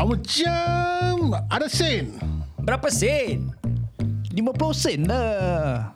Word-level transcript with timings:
Macam 0.00 1.36
ada 1.52 1.68
sen. 1.68 2.16
Berapa 2.56 2.88
sen? 2.88 3.52
50 4.32 4.72
sen 4.72 5.04
lah. 5.04 5.92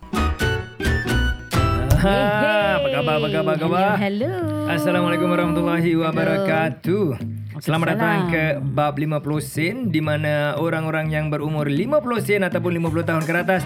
Ha, 2.05 2.17
apa 2.85 2.89
khabar, 2.93 3.15
apa 3.17 3.29
khabar, 3.33 3.55
apa 3.57 3.63
khabar? 3.65 3.97
Hello. 3.97 4.69
Assalamualaikum 4.69 5.25
warahmatullahi 5.25 5.97
wabarakatuh. 5.97 7.17
Selamat 7.65 7.97
datang 7.97 8.29
Waalaikumsalam. 8.29 8.61
ke 8.61 8.77
Bab 8.77 8.95
50 9.01 9.41
Sen 9.41 9.75
di 9.89 10.05
mana 10.05 10.53
orang-orang 10.61 11.09
yang 11.09 11.33
berumur 11.33 11.65
50 11.65 11.97
sen 12.21 12.45
ataupun 12.45 12.77
50 12.77 13.09
tahun 13.09 13.23
ke 13.25 13.33
atas 13.41 13.63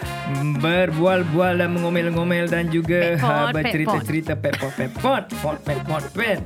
berbual-bual 0.64 1.56
dan 1.56 1.72
mengomel-ngomel 1.72 2.52
dan 2.52 2.68
juga 2.68 3.16
Pet 3.16 3.24
ha, 3.24 3.48
bercerita-cerita 3.48 4.36
pet 4.36 4.60
pot 4.60 4.76
pet 4.76 4.92
pot 5.00 5.24
pot 5.40 5.56
pet 5.64 5.80
pot 5.88 6.04
pet. 6.12 6.42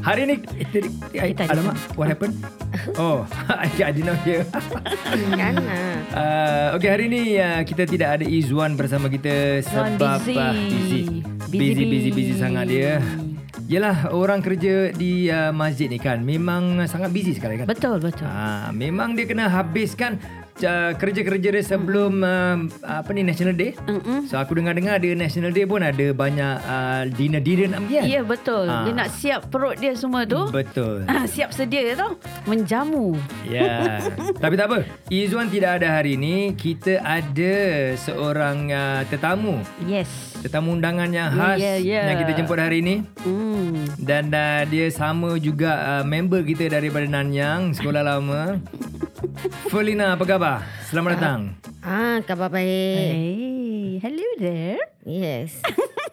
Hari 0.00 0.22
ni 0.24 0.34
Kita 0.40 0.78
ada- 1.44 1.52
alamak 1.52 1.76
what 1.94 2.08
happened? 2.08 2.34
Oh, 2.96 3.26
I 3.82 3.90
didn't 3.90 4.06
know 4.06 4.16
here. 4.22 4.46
Kan? 5.34 5.58
Uh, 6.14 6.78
okay, 6.78 6.88
hari 6.88 7.10
ni 7.10 7.34
uh, 7.34 7.60
kita 7.60 7.82
tidak 7.84 8.08
ada 8.16 8.24
Izwan 8.24 8.78
bersama 8.78 9.10
kita 9.10 9.58
Izwan 9.60 9.98
sebab 9.98 10.18
busy. 10.22 10.34
busy. 10.70 11.02
Busy, 11.50 11.58
Busy, 11.58 11.84
busy, 11.84 11.84
busy 11.84 12.10
busy. 12.30 12.34
sangat 12.38 12.70
dia. 12.70 13.02
Yelah, 13.66 14.10
orang 14.10 14.38
kerja 14.38 14.90
di 14.90 15.26
uh, 15.26 15.50
masjid 15.50 15.86
ni 15.86 15.98
kan 15.98 16.18
memang 16.20 16.78
sangat 16.86 17.10
busy 17.10 17.34
sekali 17.34 17.58
kan. 17.58 17.66
Betul, 17.66 17.98
betul. 17.98 18.24
Ha, 18.24 18.70
memang 18.70 19.14
dia 19.14 19.26
kena 19.26 19.46
habiskan 19.46 20.18
uh, 20.62 20.92
kerja-kerja 20.94 21.48
dia 21.50 21.62
sebelum 21.62 22.20
uh, 22.20 22.56
apa 22.82 23.10
ni 23.10 23.22
National 23.22 23.54
Day. 23.54 23.76
Mm-mm. 23.84 24.26
So 24.26 24.36
aku 24.36 24.56
dengar-dengar 24.56 24.98
dia 24.98 25.12
National 25.12 25.50
Day 25.50 25.64
pun 25.64 25.80
ada 25.80 26.06
banyak 26.10 26.54
uh, 26.62 27.02
dinner-dinner 27.12 27.68
nak 27.72 27.80
pergi 27.86 27.96
kan? 27.96 28.04
Ya, 28.06 28.20
betul. 28.22 28.66
Ah. 28.66 28.84
Dia 28.84 28.92
nak 28.92 29.10
siap 29.12 29.40
perut 29.48 29.76
dia 29.76 29.92
semua 29.94 30.24
tu. 30.24 30.48
Betul. 30.48 31.04
Ah, 31.06 31.24
siap 31.34 31.50
sedia 31.50 31.94
tau. 31.94 32.16
Menjamu. 32.44 33.16
Ya. 33.44 34.00
Tapi 34.36 34.54
tak 34.54 34.66
apa. 34.68 34.78
Izwan 35.08 35.48
tidak 35.48 35.82
ada 35.82 36.00
hari 36.00 36.14
ini. 36.14 36.52
Kita 36.52 37.00
ada 37.00 37.54
seorang 37.96 38.58
uh, 38.70 39.00
tetamu. 39.06 39.60
Yes. 39.84 40.08
Tetamu 40.40 40.72
undangan 40.72 41.08
yang 41.08 41.28
Ya, 41.30 41.36
khas 41.36 41.58
ya, 41.60 41.74
ya. 41.76 42.02
yang 42.10 42.18
kita 42.24 42.32
jemput 42.32 42.58
hari 42.58 42.80
ini. 42.80 43.04
Hmm. 43.22 43.84
Dan 44.00 44.32
uh, 44.32 44.64
dia 44.64 44.88
sama 44.88 45.36
juga 45.36 46.00
uh, 46.00 46.04
member 46.04 46.40
kita 46.42 46.66
daripada 46.66 47.04
Nanyang, 47.04 47.76
sekolah 47.76 48.02
lama. 48.02 48.56
Felina, 49.68 50.16
apa 50.16 50.24
khabar? 50.24 50.64
Selamat 50.82 51.10
datang. 51.16 51.40
Ah, 51.80 52.24
khabar 52.24 52.48
baik. 52.48 52.64
Hey, 52.64 54.00
hello 54.00 54.28
there. 54.38 54.80
Yes. 55.04 55.60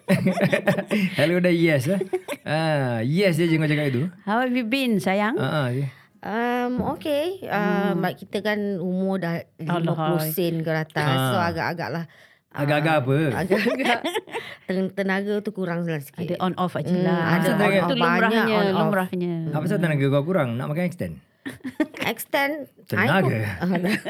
Hello 1.20 1.36
dah 1.36 1.52
yes 1.52 1.84
lah. 1.84 2.00
Ah, 2.42 2.96
yes 3.00 3.36
je 3.36 3.44
kau 3.46 3.64
cakap 3.64 3.92
itu. 3.92 4.08
How 4.24 4.40
have 4.40 4.52
you 4.52 4.64
been, 4.64 4.96
sayang? 4.96 5.36
Ah, 5.36 5.64
ah, 5.64 5.66
je. 5.68 5.84
Um, 6.18 6.80
okay. 6.90 7.40
Uh, 7.44 7.92
hmm. 7.94 8.08
Kita 8.16 8.40
kan 8.42 8.58
umur 8.76 9.20
dah 9.20 9.44
50 9.56 9.68
Alah. 9.68 10.20
sen 10.26 10.60
ke 10.60 10.70
atas. 10.70 11.04
Ah. 11.06 11.28
So 11.28 11.36
agak-agak 11.38 11.88
lah. 11.90 12.04
Agak-agak 12.50 12.94
apa? 13.04 13.16
Agak-agak 13.36 13.98
ten- 14.66 14.92
tenaga 14.92 15.34
tu 15.40 15.52
kurang 15.52 15.84
lah 15.84 16.00
sikit. 16.00 16.24
Ada 16.24 16.40
on 16.40 16.56
off 16.56 16.72
aja 16.74 16.88
Hmm, 16.88 17.04
lah. 17.04 17.20
ada 17.36 17.48
on 17.52 17.60
Itu 17.60 17.84
off. 17.84 17.88
lumrahnya, 17.94 18.24
Banyak 18.24 18.44
on 18.50 18.64
off. 18.66 18.76
lumrahnya. 18.82 19.34
Apa 19.52 19.64
sebab 19.64 19.80
tenaga 19.80 20.04
kau 20.10 20.24
kurang? 20.24 20.48
Nak 20.56 20.66
makan 20.66 20.84
extend? 20.84 21.14
Extend. 22.10 22.68
Tenaga. 22.88 23.60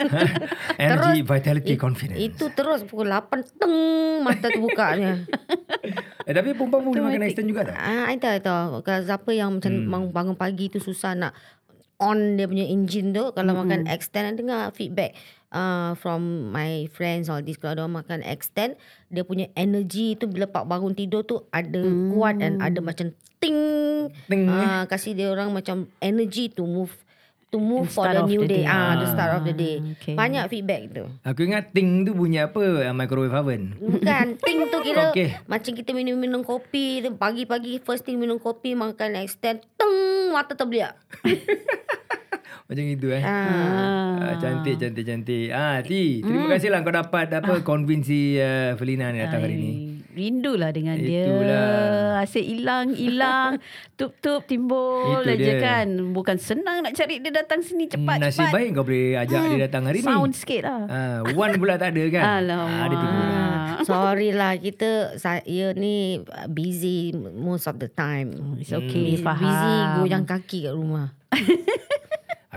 Energy, 0.79 1.21
vitality, 1.27 1.75
confidence. 1.75 2.19
Itu 2.19 2.51
terus 2.55 2.87
pukul 2.87 3.11
8 3.11 3.59
teng 3.59 3.75
mata 4.23 4.49
bukanya. 4.55 5.27
Eh, 6.29 6.35
tapi 6.37 6.53
perempuan 6.53 6.85
pun 6.85 6.93
makan 6.93 7.25
extend 7.25 7.49
juga 7.49 7.73
tak? 7.73 7.77
ah, 7.81 8.13
I 8.13 8.21
tahu 8.21 8.85
siapa 8.85 9.31
yang 9.33 9.57
macam 9.57 9.73
hmm. 9.73 10.13
bangun 10.13 10.37
pagi 10.37 10.69
tu 10.69 10.77
susah 10.77 11.17
nak 11.17 11.33
on 11.99 12.37
dia 12.39 12.47
punya 12.47 12.69
engine 12.69 13.11
tu 13.11 13.33
kalau 13.33 13.57
hmm. 13.57 13.61
makan 13.65 13.81
extend 13.91 14.39
dengar 14.39 14.71
feedback 14.71 15.17
uh, 15.51 15.97
from 15.97 16.53
my 16.53 16.87
friends 16.93 17.27
all 17.33 17.43
this 17.43 17.57
kalau 17.57 17.75
dia 17.81 17.89
makan 17.89 18.21
extend 18.23 18.79
dia 19.11 19.25
punya 19.25 19.51
energy 19.57 20.15
tu 20.21 20.31
bila 20.31 20.47
pak 20.47 20.69
bangun 20.69 20.93
tidur 20.93 21.25
tu 21.25 21.43
ada 21.51 21.81
hmm. 21.81 22.15
kuat 22.15 22.39
dan 22.39 22.61
ada 22.63 22.79
macam 22.85 23.11
ting 23.41 23.59
Ting, 24.31 24.47
uh, 24.47 24.85
kasih 24.85 25.17
dia 25.17 25.33
orang 25.33 25.51
macam 25.51 25.91
energy 26.05 26.53
to 26.53 26.69
move 26.69 26.93
to 27.49 27.57
move 27.57 27.89
for 27.89 28.05
the 28.05 28.21
new 28.23 28.43
the 28.43 28.51
day 28.51 28.63
day. 28.63 28.65
ah 28.67 28.93
the 28.95 29.05
Ah, 29.05 29.11
start 29.11 29.33
of 29.35 29.43
the 29.43 29.53
day 29.53 29.81
okay. 29.95 30.13
banyak 30.13 30.45
feedback 30.47 30.83
tu 30.91 31.09
Aku 31.23 31.41
ingat 31.43 31.73
ting 31.73 32.05
tu 32.05 32.13
bunyi 32.13 32.43
apa? 32.43 32.61
Uh, 32.85 32.93
microwave 32.93 33.33
oven. 33.33 33.73
Bukan 33.75 34.37
Ting 34.45 34.69
tu 34.69 34.79
kira 34.81 35.09
Okey. 35.09 35.33
Macam 35.45 35.73
kita 35.73 35.91
minum-minum 35.91 36.41
kopi 36.41 37.01
tu 37.01 37.13
Pagi-pagi 37.13 37.81
First 37.81 38.05
thing 38.05 38.17
minum 38.17 38.37
kopi 38.37 38.73
Makan 38.73 39.17
extend 39.19 39.65
Teng 39.75 39.97
Mata 40.29 40.53
terbeliak 40.53 40.93
Macam 42.65 42.85
itu 42.85 43.09
eh. 43.09 43.23
ah. 43.23 44.19
Ah, 44.19 44.35
cantik, 44.37 44.77
cantik, 44.77 45.03
cantik. 45.03 45.49
Ah, 45.49 45.81
Ti, 45.81 46.21
terima 46.21 46.47
kasih 46.49 46.69
lah 46.69 46.81
kau 46.81 46.91
dapat 46.91 47.33
apa 47.33 47.61
convince 47.61 48.05
si 48.05 48.37
uh, 48.37 48.75
Felina 48.75 49.09
ni 49.09 49.19
datang 49.19 49.41
hari 49.41 49.57
ni. 49.57 49.73
Rindulah 50.11 50.69
dengan 50.69 50.99
Itulah. 50.99 52.19
dia. 52.19 52.21
Asyik 52.21 52.43
hilang, 52.43 52.91
hilang. 52.91 53.53
Tup-tup 53.99 54.43
timbul 54.45 55.23
Itu 55.23 55.31
aja 55.31 55.39
dia. 55.39 55.57
kan. 55.59 55.87
Bukan 56.11 56.37
senang 56.37 56.83
nak 56.83 56.93
cari 56.93 57.23
dia 57.23 57.31
datang 57.31 57.63
sini 57.63 57.87
cepat-cepat. 57.87 58.19
Hmm, 58.19 58.27
Nasib 58.27 58.47
baik 58.51 58.69
kau 58.75 58.83
boleh 58.83 59.15
ajak 59.17 59.41
dia 59.47 59.59
datang 59.63 59.83
hari 59.87 60.03
ni. 60.03 60.05
Sound 60.05 60.35
sikit 60.35 60.67
lah. 60.67 60.81
Ah, 60.89 61.19
one 61.25 61.55
pula 61.55 61.79
tak 61.79 61.95
ada 61.95 62.05
kan? 62.11 62.23
Alamak. 62.43 62.67
Ah, 62.75 62.87
dia 62.87 62.97
tunggu 62.97 63.23
lah. 63.23 63.47
Sorry 63.79 64.31
lah 64.31 64.59
Kita 64.59 64.91
Saya 65.17 65.71
ni 65.71 66.19
Busy 66.51 67.15
Most 67.15 67.65
of 67.65 67.79
the 67.79 67.87
time 67.87 68.59
It's 68.59 68.69
okay, 68.69 69.15
Busy- 69.15 69.23
faham. 69.23 69.39
Busy 69.41 69.73
goyang 69.97 70.27
kaki 70.27 70.67
kat 70.67 70.75
rumah 70.75 71.15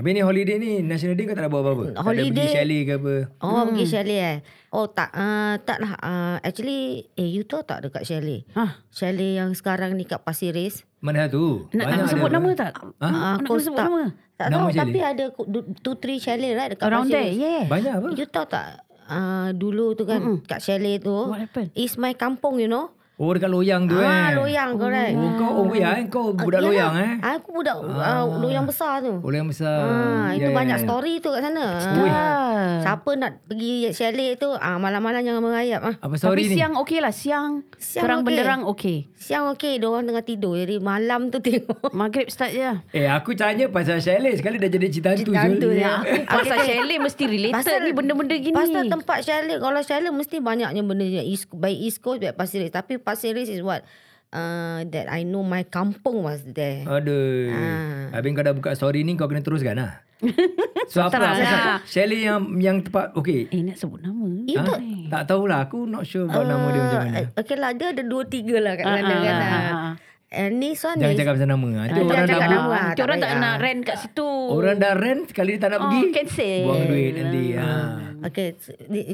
Habis 0.01 0.17
ni 0.17 0.25
holiday 0.25 0.57
ni, 0.57 0.81
National 0.81 1.13
Day 1.13 1.29
kau 1.29 1.38
tak 1.38 1.45
ada 1.45 1.53
buat 1.53 1.62
apa-apa? 1.62 1.85
Tak 1.85 1.94
ada 1.94 2.01
Holiday- 2.01 2.34
pergi 2.34 2.57
chalet 2.57 2.81
ke 2.81 2.94
apa? 2.97 3.13
Oh 3.38 3.53
hmm. 3.53 3.66
pergi 3.69 3.85
chalet 3.85 4.22
eh 4.25 4.38
Oh 4.73 4.85
tak 4.89 5.13
uh, 5.13 5.53
Tak 5.62 5.78
lah 5.78 5.94
uh, 5.94 6.35
Actually 6.41 7.06
Eh 7.13 7.29
you 7.29 7.45
tahu 7.45 7.62
tak 7.62 7.85
dekat 7.85 8.01
chalet 8.01 8.41
Hah? 8.57 8.81
Chalet 8.90 9.38
yang 9.38 9.53
sekarang 9.53 9.94
ni 9.94 10.09
kat 10.09 10.25
Pasir 10.25 10.57
Ris 10.57 10.81
Mana 10.97 11.29
tu? 11.29 11.69
Nak, 11.69 11.85
nak 11.85 12.09
sebut 12.09 12.34
nama 12.34 12.50
tak? 12.57 12.73
Ha? 12.73 12.90
Ah, 12.97 13.38
Nak 13.38 13.45
aku 13.45 13.61
sebut 13.61 13.78
tak- 13.78 13.90
nama? 13.94 14.03
Tak 14.34 14.47
Nama 14.50 14.57
tahu 14.57 14.69
chalet? 14.73 14.81
Tapi 14.81 15.00
ada 15.06 15.23
Two 15.85 15.95
three 16.01 16.17
chalet 16.17 16.51
right 16.57 16.69
Dekat 16.73 16.85
Around 16.90 17.06
Pasir 17.06 17.13
there, 17.13 17.29
Ris 17.29 17.38
yeah. 17.38 17.63
Banyak 17.69 17.94
apa? 17.94 18.07
You 18.17 18.25
tahu 18.25 18.45
tak 18.50 18.66
uh, 19.06 19.47
Dulu 19.53 19.94
tu 19.94 20.09
kan 20.09 20.17
mm 20.17 20.38
Kat 20.50 20.66
chalet 20.66 20.97
tu 20.97 21.13
What 21.13 21.45
happened? 21.45 21.69
Is 21.78 21.94
my 21.94 22.17
kampung 22.17 22.57
you 22.57 22.66
know 22.66 22.90
Oh, 23.16 23.29
dekat 23.29 23.47
loyang 23.47 23.85
tu 23.85 23.94
eh. 23.94 24.01
Ah, 24.01 24.33
loyang 24.33 24.73
correct. 24.73 25.13
Oh, 25.13 25.29
kau 25.35 25.51
oh, 25.61 25.69
ya, 25.72 25.94
eh? 25.94 26.09
kau 26.09 26.33
budak 26.33 26.57
Ah, 26.57 26.66
loyang 26.66 26.94
yalah. 26.95 27.05
eh? 27.05 27.38
Aku 27.38 27.49
budak 27.51 27.77
ah. 27.77 28.23
uh, 28.23 28.41
loyang 28.41 28.66
besar 28.66 28.97
tu. 28.97 29.13
Oh, 29.16 29.29
loyang 29.29 29.45
besar. 29.45 29.77
Ah, 29.77 30.33
itu 30.33 30.41
Ya, 30.41 30.49
ya, 30.49 30.57
banyak 30.57 30.77
ya. 30.79 30.83
story 30.83 31.13
tu 31.17 31.29
kat 31.29 31.41
sana. 31.44 31.66
Ui. 31.95 32.09
Ah. 32.09 32.81
Siapa 32.81 33.09
nak 33.13 33.45
pergi 33.45 33.73
chalet 33.91 34.35
tu, 34.35 34.49
ah 34.49 34.75
malam-malam 34.75 35.22
jangan 35.22 35.38
merayap 35.39 35.81
ah. 35.83 35.95
Apa 35.99 36.09
Tapi 36.09 36.17
story 36.17 36.41
ni? 36.45 36.55
siang 36.55 36.73
okey 36.79 36.97
lah. 36.97 37.13
Siang, 37.13 37.61
Siang 37.75 38.01
terang 38.01 38.19
okey. 38.19 38.25
benderang 38.25 38.61
okey. 38.66 38.97
Siang 39.13 39.45
okey, 39.51 39.73
dia 39.75 39.85
orang 39.85 40.05
tengah 40.07 40.25
tidur. 40.25 40.53
Jadi 40.55 40.75
malam 40.78 41.22
tu 41.29 41.38
tengok. 41.38 41.93
Maghrib 41.93 42.25
start 42.25 42.51
je. 42.51 42.73
Eh, 42.91 43.05
aku 43.05 43.35
tanya 43.35 43.69
pasal 43.69 44.01
chalet. 44.01 44.33
Sekali 44.33 44.57
dah 44.57 44.66
jadi 44.67 44.88
cerita 44.89 45.13
hantu. 45.13 45.29
Cerita 45.29 45.45
hantu 45.45 45.69
ya. 45.69 46.01
Pasal 46.41 46.57
chalet 46.63 46.97
mesti 46.97 47.23
related 47.28 47.78
ni 47.83 47.91
benda-benda 47.91 48.33
gini. 48.33 48.55
Pasal 48.55 48.89
tempat 48.89 49.22
chalet, 49.22 49.61
kalau 49.61 49.81
chalet 49.83 50.09
mesti 50.09 50.41
banyaknya 50.41 50.81
benda 50.81 51.05
yang 51.05 51.28
East, 51.28 51.53
Coast, 51.99 52.17
by 52.17 52.33
Pasir. 52.33 52.66
Tapi 52.66 52.97
Pasir 53.11 53.35
Ris 53.35 53.51
is 53.51 53.59
what? 53.59 53.83
Uh, 54.31 54.88
that 54.88 55.11
I 55.11 55.27
know 55.27 55.44
my 55.44 55.67
kampung 55.67 56.23
was 56.23 56.39
there. 56.47 56.88
Aduh. 56.88 57.51
Ah. 57.51 58.16
Habis 58.16 58.31
kau 58.31 58.44
dah 58.47 58.55
buka 58.55 58.72
story 58.72 59.03
ni 59.03 59.19
kau 59.19 59.27
kena 59.27 59.44
teruskan 59.44 59.75
lah. 59.75 59.99
so 60.91 61.03
apa 61.03 61.19
lah. 61.19 61.33
Chalet 61.83 62.23
yang 62.23 62.39
yang 62.55 62.77
tepat 62.79 63.11
okey. 63.11 63.51
Eh 63.51 63.59
nak 63.59 63.75
sebut 63.75 63.99
nama. 63.99 64.23
Itu- 64.47 64.63
Ha? 64.63 64.79
Tak 65.11 65.23
tahulah 65.27 65.67
aku 65.67 65.83
not 65.83 66.07
sure 66.07 66.23
about 66.23 66.47
nama 66.47 66.63
dia 66.69 66.79
macam 66.79 66.99
mana. 67.03 67.17
Uh, 67.17 67.27
okay 67.35 67.57
lah, 67.59 67.75
dia 67.75 67.91
ada 67.91 68.03
dua 68.07 68.23
tiga 68.23 68.55
lah 68.63 68.79
kat 68.79 68.85
Ah, 68.88 68.94
sana 68.95 69.11
ah, 69.11 69.19
kan. 69.19 69.35
ah, 69.35 69.43
ah. 69.43 69.59
ah. 69.67 69.93
And 70.31 70.64
this 70.64 70.80
one 70.80 70.96
Jangan 70.96 71.12
is 71.12 71.19
cakap 71.19 71.34
pasal 71.36 71.50
nama. 71.52 71.68
Nanti 71.68 71.92
Ah, 71.92 72.00
orang 72.00 72.08
jangan 72.08 72.24
dah 72.24 72.31
cakap 72.31 72.47
nama. 72.47 72.64
ah, 72.64 72.72
Nanti 72.72 72.96
tak 72.96 73.03
orang 73.03 73.18
tak 73.19 73.31
nak 73.36 73.52
ah. 73.52 73.56
rent 73.59 73.81
kat 73.84 73.97
situ. 74.00 74.29
Orang 74.47 74.76
dah 74.79 74.94
rent 74.96 75.23
sekali 75.28 75.50
dia 75.52 75.59
tak 75.59 75.70
nak 75.70 75.79
Oh, 75.79 75.90
pergi. 75.91 76.09
cancel. 76.09 76.61
Buang 76.64 76.84
duit 76.88 77.11
nanti. 77.14 77.44
Ha. 77.52 77.70
Okay, 78.22 78.47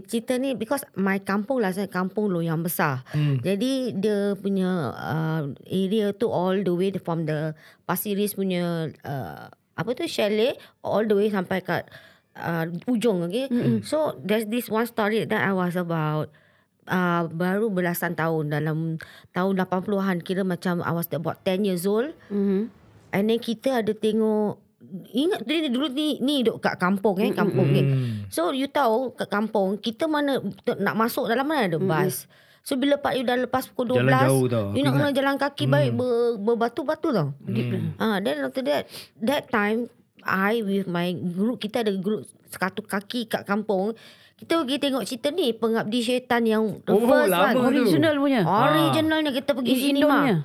cerita 0.04 0.34
ni 0.36 0.50
because 0.54 0.84
my 0.94 1.18
kampung 1.20 1.58
lah 1.58 1.72
saya 1.72 1.88
kampung 1.88 2.30
loyang 2.30 2.62
besar. 2.62 3.02
Hmm. 3.10 3.42
Jadi 3.42 3.98
dia 3.98 4.38
punya 4.38 4.70
uh, 4.94 5.42
area 5.64 6.12
tu 6.12 6.30
all 6.30 6.62
the 6.62 6.70
way 6.70 6.94
from 6.94 7.26
the 7.26 7.58
Pasir 7.84 8.14
Ris 8.14 8.38
punya 8.38 8.86
uh, 9.02 9.50
apa 9.74 9.90
tu 9.94 10.06
chalet 10.06 10.54
all 10.82 11.02
the 11.02 11.16
way 11.16 11.28
sampai 11.28 11.64
kat 11.64 11.90
uh, 12.36 12.70
ujung 12.86 13.26
okay. 13.26 13.48
Mm-hmm. 13.48 13.82
So 13.82 14.14
there's 14.20 14.46
this 14.46 14.68
one 14.68 14.86
story 14.86 15.24
that 15.24 15.40
I 15.40 15.50
was 15.52 15.74
about 15.74 16.30
uh, 16.88 17.28
baru 17.30 17.70
belasan 17.70 18.16
tahun 18.18 18.52
dalam 18.52 18.98
tahun 19.32 19.54
80-an 19.62 20.18
kira 20.24 20.42
macam 20.48 20.82
I 20.82 20.92
was 20.92 21.08
about 21.12 21.44
10 21.46 21.68
years 21.68 21.86
old. 21.86 22.12
Mhm. 22.32 22.72
And 23.16 23.24
then 23.32 23.40
kita 23.40 23.84
ada 23.86 23.96
tengok 23.96 24.68
Ingat 25.12 25.44
dia 25.44 25.68
dulu 25.68 25.90
ni 25.92 26.22
ni 26.22 26.46
duduk 26.46 26.64
kat 26.64 26.78
kampung 26.80 27.18
eh 27.20 27.34
kampung 27.34 27.74
ni. 27.74 27.82
Hmm. 27.82 28.30
So 28.32 28.56
you 28.56 28.70
tahu 28.72 29.12
kat 29.18 29.28
kampung 29.28 29.82
kita 29.82 30.08
mana 30.08 30.40
nak 30.80 30.96
masuk 30.96 31.28
dalam 31.28 31.44
mana 31.44 31.68
ada 31.68 31.82
bas. 31.82 32.30
So 32.64 32.78
bila 32.78 32.96
Pak 33.02 33.18
you 33.18 33.24
dah 33.26 33.36
lepas 33.36 33.68
pukul 33.74 34.00
12 34.00 34.06
Jalan 34.06 34.22
jauh 34.28 34.46
tau, 34.48 34.68
You 34.78 34.84
nak 34.86 34.94
kena 34.96 35.10
jalan 35.16 35.36
kaki 35.40 35.66
baik 35.66 35.92
ber, 35.98 36.40
berbatu-batu 36.40 37.10
tau. 37.10 37.34
Hmm. 37.48 37.98
Ah 37.98 38.22
then 38.22 38.46
after 38.46 38.64
that 38.64 38.86
that 39.20 39.50
time 39.50 39.90
I 40.24 40.62
with 40.62 40.86
my 40.86 41.12
group 41.16 41.58
kita 41.58 41.82
ada 41.82 41.92
group 41.98 42.30
sekatu 42.48 42.86
kaki 42.86 43.28
kat 43.28 43.44
kampung. 43.50 43.98
Kita 44.38 44.62
pergi 44.62 44.78
tengok 44.78 45.04
cerita 45.04 45.28
ni 45.30 45.50
pengabdi 45.52 46.00
syaitan 46.00 46.42
yang 46.42 46.64
the 46.80 46.92
Oh, 46.92 47.02
first 47.02 47.28
lama 47.28 47.42
one. 47.44 47.54
tu. 47.54 47.62
Original 47.84 48.14
punya. 48.16 48.42
Originalnya 48.46 49.32
kita 49.34 49.52
pergi 49.52 49.74
cinema. 49.74 50.06
Indonya. 50.22 50.36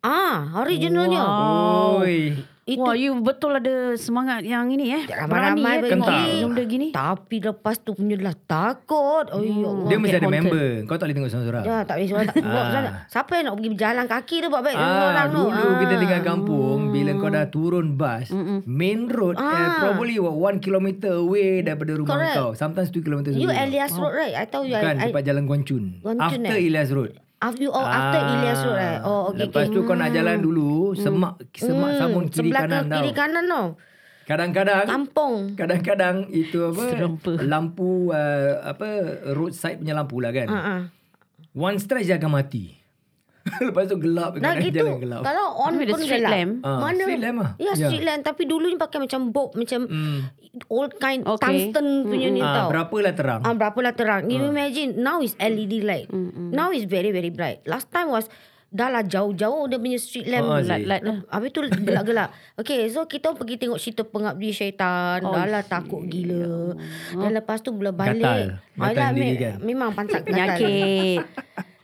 Ah, 0.00 0.36
originalnya. 0.58 1.20
Wow. 1.20 2.00
Oi. 2.00 2.18
Itu 2.64 2.78
Wah, 2.80 2.94
you 2.94 3.10
betul 3.18 3.52
ada 3.52 3.92
semangat 3.96 4.40
yang 4.40 4.70
ini 4.70 4.94
eh. 4.94 5.02
Ramai-ramai 5.04 5.72
eh 5.76 5.90
tengok 5.90 6.06
pergi. 6.06 6.34
benda 6.40 6.62
gini. 6.64 6.86
Tapi 6.90 7.36
lepas 7.40 7.74
tu 7.76 7.90
punya 7.90 8.14
lah 8.16 8.38
takut. 8.40 9.26
Oh, 9.28 9.42
ya 9.42 9.50
Allah. 9.52 9.84
Dia 9.84 9.96
mesti 9.98 10.14
ada 10.14 10.22
haunted. 10.22 10.38
member. 10.40 10.66
Kau 10.82 10.94
tak 10.94 11.02
boleh 11.02 11.16
tengok 11.18 11.28
seorang-seorang. 11.28 11.64
Ya, 11.64 11.76
tak 11.82 11.94
boleh 11.98 12.06
seorang 12.08 12.26
tak 12.30 12.38
sana. 12.70 12.90
Siapa 13.04 13.30
yang 13.34 13.44
nak 13.44 13.54
pergi 13.58 13.68
berjalan 13.68 14.04
kaki 14.06 14.36
tu 14.38 14.48
buat 14.48 14.62
baik 14.62 14.76
Ah, 14.76 14.86
seorang 14.86 15.26
tu. 15.28 15.42
dulu 15.44 15.58
Ah. 15.68 15.76
kita 15.76 15.94
tinggal 15.98 16.20
kampung 16.24 16.78
bila 16.92 17.10
kau 17.16 17.28
dah 17.28 17.46
turun 17.46 17.96
bas 17.96 18.28
main 18.62 19.08
road 19.08 19.34
eh, 19.34 19.42
Ah. 19.42 19.80
probably 19.82 20.16
what, 20.16 20.32
one 20.32 20.58
kilometer 20.58 21.18
away 21.18 21.60
daripada 21.60 21.96
rumah 21.96 22.12
Correct. 22.14 22.36
kau 22.36 22.50
sometimes 22.52 22.88
two 22.88 23.00
kilometers 23.00 23.32
You 23.34 23.48
away 23.48 23.64
Elias 23.66 23.92
Road 23.92 24.12
right? 24.12 24.34
I 24.34 24.44
tahu 24.44 24.64
you. 24.64 24.76
bukan 24.76 24.94
I, 25.00 25.22
jalan 25.22 25.42
Guancun 25.44 25.84
Guancun, 25.98 26.20
after 26.38 26.54
eh? 26.54 26.62
Elias 26.62 26.90
Road 26.90 27.10
after, 27.40 27.58
you, 27.58 27.70
oh, 27.70 27.80
after 27.80 28.20
Ah, 28.20 28.32
Elias 28.36 28.60
Road 28.60 28.76
right? 28.76 29.00
Oh, 29.02 29.20
okay. 29.28 29.38
Lepas 29.42 29.64
okay. 29.66 29.74
tu 29.74 29.80
kau 29.82 29.96
nak 29.96 30.10
jalan 30.10 30.36
dulu 30.38 30.92
Semak 30.94 31.34
Semak 31.52 31.90
Hmm, 31.90 31.98
samun 31.98 32.24
kiri 32.26 32.36
sebelah 32.38 32.62
kanan 32.62 32.84
tau 32.86 32.96
Kiri 33.00 33.12
kanan 33.12 33.44
tau. 33.46 33.66
Kadang-kadang 34.22 34.86
Kampung. 34.86 35.34
Kadang-kadang 35.54 36.16
itu 36.30 36.58
apa 36.64 36.82
Serempa. 36.86 37.32
Lampu 37.42 37.90
uh, 38.08 38.62
Apa 38.62 38.86
Roadside 39.34 39.82
punya 39.82 39.92
lampu 39.92 40.22
lah 40.22 40.30
kan 40.30 40.46
ah. 40.46 40.82
One 41.52 41.76
stretch 41.76 42.06
dia 42.06 42.16
akan 42.16 42.30
mati 42.32 42.78
Lepas 43.66 43.84
tu 43.84 43.96
gelap 43.96 44.38
Nah 44.38 44.54
gitu. 44.56 44.78
jalan 44.78 44.98
gelap 44.98 45.20
Kalau 45.20 45.46
on 45.58 45.72
Tapi 45.72 45.82
ada 45.82 45.92
pun 45.92 46.00
street 46.00 46.14
gelap. 46.16 46.32
lamp. 46.32 46.52
Ah, 46.60 46.78
Mana? 46.78 47.02
street 47.02 47.22
lamp 47.22 47.38
lah. 47.38 47.50
Ya, 47.56 47.64
Ya. 47.68 47.74
street 47.84 48.04
lamp. 48.04 48.22
Tapi 48.22 48.42
dulu 48.44 48.64
ni 48.64 48.76
pakai 48.76 48.98
macam 48.98 49.20
bulb. 49.28 49.50
Macam 49.52 49.80
Hmm. 49.84 50.18
old 50.68 50.92
kind 50.96 51.20
Okay. 51.24 51.42
tungsten 51.42 51.86
punya 52.04 52.28
ni 52.28 52.38
Ah, 52.38 52.54
tau. 52.56 52.68
Berapalah 52.70 53.12
terang 53.12 53.40
Ah, 53.40 53.52
berapalah 53.52 53.92
terang. 53.92 54.22
You 54.26 54.44
imagine 54.44 54.94
now 54.96 55.18
is 55.18 55.34
LED 55.36 55.80
light. 55.80 56.06
Now 56.50 56.70
is 56.70 56.84
very 56.84 57.10
very 57.10 57.28
bright. 57.28 57.64
Last 57.64 57.88
time 57.88 58.08
was 58.08 58.30
dah 58.68 58.88
lah 58.88 59.02
jauh-jauh 59.02 59.66
dia 59.66 59.76
punya 59.76 59.96
street 59.96 60.24
lamp. 60.26 60.46
Ah, 60.46 60.62
light, 60.62 60.86
light 60.86 61.02
lah. 61.02 61.20
Habis 61.28 61.50
tu 61.50 61.60
gelap-gelap. 61.62 62.32
Okay, 62.62 62.88
so 62.88 63.04
kita 63.04 63.32
pergi 63.32 63.58
tengok 63.58 63.76
cerita 63.76 64.00
pengabdi 64.02 64.48
syaitan. 64.50 65.20
Oh, 65.20 65.28
dah 65.30 65.44
lah 65.44 65.62
takut 65.62 66.00
gila. 66.02 66.72
Dan 67.10 67.30
lepas 67.34 67.58
tu 67.58 67.72
bila 67.72 67.90
balik. 67.90 68.22
Gatal. 68.22 68.62
Gatal 68.72 69.12
me- 69.12 69.36
kan? 69.36 69.56
Memang 69.58 69.90
pantat 69.92 70.22
gatal. 70.24 70.56
Penyakit. 70.56 71.20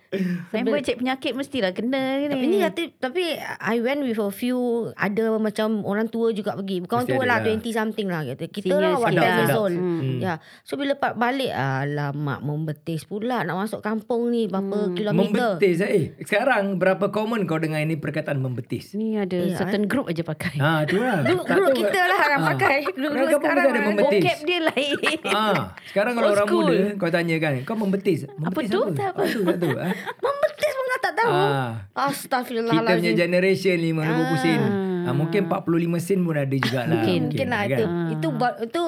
Member 0.55 0.81
cek 0.81 0.97
penyakit 0.97 1.33
mestilah 1.33 1.71
kena 1.71 2.25
Tapi 2.25 2.41
ni. 2.43 2.57
ni 2.57 2.65
tapi, 2.99 3.25
I 3.61 3.77
went 3.79 4.01
with 4.01 4.17
a 4.17 4.31
few 4.31 4.57
ada 4.95 5.37
macam 5.37 5.85
orang 5.85 6.09
tua 6.09 6.33
juga 6.33 6.55
pergi. 6.55 6.81
Bukan 6.81 6.95
orang 6.95 7.07
Mesti 7.07 7.15
tua 7.15 7.25
lah 7.25 7.39
lah. 7.39 7.61
20 7.61 7.69
something 7.71 8.09
lah 8.09 8.21
kita. 8.25 8.45
Kita 8.49 8.67
Senior 8.67 8.81
lah 8.81 8.93
what 8.95 9.11
sikit 9.11 9.15
10 9.15 9.21
lah. 9.21 9.29
years 9.29 9.45
Adult, 9.47 9.61
old. 9.61 9.77
Hmm. 9.77 10.19
Ya. 10.19 10.35
So 10.63 10.73
bila 10.75 10.93
pak 10.95 11.13
balik 11.15 11.53
alamak 11.53 12.41
membetis 12.41 13.05
pula 13.05 13.43
nak 13.43 13.57
masuk 13.59 13.81
kampung 13.81 14.29
ni 14.29 14.47
berapa 14.47 14.93
kilometer. 14.93 15.51
Membetis 15.55 15.79
eh. 15.83 16.17
Sekarang 16.21 16.77
berapa 16.77 17.05
common 17.09 17.45
kau 17.45 17.59
dengar 17.59 17.79
ini 17.79 17.95
perkataan 17.95 18.39
membetis? 18.39 18.93
Ni 18.93 19.15
ada 19.15 19.37
Ya, 19.39 19.55
certain 19.57 19.85
group 19.85 20.07
aja 20.07 20.23
pakai. 20.23 20.57
Ha, 20.57 20.83
tu 20.85 20.99
lah. 20.99 21.21
Tahu. 21.21 21.71
kita 21.75 22.01
lah 22.01 22.21
yang 22.27 22.41
Ah. 22.41 22.49
pakai. 22.51 22.79
Orang 22.89 23.13
kampung 23.29 23.39
sekarang 23.39 23.63
ada 23.63 23.71
lah. 23.71 23.85
membetis. 23.85 24.23
Vocab 24.25 24.39
dia 24.41 24.61
lain. 24.65 24.93
Ah, 25.29 25.55
sekarang 25.85 26.13
kalau 26.15 26.31
orang 26.33 26.49
muda 26.49 26.77
kau 26.97 27.09
tanya 27.09 27.37
kan, 27.39 27.55
kau 27.63 27.77
membetis. 27.77 28.25
membetis 28.33 28.69
tu? 28.71 28.81
Tak 28.91 29.13
apa. 29.13 29.21
Apa 29.21 29.23
tu? 29.29 29.41
Tak 29.43 29.57
tahu. 29.59 29.73
Ah. 30.01 30.15
Membetis 30.17 30.73
pun 30.73 30.85
tak 30.99 31.15
tahu. 31.15 31.31
Ah. 31.31 31.71
Astagfirullahalazim. 31.95 32.87
Kita 32.87 33.01
punya 33.01 33.13
generation 33.15 33.77
50 33.77 34.39
sen. 34.39 34.61
Ah, 35.03 35.13
mungkin 35.13 35.41
45 35.45 35.65
sen 35.99 36.19
pun 36.21 36.35
ada 36.35 36.49
jugalah. 36.51 36.87
Mungkin. 36.91 37.21
Mungkin 37.29 37.49
lah 37.49 37.63
kan? 37.65 37.71
itu. 37.71 37.85
Itu 38.13 38.29
ba- 38.33 38.59
itu 38.59 38.83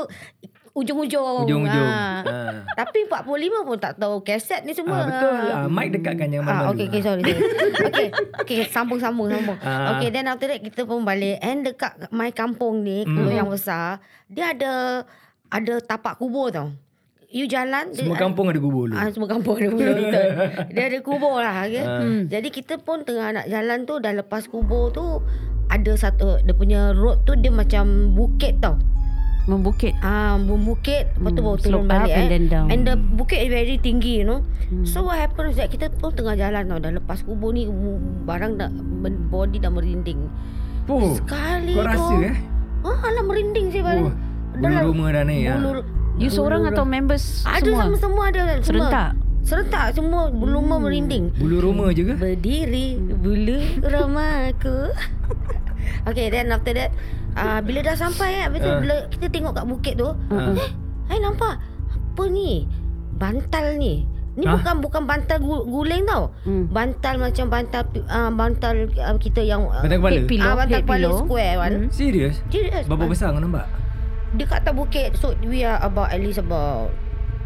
ujung-ujung. 0.70 1.44
Ujung-ujung. 1.44 1.88
Ah. 1.88 2.22
Ah. 2.22 2.52
Tapi 2.76 3.04
45 3.04 3.26
pun 3.64 3.76
tak 3.76 3.96
tahu 3.96 4.20
kaset 4.20 4.62
ni 4.62 4.70
semua. 4.70 5.02
Ah, 5.02 5.04
betul. 5.04 5.34
Ah, 5.50 5.66
mic 5.66 5.88
dekatkan 5.90 6.28
yang 6.30 6.44
Ah, 6.44 6.64
mana 6.64 6.70
okay, 6.70 6.86
okay, 6.86 7.02
sorry. 7.02 7.22
sorry. 7.24 7.42
okay, 7.88 8.08
okay, 8.36 8.58
sambung, 8.66 8.96
sambung, 8.96 9.28
sambung. 9.28 9.58
Ah. 9.60 9.96
Okay, 9.96 10.08
then 10.08 10.26
after 10.26 10.46
that 10.46 10.60
kita 10.60 10.84
pun 10.84 11.02
balik. 11.02 11.40
And 11.40 11.64
dekat 11.64 11.92
my 12.08 12.30
kampung 12.30 12.82
ni, 12.82 13.02
Hmm. 13.02 13.26
mm. 13.26 13.34
yang 13.34 13.48
besar, 13.48 13.98
dia 14.26 14.52
ada 14.52 15.04
ada 15.48 15.74
tapak 15.80 16.14
kubur 16.16 16.48
tau. 16.48 16.70
You 17.31 17.47
jalan. 17.47 17.94
Semua 17.94 18.19
dia, 18.19 18.23
kampung 18.27 18.50
ada 18.50 18.59
kubur 18.59 18.91
dulu. 18.91 18.99
Ah, 18.99 19.06
semua 19.15 19.31
kampung 19.31 19.55
ada 19.55 19.71
kubur. 19.71 19.87
betul. 20.03 20.29
dia 20.75 20.85
ada 20.91 20.99
kubur 20.99 21.38
lah. 21.38 21.62
Okay? 21.62 21.87
Ah. 21.87 22.03
Hmm. 22.03 22.23
Jadi 22.27 22.49
kita 22.50 22.75
pun 22.82 23.06
tengah 23.06 23.31
nak 23.31 23.47
jalan 23.47 23.87
tu, 23.87 24.03
dah 24.03 24.12
lepas 24.19 24.50
kubur 24.50 24.91
tu, 24.91 25.23
ada 25.71 25.93
satu, 25.94 26.43
dia 26.43 26.50
punya 26.50 26.91
road 26.91 27.23
tu 27.23 27.38
dia 27.38 27.55
macam 27.55 28.19
bukit 28.19 28.59
tau. 28.59 28.75
Membukit. 29.49 29.97
Ah, 30.05 30.37
bukit 30.37 31.11
Lepas 31.17 31.32
tu 31.32 31.41
Hmm, 31.41 31.49
baru 31.49 31.59
turun 31.59 31.73
slope 31.82 31.88
balik 31.88 32.12
up 32.12 32.19
and 32.19 32.27
eh. 32.27 32.31
then 32.31 32.44
down. 32.53 32.67
And 32.69 32.82
the 32.85 32.94
bukit 32.94 33.41
is 33.41 33.50
very 33.50 33.81
tinggi 33.81 34.21
you 34.21 34.27
know 34.29 34.44
hmm. 34.69 34.85
So 34.85 35.03
what 35.03 35.17
happened 35.17 35.50
is 35.50 35.59
that 35.59 35.73
Kita 35.73 35.88
pun 35.97 36.12
tengah 36.12 36.37
jalan 36.37 36.69
tau 36.69 36.79
Dah 36.79 36.93
lepas 36.93 37.25
kubur 37.25 37.56
ni 37.56 37.65
Barang 38.29 38.61
dah 38.61 38.69
Body 39.32 39.56
dah 39.59 39.73
merinding 39.73 40.29
Oh, 40.87 41.17
Sekali 41.17 41.73
kau 41.73 41.82
tu 41.82 41.88
rasa 41.88 42.15
eh? 42.21 42.37
Ah, 42.85 42.99
alah 43.11 43.25
merinding 43.25 43.67
sih 43.73 43.81
barang 43.81 44.12
Oh, 44.12 44.15
bulu 44.61 44.77
rumah 44.93 45.09
dah 45.15 45.23
naik 45.25 45.44
ah. 45.49 45.56
bulu, 45.56 45.81
You 46.20 46.28
seorang 46.28 46.62
atau 46.67 46.84
members 46.84 47.43
Ada 47.43 47.64
semua? 47.64 47.81
sama 47.82 47.96
semua 47.96 48.25
ada 48.28 48.40
semua. 48.55 48.61
Serentak? 48.62 49.11
Serentak 49.40 49.87
semua 49.93 50.28
Bulu 50.28 50.52
rumah 50.55 50.76
merinding 50.78 51.32
Bulu 51.34 51.56
rumah 51.62 51.88
je 51.90 52.05
ke? 52.05 52.14
Berdiri 52.14 53.00
Bulu 53.00 53.56
rumahku 53.81 54.93
Okay 56.08 56.28
then 56.28 56.49
after 56.50 56.70
that 56.70 56.93
uh, 57.34 57.58
Bila 57.58 57.81
dah 57.82 57.96
sampai 57.96 58.37
eh, 58.38 58.46
Ah. 58.46 58.78
bila 58.78 58.94
kita 59.08 59.26
tengok 59.26 59.52
kat 59.55 59.64
bukit 59.64 59.94
tu 59.96 60.12
Ah. 60.28 60.52
Eh 60.52 60.70
I 61.11 61.19
nampak 61.19 61.56
Apa 61.88 62.22
ni 62.26 62.69
Bantal 63.11 63.75
ni 63.75 64.05
Ni 64.31 64.44
Hah? 64.44 64.55
bukan 64.55 64.75
bukan 64.78 65.02
bantal 65.05 65.37
gu- 65.38 65.67
guling 65.67 66.05
tau 66.05 66.31
Hmm. 66.44 66.69
Bantal 66.69 67.19
macam 67.19 67.49
bantal 67.49 67.82
uh, 68.06 68.31
Bantal 68.31 68.75
uh, 68.93 69.17
kita 69.17 69.40
yang 69.40 69.67
uh, 69.67 69.81
Bantal 69.81 69.99
kepala? 69.99 70.20
Pillow. 70.22 70.46
Ah, 70.46 70.55
bantal 70.55 70.81
kepala 70.81 71.00
pillow. 71.02 71.19
square 71.19 71.55
one 71.58 71.75
Hmm. 71.75 71.88
Serius? 71.90 72.37
Serius 72.46 72.84
Berapa 72.84 73.05
besar 73.06 73.32
kau 73.32 73.40
nampak? 73.40 73.67
Dia 74.32 74.44
kat 74.44 74.59
atas 74.61 74.73
bukit 74.73 75.09
So 75.15 75.35
we 75.41 75.62
are 75.62 75.79
about 75.79 76.09
At 76.09 76.19
least 76.19 76.38
about 76.38 76.94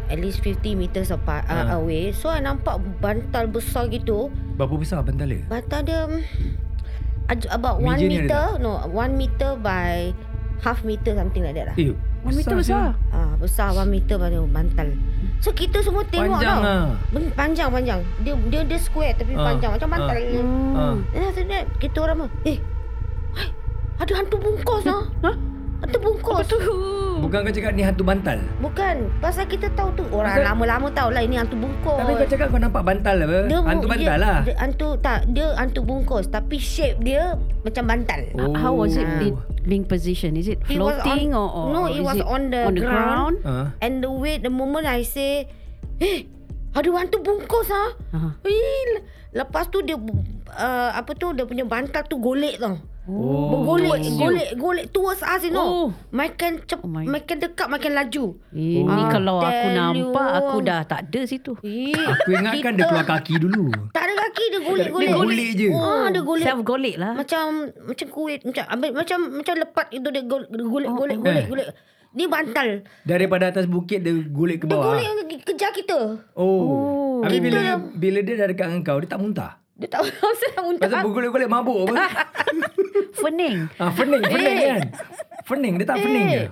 At 0.05 0.17
least 0.17 0.37
50 0.39 0.75
meters 0.75 1.09
apart, 1.09 1.45
uh, 1.45 1.65
Ah. 1.65 1.77
away 1.77 2.11
So 2.11 2.27
I 2.27 2.37
nampak 2.37 2.77
bantal 2.99 3.47
besar 3.47 3.87
gitu 3.87 4.29
Berapa 4.53 4.75
besar 4.75 5.01
bantal 5.01 5.25
dia? 5.27 5.41
Bantal 5.45 5.81
dia 5.81 6.01
mm, 6.03 6.21
ad- 7.27 7.49
About 7.49 7.79
1 7.79 7.85
Meja 7.87 7.97
ni 7.99 8.17
ada 8.19 8.21
meter 8.21 8.45
No 8.59 8.71
1 8.85 8.93
meter 9.15 9.51
by 9.55 10.13
Half 10.57 10.81
meter 10.81 11.11
something 11.11 11.41
like 11.41 11.53
that 11.53 11.67
lah 11.67 11.75
Eh, 11.75 11.91
One 12.21 12.33
meter 12.33 12.53
besar. 12.55 12.93
Ah 13.09 13.33
Besar 13.35 13.69
1 13.71 13.85
meter 13.87 14.15
pada 14.15 14.37
bantal 14.41 14.87
So 15.37 15.51
kita 15.51 15.77
semua 15.79 16.01
tengok 16.03 16.37
Panjang 16.37 16.57
tau 16.57 16.61
ah. 16.63 16.85
Ben- 17.09 17.33
Panjang 17.33 17.69
panjang 17.69 17.99
Dia 18.21 18.33
dia 18.45 18.61
dia 18.61 18.77
square 18.77 19.13
tapi 19.13 19.33
Ah. 19.33 19.41
panjang 19.43 19.73
Macam 19.73 19.89
bantal 19.89 20.15
Hmm. 20.15 20.73
Ah. 20.73 20.95
Then 21.11 21.21
after 21.23 21.45
that 21.47 21.65
Kita 21.75 21.97
orang 21.99 22.29
Eh 22.43 22.57
hai, 23.33 23.49
Ada 23.97 24.11
hantu 24.15 24.37
bungkus 24.37 24.83
lah 24.83 25.01
Hah? 25.21 25.35
Hantu 25.75 25.97
bungkus 25.99 26.47
Bukan 27.15 27.39
kau 27.41 27.53
cakap 27.53 27.71
ni 27.71 27.81
hantu 27.81 28.03
bantal. 28.03 28.39
Bukan 28.59 29.07
Pasal 29.17 29.43
kita 29.45 29.67
tahu 29.71 29.91
tu 29.93 30.03
Orang 30.09 30.31
Pasal- 30.31 30.45
lama-lama 30.45 30.87
tahu 30.89 31.09
lah 31.09 31.21
Ini 31.21 31.35
hantu 31.37 31.55
bungkus 31.57 31.95
Tapi 31.95 32.11
kau 32.13 32.27
cakap 32.27 32.47
kau 32.47 32.59
nampak 32.59 32.81
bantal 32.81 33.15
apa? 33.17 33.37
dia, 33.45 33.57
bu- 33.57 33.67
hantu 33.67 33.87
bantal 33.87 34.15
dia, 34.15 34.23
lah. 34.23 34.37
dia, 34.41 34.55
Hantu 34.57 34.87
tak 34.99 35.19
Dia 35.29 35.47
hantu 35.55 35.81
bungkus 35.81 36.25
Tapi 36.27 36.55
shape 36.55 36.99
dia 37.01 37.35
Macam 37.61 37.83
bantal 37.85 38.21
Oh. 38.33 38.51
How 38.53 38.71
was 38.73 38.93
it 38.93 39.07
be- 39.17 39.35
being 39.63 39.83
positioned? 39.83 40.35
Is 40.35 40.47
it 40.47 40.59
It 40.61 40.75
floating 40.75 41.31
on- 41.31 41.49
or, 41.49 41.49
or 41.49 41.65
no, 41.71 41.81
it 41.87 41.99
was 41.99 42.19
on 42.19 42.49
the 42.49 42.61
on 42.63 42.73
the 42.73 42.81
ground? 42.81 43.35
ground. 43.35 43.35
Ah. 43.43 43.67
And 43.79 43.99
the 43.99 44.09
way 44.09 44.37
The 44.37 44.49
moment 44.49 44.85
I 44.85 45.01
say 45.01 45.47
Eh 45.97 46.27
Ada 46.71 46.91
hantu 46.93 47.19
bungkus 47.19 47.67
ah. 47.67 47.95
Le- 48.43 49.03
lepas 49.33 49.67
tu 49.67 49.79
dia 49.79 49.95
uh, 49.95 50.89
apa 50.91 51.11
tu 51.13 51.31
dia 51.31 51.43
punya 51.43 51.63
bantal 51.63 52.03
tu 52.03 52.15
golek 52.17 52.55
tau. 52.57 52.75
Oh. 53.05 53.77
You. 53.77 54.17
golek, 54.17 54.49
golek 54.55 54.85
towards 54.89 55.21
us 55.21 55.41
you 55.41 55.53
know. 55.53 55.61
Oh. 55.61 55.87
Makin 56.09 56.65
cep, 56.65 56.81
Oh 56.81 56.89
my- 56.89 57.05
makin 57.05 57.37
dekat 57.37 57.67
makin 57.67 57.93
laju. 57.93 58.25
Eh, 58.49 58.81
ni 58.81 58.81
Ah, 58.83 59.09
kalau 59.09 59.37
aku 59.37 59.45
tell 59.45 59.75
nampak 59.75 60.01
you. 60.25 60.37
aku 60.41 60.57
dah 60.59 60.79
tak 60.83 60.99
ada 61.05 61.21
situ. 61.23 61.53
Eh, 61.61 61.93
Aku 61.93 62.29
ingatkan 62.31 62.73
dia 62.73 62.81
kita- 62.81 62.89
keluar 62.89 63.05
kaki 63.05 63.33
dulu. 63.37 63.65
Tak 63.91 64.03
ada 64.03 64.13
kaki 64.19 64.43
dia 64.47 64.59
golek-golek. 64.59 65.05
Dia 65.05 65.15
golek 65.15 65.49
je. 65.53 65.67
Ah, 65.69 66.07
dia 66.09 66.21
golek. 66.21 66.45
Self 66.45 66.61
golek 66.63 66.95
lah. 66.97 67.13
Macam 67.13 67.43
macam 67.85 68.07
kuih 68.09 68.37
macam 68.41 68.63
ambil 68.67 68.89
macam 68.95 69.17
macam 69.31 69.53
lepat 69.55 69.87
itu 69.91 70.07
dia 70.09 70.23
golek 70.23 70.49
golek 70.49 70.89
Oh, 70.89 70.95
golek 70.95 71.17
oh. 71.17 71.23
golek, 71.23 71.43
Eh. 71.43 71.47
golek. 71.47 71.67
Ni 72.15 72.25
bantal. 72.25 72.69
Daripada 73.03 73.51
atas 73.51 73.67
bukit 73.67 73.99
dia 73.99 74.15
golek 74.15 74.57
ke 74.57 74.65
Dia 74.65 74.73
bawah. 74.73 74.95
golek 74.95 75.45
kejar 75.45 75.69
kita. 75.69 75.99
Oh. 76.33 77.21
Habis 77.21 77.37
bila 77.39 77.59
Kita- 77.59 77.81
bila 77.93 78.19
dia 78.19 78.35
dah 78.35 78.47
dekat 78.47 78.65
dengan 78.65 78.81
kau, 78.81 78.97
dia 78.97 79.07
tak 79.07 79.19
muntah. 79.19 79.51
Dia 79.75 79.87
tak 79.91 80.07
rasa 80.07 80.45
nak 80.55 80.63
muntah. 80.63 80.87
Pasal 80.87 81.03
bergolek-golek 81.03 81.49
mabuk 81.51 81.77
apa? 81.85 81.93
Fening. 83.15 83.67
ah, 83.75 83.91
fening, 83.91 84.21
fening 84.21 84.55
Eh. 84.55 84.67
kan? 84.69 84.81
Fening, 85.43 85.73
dia 85.75 85.87
tak 85.87 85.97
fening 85.97 86.27
ke? 86.27 86.41
Eh, 86.41 86.47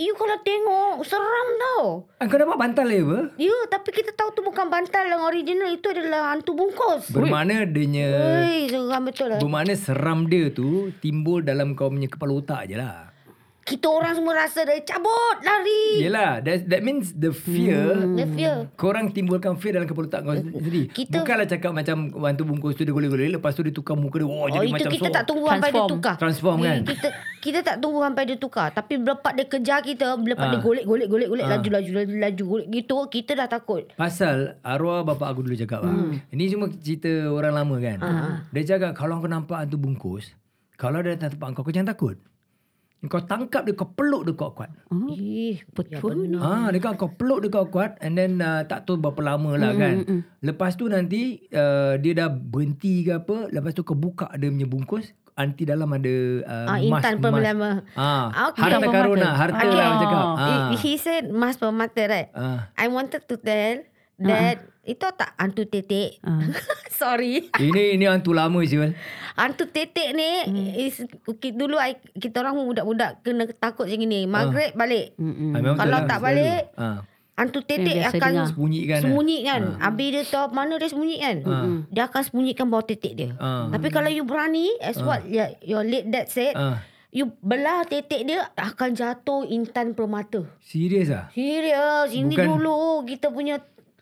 you 0.00 0.12
kalau 0.14 0.36
tengok 0.40 1.02
seram 1.02 1.48
tau. 1.56 1.82
Ah, 2.16 2.24
kau 2.24 2.36
dapat 2.36 2.56
bantal 2.56 2.86
dia 2.86 3.00
apa? 3.00 3.18
Ya, 3.36 3.56
tapi 3.66 3.88
kita 3.90 4.10
tahu 4.12 4.30
tu 4.32 4.42
bukan 4.42 4.68
bantal 4.68 5.04
yang 5.04 5.22
original. 5.22 5.68
Itu 5.68 5.90
adalah 5.90 6.32
hantu 6.32 6.54
bungkus. 6.54 7.10
Bermakna 7.10 7.64
dia 7.64 8.10
seram 8.66 9.02
betul 9.02 9.26
lah. 9.28 9.38
Bermakna 9.38 9.74
seram 9.74 10.18
dia 10.24 10.48
tu 10.48 10.94
timbul 10.98 11.42
dalam 11.42 11.74
kau 11.74 11.88
punya 11.88 12.06
kepala 12.06 12.32
otak 12.34 12.62
je 12.66 12.76
lah. 12.76 13.09
Kita 13.70 13.86
orang 13.86 14.12
semua 14.12 14.34
rasa 14.36 14.66
dia 14.66 14.82
cabut, 14.82 15.36
lari. 15.40 16.02
Yelah, 16.02 16.42
that, 16.42 16.66
that 16.66 16.82
means 16.82 17.14
the 17.14 17.30
fear 17.30 17.94
Dia 18.12 18.26
fear. 18.26 18.54
Korang 18.74 19.08
timbulkan 19.08 19.54
fear 19.54 19.72
dalam 19.72 19.86
kepala 19.86 20.10
otak 20.10 20.20
kau 20.20 20.34
sendiri. 20.34 20.90
Kita- 20.90 21.22
Bukanlah 21.22 21.46
cakap 21.46 21.70
macam 21.70 21.96
hantu 22.18 22.42
bungkus 22.44 22.74
tu 22.74 22.82
dia 22.82 22.90
golek-golek 22.90 23.30
lepas 23.32 23.54
tu 23.54 23.62
dia 23.62 23.70
tukar 23.70 23.94
muka 23.94 24.18
dia. 24.18 24.26
Oh, 24.26 24.34
Oh, 24.40 24.48
jadi 24.48 24.66
itu 24.66 24.74
macam 24.74 24.90
kita 24.90 25.06
so- 25.06 25.14
tak 25.14 25.24
tunggu 25.24 25.46
sampai 25.46 25.60
dia 25.62 25.78
Transform. 25.78 25.90
tukar. 25.94 26.14
Transform 26.16 26.58
kan? 26.60 26.78
Kita 26.82 27.08
kita 27.40 27.58
tak 27.62 27.76
tunggu 27.78 27.98
sampai 28.00 28.22
dia 28.24 28.36
tukar. 28.36 28.68
Tapi 28.68 28.92
lepas 28.98 29.32
dia 29.32 29.46
kejar 29.46 29.80
kita, 29.80 30.06
lepas 30.16 30.44
Ah. 30.44 30.50
dia 30.50 30.60
golek 30.60 30.84
golek 30.84 31.06
golek 31.06 31.28
golek 31.30 31.44
Ah. 31.44 31.50
laju 31.54 31.68
laju 31.70 31.90
laju 31.94 32.14
laju 32.18 32.42
golek 32.48 32.66
gitu, 32.68 32.96
kita 33.08 33.32
dah 33.34 33.46
takut. 33.46 33.86
Pasal 33.94 34.36
arwah 34.60 35.00
bapa 35.02 35.28
aku 35.28 35.40
dulu 35.40 35.54
cakap 35.54 35.80
hmm. 35.80 36.26
Ini 36.28 36.44
semua 36.48 36.66
cerita 36.74 37.08
orang 37.28 37.54
lama 37.54 37.76
kan. 37.78 37.98
Ah. 38.00 38.34
Dia 38.48 38.64
cakap 38.66 38.92
kalau 38.94 39.16
kau 39.16 39.28
nampak 39.28 39.56
hantu 39.60 39.76
bungkus, 39.76 40.34
kalau 40.74 40.98
dia 40.98 41.14
datang 41.14 41.30
tempat 41.30 41.48
kau, 41.52 41.62
kau 41.62 41.70
jangan 41.70 41.90
takut. 41.90 42.18
Kau 43.00 43.24
tangkap 43.24 43.64
dia, 43.64 43.72
kau 43.72 43.88
peluk 43.88 44.28
dia 44.28 44.36
kuat-kuat. 44.36 44.70
Ya 45.10 45.56
Betul. 45.72 46.28
benar. 46.28 46.40
Ah, 46.44 46.66
dia 46.68 46.78
kata 46.78 46.96
kau 46.96 47.08
peluk 47.08 47.40
dia 47.40 47.48
kuat-kuat 47.48 47.96
and 47.98 48.12
then 48.12 48.36
uh, 48.38 48.60
tak 48.62 48.84
tahu 48.84 49.00
berapa 49.00 49.16
lama 49.24 49.56
lah 49.56 49.72
kan. 49.72 50.04
Lepas 50.38 50.76
tu 50.76 50.84
nanti 50.84 51.48
uh, 51.50 51.96
dia 51.96 52.12
dah 52.14 52.28
berhenti 52.28 53.00
ke 53.02 53.16
apa, 53.16 53.48
lepas 53.48 53.72
tu 53.72 53.80
kau 53.82 53.96
buka 53.96 54.28
dia 54.36 54.48
punya 54.48 54.68
bungkus, 54.68 55.16
anti 55.32 55.64
dalam 55.64 55.88
ada 55.88 56.14
uh, 56.44 56.66
Ah, 56.66 56.78
intan 56.78 57.16
mas, 57.16 57.24
pemelama. 57.24 57.70
Ah, 57.96 58.52
Okay. 58.52 58.60
harta 58.60 58.76
Intan 58.76 58.92
karuna, 58.92 59.16
permata. 59.16 59.30
harta 59.34 59.56
Okay. 59.56 59.68
lah 59.70 59.80
orang 59.80 59.96
cakap. 59.96 60.20
Oh. 60.20 60.36
Ah. 60.36 60.46
He, 60.46 60.76
he 60.76 60.92
said 60.94 61.24
mas 61.32 61.56
permata 61.56 62.02
right? 62.04 62.28
Ah. 62.36 62.68
I 62.76 62.86
wanted 62.86 63.24
to 63.24 63.40
tell 63.40 63.80
that 64.20 64.56
itu 64.82 65.06
tak 65.12 65.30
hantu 65.34 65.64
tetek. 65.64 66.18
Ah. 66.20 66.40
Sorry. 67.00 67.48
Ini 67.52 67.94
ini 67.94 68.04
hantu 68.04 68.30
lama 68.30 68.60
Syul. 68.60 68.92
Hantu 69.32 69.64
tetek 69.66 70.12
ni 70.12 70.28
is 70.78 71.00
okay, 71.22 71.50
dulu 71.50 71.76
I, 71.76 71.96
kita 72.12 72.40
orang 72.40 72.60
budak-budak 72.60 73.22
kena 73.22 73.48
takut 73.50 73.86
macam 73.86 74.04
ni. 74.04 74.24
Maghrib 74.24 74.72
balik. 74.74 75.16
Mm-mm. 75.16 75.52
Ah, 75.52 75.58
memang 75.58 75.74
betul 75.74 75.80
Kalau 75.80 75.92
lah, 75.94 76.02
tak 76.04 76.18
selalu. 76.18 76.26
balik, 76.26 76.62
Ah. 76.76 76.98
Hantu 77.32 77.60
tetek 77.62 77.94
biasa 77.96 78.12
akan 78.12 78.30
dengar. 78.30 78.46
Sembunyikan, 78.46 78.92
eh? 78.92 79.02
Sembunyi 79.02 79.38
kan. 79.42 79.62
Habis 79.80 80.08
dia 80.10 80.22
tahu 80.26 80.46
mana 80.50 80.74
dia 80.76 80.88
sembunyi 80.88 81.16
kan. 81.18 81.36
Ah. 81.42 81.64
Dia 81.88 82.02
akan 82.04 82.22
sembunyikan 82.22 82.66
bawah 82.66 82.84
tetek 82.84 83.12
dia. 83.14 83.28
Ah. 83.38 83.64
Tapi 83.70 83.88
kalau 83.88 84.08
you 84.08 84.24
berani 84.24 84.76
as 84.78 84.98
what 84.98 85.24
your, 85.24 85.48
your 85.62 85.80
late 85.80 86.04
dad 86.06 86.28
said, 86.28 86.52
Ah. 86.52 86.84
you 87.08 87.32
belah 87.40 87.80
tetek 87.82 88.28
dia 88.28 88.44
akan 88.54 88.92
jatuh 88.92 89.44
intan 89.46 89.92
permata. 89.92 90.44
Serius 90.60 91.08
ah? 91.08 91.32
Serius, 91.32 92.12
ini 92.12 92.28
Bukan- 92.30 92.44
dulu 92.50 92.78
kita 93.04 93.28
punya 93.28 93.56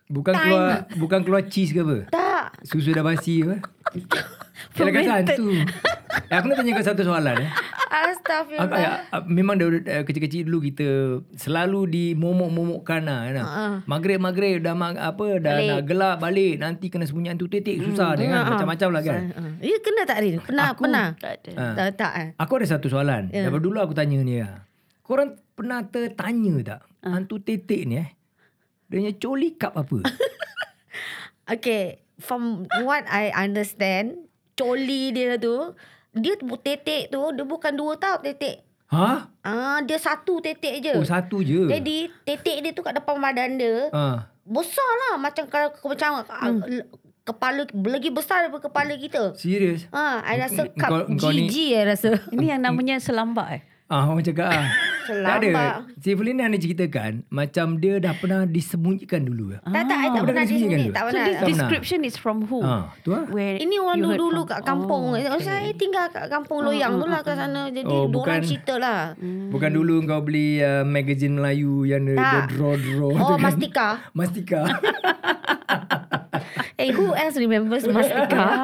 Bukan 0.08 0.32
Time. 0.32 0.42
keluar 0.42 0.66
bukan 0.96 1.20
keluar 1.20 1.42
cheese 1.44 1.70
ke 1.70 1.80
apa? 1.80 2.08
tak. 2.08 2.44
Susu 2.64 2.90
dah 2.90 3.04
basi 3.04 3.44
apa? 3.44 3.60
Kira 4.72 4.90
kata 4.90 5.10
hantu. 5.20 5.46
Eh, 6.28 6.34
aku 6.34 6.48
nak 6.48 6.56
tanya 6.58 6.72
kau 6.72 6.82
satu 6.82 7.02
soalan 7.04 7.36
eh. 7.38 7.50
Aku, 7.88 8.10
Astagfirullah. 8.10 8.78
ya, 8.78 8.90
memang 9.24 9.56
dari 9.56 9.80
uh, 9.80 10.02
kecil-kecil 10.02 10.44
dulu 10.44 10.60
kita 10.62 10.88
selalu 11.34 11.88
dimomok-momokkan 11.88 13.00
lah. 13.00 13.20
Kan? 13.26 13.36
Ah. 13.38 13.76
Maghrib-maghrib 13.84 14.60
dah 14.60 14.72
mag, 14.72 14.96
apa 14.96 15.38
dah 15.38 15.54
Balik. 15.56 15.68
nak 15.68 15.80
gelap 15.84 16.16
balik 16.18 16.54
nanti 16.58 16.86
kena 16.88 17.04
sembunyi 17.04 17.28
hantu 17.28 17.48
titik 17.48 17.80
susah 17.80 18.12
dia 18.12 18.28
kan 18.28 18.44
macam-macam 18.46 18.88
lah 18.92 19.02
kan. 19.02 19.20
Ah. 19.30 19.52
You 19.60 19.78
kena 19.80 20.02
tak 20.04 20.18
Rin? 20.20 20.36
Pernah, 20.38 20.66
Aku- 20.72 20.84
pernah. 20.84 21.06
Tak 21.16 21.32
ada. 21.38 21.50
Ah. 21.54 21.74
Tak, 21.74 21.88
tak. 21.96 22.12
eh? 22.16 22.28
Aku 22.36 22.52
ada 22.56 22.66
satu 22.66 22.86
soalan. 22.88 23.28
Ya. 23.28 23.48
Daripada 23.48 23.62
dulu 23.62 23.78
aku 23.78 23.92
tanya 23.92 24.18
ni 24.20 24.40
lah. 24.40 24.64
Korang 25.00 25.36
pernah 25.52 25.80
tertanya 25.84 26.54
tak 26.62 26.80
hantu 27.00 27.40
titik 27.40 27.84
ni 27.84 27.96
eh? 27.96 28.08
Dia 28.88 28.96
punya 28.98 29.12
coli 29.14 29.48
cup 29.54 29.76
apa? 29.76 29.98
Okay, 31.48 32.04
from 32.20 32.68
what 32.84 33.08
I 33.08 33.32
understand, 33.32 34.28
coli 34.52 35.16
dia 35.16 35.40
tu, 35.40 35.72
dia 36.12 36.36
tetek 36.36 37.08
tu, 37.08 37.24
dia 37.32 37.44
bukan 37.48 37.72
dua 37.72 37.96
tau 37.96 38.20
tetek. 38.20 38.68
ha? 38.92 39.32
Ah, 39.40 39.80
dia 39.80 39.96
satu 39.96 40.44
tetek 40.44 40.84
je. 40.84 40.92
Oh 40.92 41.08
satu 41.08 41.40
je. 41.40 41.64
Jadi 41.64 42.12
tetek 42.28 42.56
dia 42.60 42.72
tu 42.76 42.84
kat 42.84 42.92
depan 42.92 43.16
badan 43.16 43.56
dia 43.56 43.88
Ah. 43.96 44.28
besar 44.44 44.92
lah 45.08 45.16
macam 45.16 45.48
kalau 45.48 45.72
macam 45.72 46.20
hmm. 46.20 46.84
kepala 47.24 47.64
lagi 47.64 48.12
besar 48.12 48.44
daripada 48.44 48.68
kepala 48.68 48.92
kita. 49.00 49.32
Serius? 49.32 49.88
Ha, 49.88 50.20
I 50.24 50.36
rasa 50.36 50.68
cup 50.68 51.08
engkau 51.08 51.32
ni- 51.32 51.48
GG 51.48 51.56
I 51.72 51.84
rasa. 51.88 52.12
Ini 52.28 52.56
yang 52.56 52.60
namanya 52.60 53.00
selambak 53.00 53.48
eh. 53.56 53.62
Ah, 53.88 54.04
orang 54.04 54.20
cakap 54.20 54.52
ah. 54.52 54.68
tak 55.10 55.36
ada. 55.40 55.52
Si 55.96 56.10
Felina 56.10 56.44
ni 56.44 56.56
ceritakan 56.56 57.12
macam 57.28 57.66
dia 57.76 57.96
dah 57.96 58.14
pernah 58.14 58.44
disembunyikan 58.44 59.22
dulu. 59.22 59.56
Ah. 59.56 59.60
Tak 59.66 59.82
tak 59.84 59.98
I 59.98 60.06
tak 60.06 60.12
Pernah 60.14 60.22
pernah 60.22 60.42
disembunyikan 60.42 60.46
disembunyi, 60.46 60.78
dulu? 60.82 60.90
tak 60.90 61.00
So 61.00 61.08
pernah. 61.08 61.24
this 61.24 61.34
Tak 61.34 61.40
pernah. 61.40 61.50
description 61.50 61.98
is 62.02 62.14
from 62.14 62.38
who? 62.44 62.60
Ah, 62.60 62.84
tu 63.00 63.10
lah. 63.10 63.24
Where 63.26 63.56
Ini 63.56 63.76
orang 63.76 63.96
dulu-dulu 63.98 64.40
from? 64.42 64.50
kat 64.50 64.60
kampung. 64.62 65.04
Oh, 65.10 65.40
saya 65.40 65.70
tinggal 65.72 66.06
kat 66.08 66.26
kampung 66.28 66.58
Loyang 66.60 66.94
tu 66.94 67.06
lah 67.06 67.20
kat 67.20 67.34
sana. 67.34 67.62
Jadi 67.68 67.86
Oh, 67.86 68.04
oh, 68.04 68.06
bukan- 68.06 68.36
orang 68.36 68.44
cerita 68.44 68.74
lah. 68.76 69.00
Bukan 69.48 69.70
dulu 69.70 69.94
kau 70.04 70.20
beli 70.20 70.58
uh, 70.58 70.82
magazine 70.82 71.34
Melayu 71.34 71.84
yang 71.84 72.04
dia, 72.04 72.44
draw-draw 72.46 73.10
Oh, 73.10 73.34
kan? 73.34 73.40
Mastika. 73.40 73.88
Mastika. 74.18 74.62
Eh, 76.78 76.94
who 76.94 77.10
else 77.10 77.34
remembers 77.34 77.82
Mastika? 77.90 78.38
Ah, 78.38 78.54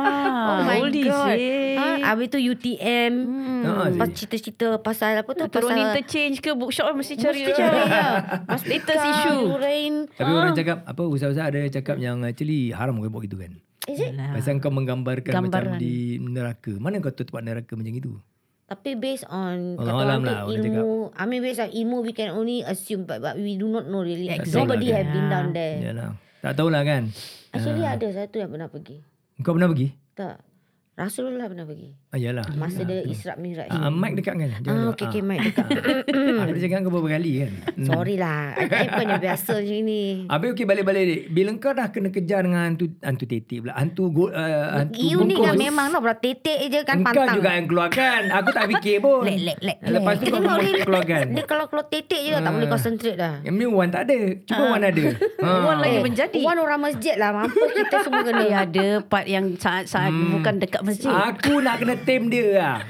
oh 0.54 0.58
my 0.62 0.78
oldies, 0.78 1.10
god. 1.10 1.34
Ha, 1.34 1.86
habis 2.06 2.30
tu 2.30 2.38
UTM. 2.38 3.12
Ah, 3.66 3.90
Pas 3.90 4.06
si- 4.06 4.14
cerita-cerita 4.16 4.78
pasal 4.78 5.18
apa 5.18 5.30
tu? 5.30 5.42
Turun 5.50 5.66
pasal 5.66 5.82
interchange 5.82 6.38
ke 6.38 6.54
bookshop 6.54 6.94
mesti 6.94 7.18
cari. 7.18 7.42
Mesti 7.42 7.52
cari 7.52 7.80
ya. 7.90 8.06
Latest 8.70 9.04
issue. 9.04 9.42
Rain. 9.58 9.94
Tapi 10.08 10.30
orang 10.30 10.54
cakap 10.54 10.86
apa 10.86 11.02
usah-usah 11.02 11.44
ada 11.44 11.58
cakap 11.68 11.98
yang 11.98 12.22
actually 12.22 12.70
haram 12.70 12.94
kau 12.96 13.10
buat 13.10 13.26
gitu 13.26 13.34
kan. 13.34 13.58
Is 13.84 13.98
it? 13.98 14.14
Pasal 14.14 14.62
kau 14.62 14.70
menggambarkan 14.70 15.34
Gambaran. 15.34 15.74
macam 15.74 15.82
di 15.82 15.94
neraka. 16.16 16.72
Mana 16.78 17.02
kau 17.02 17.10
tahu 17.10 17.26
tempat 17.26 17.42
neraka 17.42 17.74
macam 17.74 17.92
itu? 17.92 18.14
Tapi 18.64 18.94
based 18.94 19.26
on 19.26 19.74
Allah 19.74 19.90
kata 19.90 20.00
orang 20.00 20.18
tu 20.18 20.28
lah, 20.30 20.40
ilmu, 20.48 20.88
I 21.12 21.24
mean 21.26 21.42
based 21.42 21.60
on 21.60 21.68
ilmu 21.68 22.00
we 22.00 22.14
can 22.14 22.32
only 22.32 22.62
assume 22.62 23.04
but, 23.04 23.18
but 23.18 23.34
we 23.34 23.58
do 23.58 23.66
not 23.66 23.84
know 23.84 24.00
really. 24.00 24.30
Tahu 24.30 24.64
Nobody 24.64 24.88
lah 24.88 24.96
have 24.96 25.04
kan. 25.04 25.12
been 25.12 25.26
down 25.28 25.46
there. 25.50 25.76
Yalah. 25.82 26.10
Tak 26.40 26.52
tahulah 26.54 26.80
kan. 26.80 27.02
Actually 27.54 27.86
ada 27.86 28.08
satu 28.10 28.36
yang 28.42 28.50
pernah 28.50 28.66
pergi. 28.66 28.98
Kau 29.46 29.54
pernah 29.54 29.70
pergi? 29.70 29.88
Tak. 30.18 30.42
Rasulullah 30.98 31.46
pernah 31.46 31.66
pergi. 31.66 31.94
Ah, 32.14 32.20
yalah. 32.20 32.46
Masa 32.54 32.86
dia 32.86 33.02
Isra 33.02 33.34
Miraj. 33.34 33.66
Ah, 33.66 33.90
mic 33.90 34.14
dekat 34.14 34.38
kan? 34.38 34.46
Ah, 34.62 34.86
okay, 34.86 35.02
okay, 35.04 35.18
mic 35.18 35.42
dekat. 35.44 35.66
Aku 36.38 36.50
dah 36.54 36.60
cakap 36.62 36.78
kau 36.78 36.92
beberapa 36.92 37.08
kali 37.12 37.42
kan. 37.42 37.50
Hmm. 37.74 37.86
Sorry 37.86 38.14
lah. 38.14 38.54
I, 38.54 38.64
I 38.64 38.86
bukannya 38.86 39.18
biasa 39.18 39.52
macam 39.56 39.78
ni. 39.82 40.02
Habis 40.24 40.48
okey 40.54 40.62
balik-balik 40.64 41.02
ni. 41.02 41.16
Bila 41.26 41.50
kau 41.58 41.74
dah 41.74 41.90
kena 41.90 42.08
kejar 42.08 42.46
dengan 42.46 42.62
hantu 42.64 42.86
hantu 43.00 43.24
tetik 43.26 43.58
pula. 43.60 43.74
Hantu 43.74 44.04
go, 44.08 44.24
uh, 44.26 44.38
hantu 44.78 44.94
You 44.96 45.18
ni 45.20 45.34
bungkus. 45.34 45.42
kan 45.44 45.54
memang 45.58 45.86
lah. 45.90 45.98
Berat 45.98 46.18
tetek 46.20 46.58
je 46.62 46.80
kan 46.82 46.96
Engkau 46.96 47.10
pantang. 47.16 47.34
juga 47.34 47.50
yang 47.50 47.66
keluarkan. 47.66 48.20
Aku 48.30 48.48
tak 48.52 48.64
fikir 48.70 48.96
pun. 49.00 49.22
Lek, 49.24 49.38
lek, 49.42 49.58
lek. 49.60 49.76
Lepas 49.82 50.14
tu 50.14 50.24
kau 50.28 50.38
pun 50.46 50.54
ni. 50.60 50.70
keluarkan. 50.80 51.24
Dia 51.34 51.44
kalau 51.44 51.64
keluar 51.66 51.86
tetek 51.88 52.20
je 52.20 52.30
tak 52.30 52.52
boleh 52.52 52.68
concentrate 52.68 53.18
dah. 53.18 53.34
Yang 53.42 53.54
ni 53.56 53.66
Wan 53.66 53.88
tak 53.90 54.02
ada. 54.04 54.18
Cuma 54.44 54.62
Wan 54.70 54.82
ada. 54.84 55.04
Wan 55.66 55.76
lagi 55.80 55.92
Eh, 55.92 56.02
menjadi. 56.04 56.38
Wan 56.40 56.58
orang 56.60 56.78
masjid 56.80 57.18
lah. 57.18 57.34
Mampus 57.34 57.70
kita 57.74 57.96
semua 58.00 58.22
kena. 58.22 58.44
Ada 58.62 58.86
part 59.02 59.26
yang 59.26 59.56
saat-saat 59.56 60.06
Hmm. 60.06 60.38
bukan 60.38 60.54
dekat 60.56 60.82
masjid. 60.84 61.10
Aku 61.10 61.58
nak 61.58 61.80
kena 61.80 61.96
tame 62.04 62.26
dia 62.28 62.46
lah. 62.54 62.76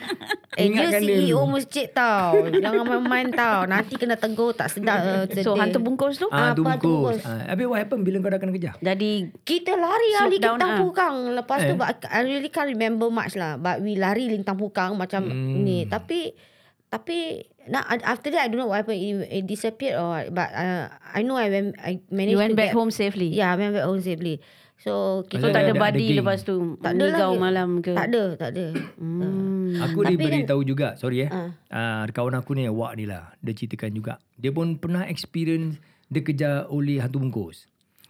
Eh, 0.54 0.70
Ingatkan 0.70 1.02
dia 1.02 1.18
CEO 1.18 1.42
dulu. 1.42 1.58
masjid 1.58 1.90
tau. 1.90 2.46
Jangan 2.46 2.86
main-main 2.86 3.26
tau. 3.28 3.66
Nanti 3.66 3.98
kena 3.98 4.14
tegur 4.14 4.54
tak 4.54 4.70
sedap. 4.70 5.02
Uh, 5.02 5.26
So 5.42 5.58
hantu 5.58 5.82
bungkus 5.82 6.14
tu 6.14 6.30
Ah, 6.30 6.54
hantu 6.54 6.62
Apa 6.62 6.78
bungkus. 6.78 7.18
bungkus? 7.18 7.26
Ah, 7.26 7.50
habis 7.50 7.66
what 7.66 7.74
happen 7.76 8.06
bila 8.06 8.22
kau 8.22 8.30
dah 8.30 8.38
kena 8.38 8.52
kejar? 8.52 8.74
jadi 8.78 9.34
Kita 9.42 9.74
lari 9.74 10.08
down, 10.14 10.30
Lintang 10.30 10.70
ah. 10.70 10.78
Pukang. 10.78 11.14
Lepas 11.34 11.58
tu 11.60 11.74
Eh. 11.74 11.76
but 11.76 11.98
I 12.06 12.22
really 12.22 12.46
can't 12.48 12.70
remember 12.70 13.10
much 13.10 13.34
lah. 13.34 13.58
But 13.58 13.82
we 13.82 13.98
lari 13.98 14.30
Lintang 14.30 14.54
Pukang 14.54 14.94
macam 14.94 15.26
Hmm. 15.26 15.66
ni. 15.66 15.86
Tapi 15.86 16.38
tapi 16.86 17.42
nah, 17.66 17.82
after 18.06 18.30
that 18.30 18.42
I 18.42 18.48
don't 18.48 18.62
know 18.62 18.70
what 18.70 18.78
happened. 18.78 19.02
It, 19.02 19.26
it 19.28 19.44
disappeared 19.44 19.98
or 19.98 20.06
what. 20.12 20.30
But 20.30 20.54
uh, 20.54 20.86
I 21.10 21.26
know 21.26 21.34
I 21.34 21.50
went 21.50 21.74
I 21.76 21.98
managed 22.08 22.30
you 22.30 22.38
went 22.38 22.54
to 22.54 22.58
back 22.58 22.70
get, 22.70 22.78
home 22.78 22.94
safely. 22.94 23.26
Yeah, 23.28 23.50
I 23.50 23.58
went 23.58 23.74
back 23.74 23.82
home 23.82 23.98
safely. 23.98 24.38
So 24.78 25.24
kita 25.24 25.48
Ada- 25.48 25.54
tak 25.54 25.62
ada 25.64 25.72
body 25.76 26.06
lepas 26.18 26.38
tu. 26.42 26.76
tak 26.78 26.92
ada 26.94 27.06
lah. 27.08 27.30
malam 27.34 27.80
ke? 27.80 27.96
Tak 27.96 28.06
ada, 28.10 28.24
tak 28.36 28.48
ada. 28.52 28.66
Hmm. 29.00 29.80
Aku 29.80 30.04
Tapi 30.04 30.12
diberi 30.12 30.38
kan- 30.42 30.50
tahu 30.50 30.62
juga, 30.62 30.92
sorry 30.94 31.24
eh. 31.24 31.30
Ah. 31.32 31.50
Ah, 31.68 32.02
kawan 32.06 32.36
aku 32.36 32.52
ni 32.52 32.68
Wak 32.68 32.92
ni 32.94 33.08
lah. 33.08 33.32
Dia 33.40 33.56
ceritakan 33.56 33.90
juga. 33.90 34.14
Dia 34.36 34.52
pun 34.52 34.76
pernah 34.76 35.06
experience 35.06 35.80
dia 36.06 36.20
kejar 36.20 36.68
oleh 36.68 37.00
hantu 37.00 37.18
bungkus. 37.18 37.64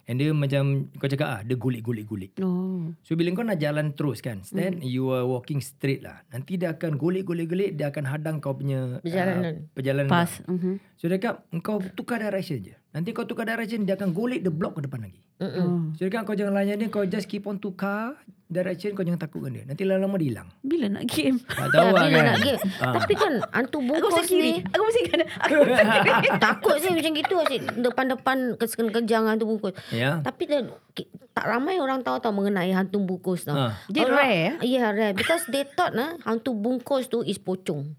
And 0.04 0.20
dia 0.20 0.36
macam 0.36 0.92
kau 1.00 1.08
cakap 1.08 1.28
ah, 1.30 1.40
dia 1.40 1.56
golek-golek-golek. 1.56 2.36
Oh. 2.44 2.92
So 3.00 3.16
bila 3.16 3.32
kau 3.32 3.40
nak 3.40 3.56
jalan 3.56 3.96
terus 3.96 4.20
kan, 4.20 4.44
stand 4.44 4.84
you 4.84 5.08
are 5.08 5.24
walking 5.24 5.64
straight 5.64 6.04
lah. 6.04 6.20
Nanti 6.28 6.60
dia 6.60 6.76
akan 6.76 7.00
golek-golek-golek, 7.00 7.72
dia 7.72 7.88
akan 7.88 8.04
hadang 8.04 8.36
kau 8.36 8.52
punya 8.52 9.00
Perjalanan. 9.00 9.64
Uh, 9.64 9.72
perjalanan. 9.72 10.10
Pas. 10.12 10.28
Mhm. 10.44 10.76
So 11.00 11.08
dia 11.08 11.16
cakap 11.16 11.34
kau 11.64 11.80
tukar 11.96 12.20
direction 12.20 12.60
je. 12.60 12.76
Nanti 12.94 13.10
kau 13.10 13.26
tukar 13.26 13.42
direction 13.44 13.82
dia 13.82 13.92
akan 13.92 14.10
golek 14.10 14.40
the 14.40 14.48
block 14.48 14.78
ke 14.78 14.86
depan 14.86 15.02
lagi. 15.02 15.18
Mm-mm. 15.36 15.92
So 15.92 16.00
dia 16.00 16.14
cakap 16.14 16.24
kau 16.24 16.36
jangan 16.36 16.54
layan 16.54 16.78
dia, 16.78 16.86
kau 16.86 17.02
just 17.02 17.26
keep 17.26 17.42
on 17.42 17.58
tukar 17.58 18.14
direction 18.46 18.94
kau 18.94 19.02
jangan 19.02 19.18
takutkan 19.18 19.50
dia. 19.50 19.64
Nanti 19.64 19.82
lama-lama 19.82 20.14
dia 20.14 20.28
hilang. 20.30 20.48
Bila 20.60 20.86
nak 20.88 21.04
game? 21.04 21.42
Tak 21.42 21.74
tahu 21.74 21.82
Ya, 21.82 21.90
lah 21.90 22.02
bila 22.04 22.14
kan. 22.14 22.24
nak 22.24 22.38
game. 22.40 22.62
Ah. 22.78 22.94
Tapi 22.94 23.12
kan 23.12 23.32
hantu 23.50 23.78
bungkus 23.80 24.30
ni 24.30 24.62
Aku 24.64 24.82
mesti 24.84 25.00
kanan. 25.04 25.26
Aku 25.26 25.54
takut 26.46 26.76
sih 26.78 26.90
macam 26.92 27.10
gitu 27.12 27.34
asyik 27.36 27.60
depan-depan 27.74 28.36
kena 28.54 28.90
kejar 28.92 29.20
hantu 29.26 29.44
bungkus. 29.48 29.74
Ya. 29.90 30.22
Tapi 30.22 30.42
dia, 30.46 30.62
ki- 30.94 31.10
tak 31.34 31.50
ramai 31.50 31.82
orang 31.82 31.98
tahu 32.00 32.22
tau 32.22 32.30
mengenai 32.30 32.70
hantu 32.70 33.02
bungkus 33.02 33.42
tau. 33.42 33.58
Ah. 33.58 33.72
Dia 33.90 34.06
Orang- 34.06 34.22
rare, 34.22 34.38
eh? 34.38 34.54
Ya, 34.62 34.70
yeah, 34.70 34.88
rare. 34.88 35.12
Because 35.12 35.42
they 35.50 35.66
thought 35.66 35.90
nah, 35.92 36.14
hantu 36.22 36.54
bungkus 36.54 37.10
tu 37.10 37.20
is 37.20 37.36
pocong. 37.36 37.90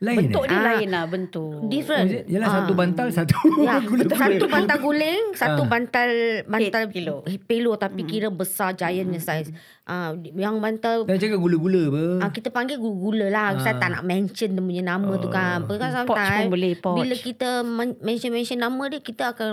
Lain 0.00 0.16
Bentuk 0.24 0.42
eh? 0.42 0.48
dia 0.48 0.56
Ah. 0.56 0.64
lain 0.66 0.88
lah 0.88 1.04
bentuk. 1.04 1.52
Oh, 1.54 1.68
Different. 1.68 2.08
it? 2.08 2.24
Yalah 2.26 2.48
Ah. 2.48 2.54
satu 2.56 2.72
bantal 2.72 3.06
satu 3.10 3.36
Ya, 3.60 3.76
gula-gula. 3.84 4.16
satu 4.16 4.44
bantal 4.48 4.78
guling, 4.80 5.24
satu 5.34 5.62
Ah. 5.62 5.68
bantal 5.68 6.08
bantal 6.46 6.82
Pelo. 6.88 7.16
pelo 7.44 7.72
tapi 7.76 8.00
kira 8.02 8.28
besar 8.28 8.72
giant 8.72 9.06
punya 9.06 9.20
size. 9.20 9.52
Ah 9.84 10.10
yang 10.32 10.56
bantal 10.56 11.02
Dan 11.02 11.18
cakap 11.18 11.36
gula-gula 11.36 11.82
apa? 11.90 12.04
Ah, 12.22 12.30
kita 12.30 12.48
panggil 12.48 12.78
gula-gula 12.78 13.28
lah. 13.28 13.58
Saya 13.58 13.76
tak 13.76 13.90
nak 13.90 14.02
mention 14.02 14.48
dia 14.50 14.62
punya 14.62 14.82
nama 14.86 15.12
tu 15.14 15.28
kan. 15.28 15.62
Because 15.62 15.92
Pouch 16.00 16.08
pun 16.08 16.16
sometimes 16.16 16.48
boleh, 16.48 16.72
pouch. 16.74 16.96
bila 16.96 17.14
kita 17.14 17.48
men- 17.60 17.98
mention-mention 18.00 18.56
nama 18.56 18.82
dia, 18.86 19.00
kita 19.00 19.24
akan 19.30 19.52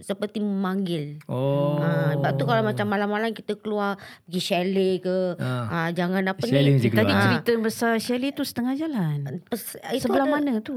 seperti 0.00 0.40
memanggil. 0.40 1.22
Oh. 1.24 1.78
Ah, 1.78 2.16
sebab 2.16 2.32
tu 2.34 2.44
kalau 2.44 2.62
macam 2.64 2.86
malam-malam 2.88 3.30
kita 3.30 3.54
keluar 3.54 3.94
pergi 4.24 4.40
chalet 4.42 4.98
ke, 4.98 5.38
Ah. 5.38 5.86
ah. 5.86 5.88
jangan 5.92 6.24
apa 6.24 6.42
Chalet 6.42 6.74
ni. 6.74 6.90
Tadi 6.90 7.12
cerita 7.14 7.50
besar 7.60 7.92
Shelly 7.96 8.32
tu 8.32 8.42
setengah 8.42 8.74
jalan. 8.74 9.44
Itu 9.86 10.06
Sebelah 10.06 10.24
ada, 10.24 10.32
mana 10.32 10.52
tu? 10.58 10.76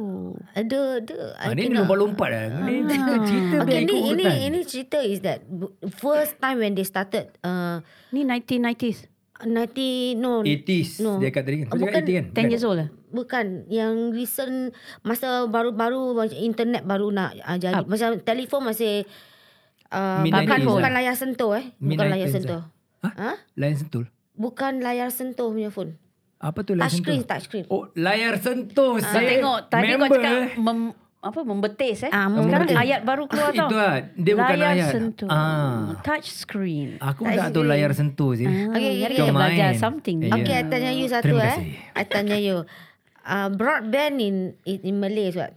Ada, 0.52 0.80
ada. 1.00 1.16
Ah, 1.38 1.48
I 1.48 1.54
ni 1.54 1.62
cannot- 1.64 1.86
lompat-lompat 1.86 2.28
lah. 2.28 2.44
Ni 2.62 2.84
cerita, 2.84 3.14
cerita 3.30 3.56
Okay, 3.62 3.80
ni, 3.82 3.96
ini 4.10 4.26
ini 4.44 4.60
cerita 4.62 4.98
is 5.00 5.20
that 5.22 5.40
b- 5.42 5.72
first 5.94 6.36
time 6.38 6.58
when 6.58 6.74
they 6.74 6.84
started 6.84 7.32
uh, 7.42 7.80
Ni 8.10 8.22
1990s. 8.22 9.08
90 9.38 10.18
no 10.18 10.42
80s 10.42 10.98
No. 10.98 11.22
dia 11.22 11.30
kat 11.30 11.46
tadi 11.46 11.62
kan. 11.62 11.66
Kau 11.70 11.78
Bukan- 11.78 11.94
cakap 11.94 12.10
80 12.10 12.18
kan? 12.18 12.26
10 12.42 12.52
years 12.52 12.66
old 12.66 12.78
lah. 12.78 12.90
Bukan 13.08 13.46
yang 13.70 13.94
recent 14.10 14.74
masa 15.02 15.46
baru-baru 15.46 16.02
internet 16.34 16.82
baru 16.82 17.08
nak 17.08 17.38
uh, 17.40 17.56
jadi 17.56 17.80
Up. 17.80 17.86
macam 17.86 18.18
telefon 18.20 18.66
masih 18.66 19.06
uh, 19.90 20.26
bukan 20.26 20.42
90s 20.44 20.66
bukan 20.68 20.82
lah. 20.84 20.98
layar 20.98 21.14
sentuh 21.14 21.52
eh 21.54 21.66
Mid 21.78 21.96
bukan 21.96 22.06
layar 22.10 22.28
90s 22.28 22.34
sentuh. 22.34 22.62
Ha? 22.98 23.10
Ha? 23.14 23.32
Lain 23.54 23.76
sentul. 23.78 24.04
Bukan 24.34 24.82
layar 24.82 25.10
sentuh 25.10 25.48
punya 25.48 25.70
phone. 25.70 26.02
Apa 26.40 26.60
tu 26.62 26.72
layar 26.72 26.86
Touch 26.86 26.98
screen, 26.98 27.18
sentul? 27.18 27.28
touch 27.28 27.44
screen. 27.44 27.66
Oh, 27.68 27.84
layar 27.94 28.34
sentuh. 28.38 28.94
Kau 28.96 29.20
tengok 29.20 29.60
tadi 29.68 29.84
kau 29.84 29.98
member, 29.98 30.10
cakap 30.16 30.34
eh. 30.38 30.48
mem, 30.56 30.80
apa 31.18 31.40
membetis 31.42 31.98
eh. 32.00 32.12
Ah, 32.12 32.30
Sekarang 32.30 32.46
membetis. 32.64 32.78
ayat 32.78 33.00
baru 33.02 33.24
keluar 33.26 33.52
tau. 33.52 33.68
Itu 33.68 33.76
lah. 33.76 33.96
Dia 34.14 34.34
bukan 34.36 34.56
layar 34.56 34.76
ayat. 34.78 34.92
sentuh. 34.92 35.28
Ah. 35.28 35.98
Touch 36.00 36.30
screen. 36.30 36.90
Aku 37.00 37.22
Touch 37.24 37.34
tak 37.34 37.46
tahu 37.48 37.58
screen. 37.58 37.68
layar 37.68 37.92
sentuh 37.92 38.32
sih. 38.34 38.46
Ah, 38.46 38.70
Okay, 38.72 38.92
okay. 38.96 39.18
kita 39.18 39.32
belajar 39.32 39.68
Main. 39.68 39.82
something. 39.82 40.18
Eh, 40.20 40.32
Okay. 40.32 40.56
I 40.56 40.64
tanya 40.64 40.92
you 40.92 41.06
satu 41.08 41.24
Terima 41.26 41.42
eh. 41.42 41.50
kasih. 41.52 41.66
I 41.92 42.04
tanya 42.06 42.38
you. 42.38 42.58
Uh, 43.20 43.50
broadband 43.50 44.16
in, 44.18 44.36
in 44.64 44.78
in 44.84 44.96
Malay 44.98 45.28
is 45.28 45.36
what? 45.36 45.52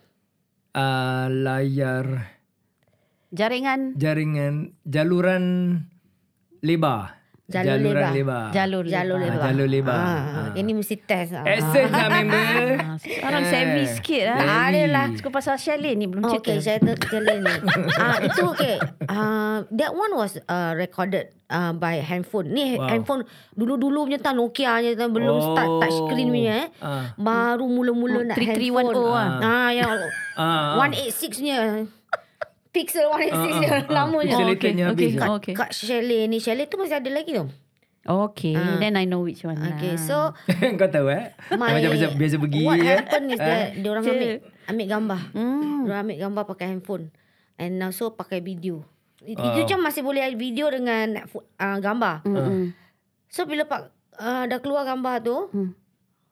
Ah, 0.72 1.28
layar 1.28 2.34
Jaringan 3.30 3.94
jaringan 3.94 4.54
jaluran 4.82 5.44
lebar. 6.60 7.20
Jalur 7.50 7.66
Jaluran 7.66 7.90
lebar. 7.92 8.12
lebar. 8.14 8.45
jalur 8.50 8.85
Jalur 8.87 9.16
Ah, 9.16 9.25
lebar. 9.25 9.42
jalur 9.45 9.69
lebar. 9.69 9.97
Ah, 9.97 10.07
Ah. 10.07 10.49
Ini 10.52 10.71
mesti 10.73 10.97
test. 10.97 11.30
Ah. 11.33 11.42
Essence 11.45 11.90
lah 11.90 12.09
member. 12.09 12.62
Ah, 12.80 12.97
Sekarang 12.97 13.42
Eh, 13.42 13.50
savvy 13.50 13.85
sikit 13.90 14.23
lah. 14.25 14.37
savvy. 14.38 14.54
Ada 14.71 14.83
lah. 14.87 15.04
Suka 15.12 15.28
pasal 15.30 15.54
Shelly 15.57 15.92
ni 15.92 16.07
belum 16.07 16.23
Oh, 16.23 16.30
cerita. 16.33 16.47
okay, 16.47 16.57
saya 16.61 16.78
terkela 16.78 17.35
ni. 17.37 17.54
Ah, 18.00 18.16
itu 18.21 18.42
okay. 18.47 18.76
Ah, 19.04 19.57
that 19.69 19.90
one 19.92 20.12
was 20.12 20.38
uh, 20.45 20.73
recorded 20.73 21.26
uh, 21.47 21.73
by 21.73 21.99
handphone. 21.99 22.49
Ni 22.49 22.75
Wow. 22.76 22.87
handphone 22.88 23.23
dulu-dulu 23.52 24.07
punya 24.07 24.19
tak 24.19 24.33
Nokia 24.33 24.78
je 24.80 24.95
tak 24.95 25.11
belum 25.11 25.35
start 25.37 25.71
touch 25.80 25.97
screen 26.00 26.30
punya 26.30 26.54
eh. 26.57 26.69
Ah. 26.78 27.04
Baru 27.14 27.66
mula-mula 27.66 28.16
Oh, 28.16 28.25
nak 28.25 28.37
3310 28.37 28.78
handphone. 28.87 29.11
ah. 29.11 29.38
Ah, 29.42 29.71
yang 29.71 29.90
Ah. 30.35 30.78
186 30.78 31.35
punya. 31.37 31.59
Pixel 32.71 33.07
186 33.07 33.35
punya. 33.50 33.83
Lama 33.89 34.19
je. 34.21 34.31
Pixel 34.31 34.47
Oh, 34.47 34.53
okay. 34.53 34.71
okay, 34.71 34.85
okay. 34.87 35.11
Kat, 35.12 35.27
Oh, 35.27 35.37
okay. 35.37 35.55
kat 35.55 35.71
chalet 35.71 36.23
ni. 36.27 36.39
Chalet 36.39 36.67
tu 36.67 36.77
masih 36.77 36.97
ada 36.97 37.11
lagi 37.11 37.33
tu. 37.33 37.47
Okay, 38.00 38.57
Ah. 38.57 38.81
then 38.81 38.97
I 38.97 39.05
know 39.05 39.21
which 39.21 39.43
one 39.43 39.55
lah. 39.55 39.77
Okay, 39.77 39.93
so 39.95 40.33
Kau 40.81 40.89
tahu 40.89 41.12
eh? 41.12 41.37
my, 41.53 41.77
Macam 41.77 41.93
biasa, 41.93 42.17
biasa 42.17 42.37
pergi 42.39 42.61
What 42.62 42.81
eh. 42.81 42.97
happened 42.97 43.29
is 43.29 43.39
that 43.39 43.77
dia 43.77 43.89
orang 43.89 44.03
Cik. 44.03 44.12
ambil 44.15 44.33
ambil 44.67 44.87
gambar. 44.89 45.21
Hmm. 45.31 45.81
Dia 45.85 45.97
ambil 45.99 46.17
gambar 46.19 46.43
pakai 46.49 46.67
handphone. 46.71 47.05
And 47.55 47.77
also 47.79 48.09
pakai 48.11 48.41
video. 48.41 48.89
It- 49.21 49.37
Wow. 49.37 49.52
Itu 49.52 49.69
macam 49.69 49.78
masih 49.85 50.00
boleh 50.00 50.23
video 50.33 50.73
dengan 50.73 51.28
uh, 51.28 51.78
gambar. 51.78 52.25
Mm-mm. 52.25 52.73
So 53.28 53.45
bila 53.45 53.69
pak 53.69 53.93
uh, 54.17 54.49
dah 54.49 54.59
keluar 54.59 54.89
gambar 54.89 55.15
tu, 55.21 55.37
Hmm. 55.50 55.76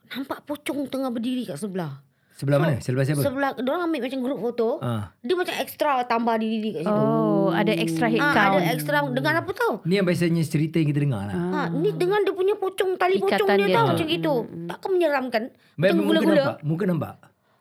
nampak 0.09 0.40
pocong 0.42 0.88
tengah 0.88 1.12
berdiri 1.12 1.44
kat 1.44 1.61
sebelah. 1.61 2.01
Sebelah 2.38 2.57
mana? 2.57 2.79
Sebelah 2.79 3.03
siapa? 3.03 3.18
Sebelah 3.18 3.51
dia 3.53 3.66
orang 3.66 3.85
ambil 3.85 4.01
macam 4.01 4.20
grup 4.22 4.38
foto. 4.40 4.68
Ah. 4.79 5.11
Dia 5.20 5.35
macam 5.35 5.55
extra 5.59 6.07
tambah 6.07 6.38
diri 6.38 6.70
kat 6.70 6.83
situ. 6.83 6.94
Oh, 6.94 7.51
ada 7.51 7.72
extra 7.74 8.07
head 8.07 8.22
Ah, 8.22 8.31
count. 8.31 8.55
ada 8.55 8.70
extra 8.70 8.96
dengan 9.05 9.35
apa 9.37 9.51
tau? 9.51 9.72
Ni 9.83 9.98
yang 9.98 10.07
biasanya 10.07 10.42
cerita 10.42 10.79
yang 10.79 10.88
kita 10.88 11.01
dengar 11.03 11.22
lah. 11.24 11.35
Ha, 11.35 11.61
ni 11.68 11.90
dengan 11.92 12.22
dia 12.22 12.31
punya 12.31 12.55
pocong 12.55 12.94
tali 12.94 13.18
pocong 13.18 13.35
Ikatan 13.35 13.57
dia, 13.57 13.66
dia 13.66 13.74
tahu 13.74 13.83
tu. 13.83 13.90
macam 13.90 14.07
gitu. 14.09 14.35
Takkan 14.64 14.90
menyeramkan. 14.92 15.42
Baik, 15.74 15.90
Macam 15.90 15.96
muka 15.98 16.07
gula-gula. 16.09 16.38
nampak. 16.38 16.57
Muka 16.62 16.85
nampak. 16.87 17.14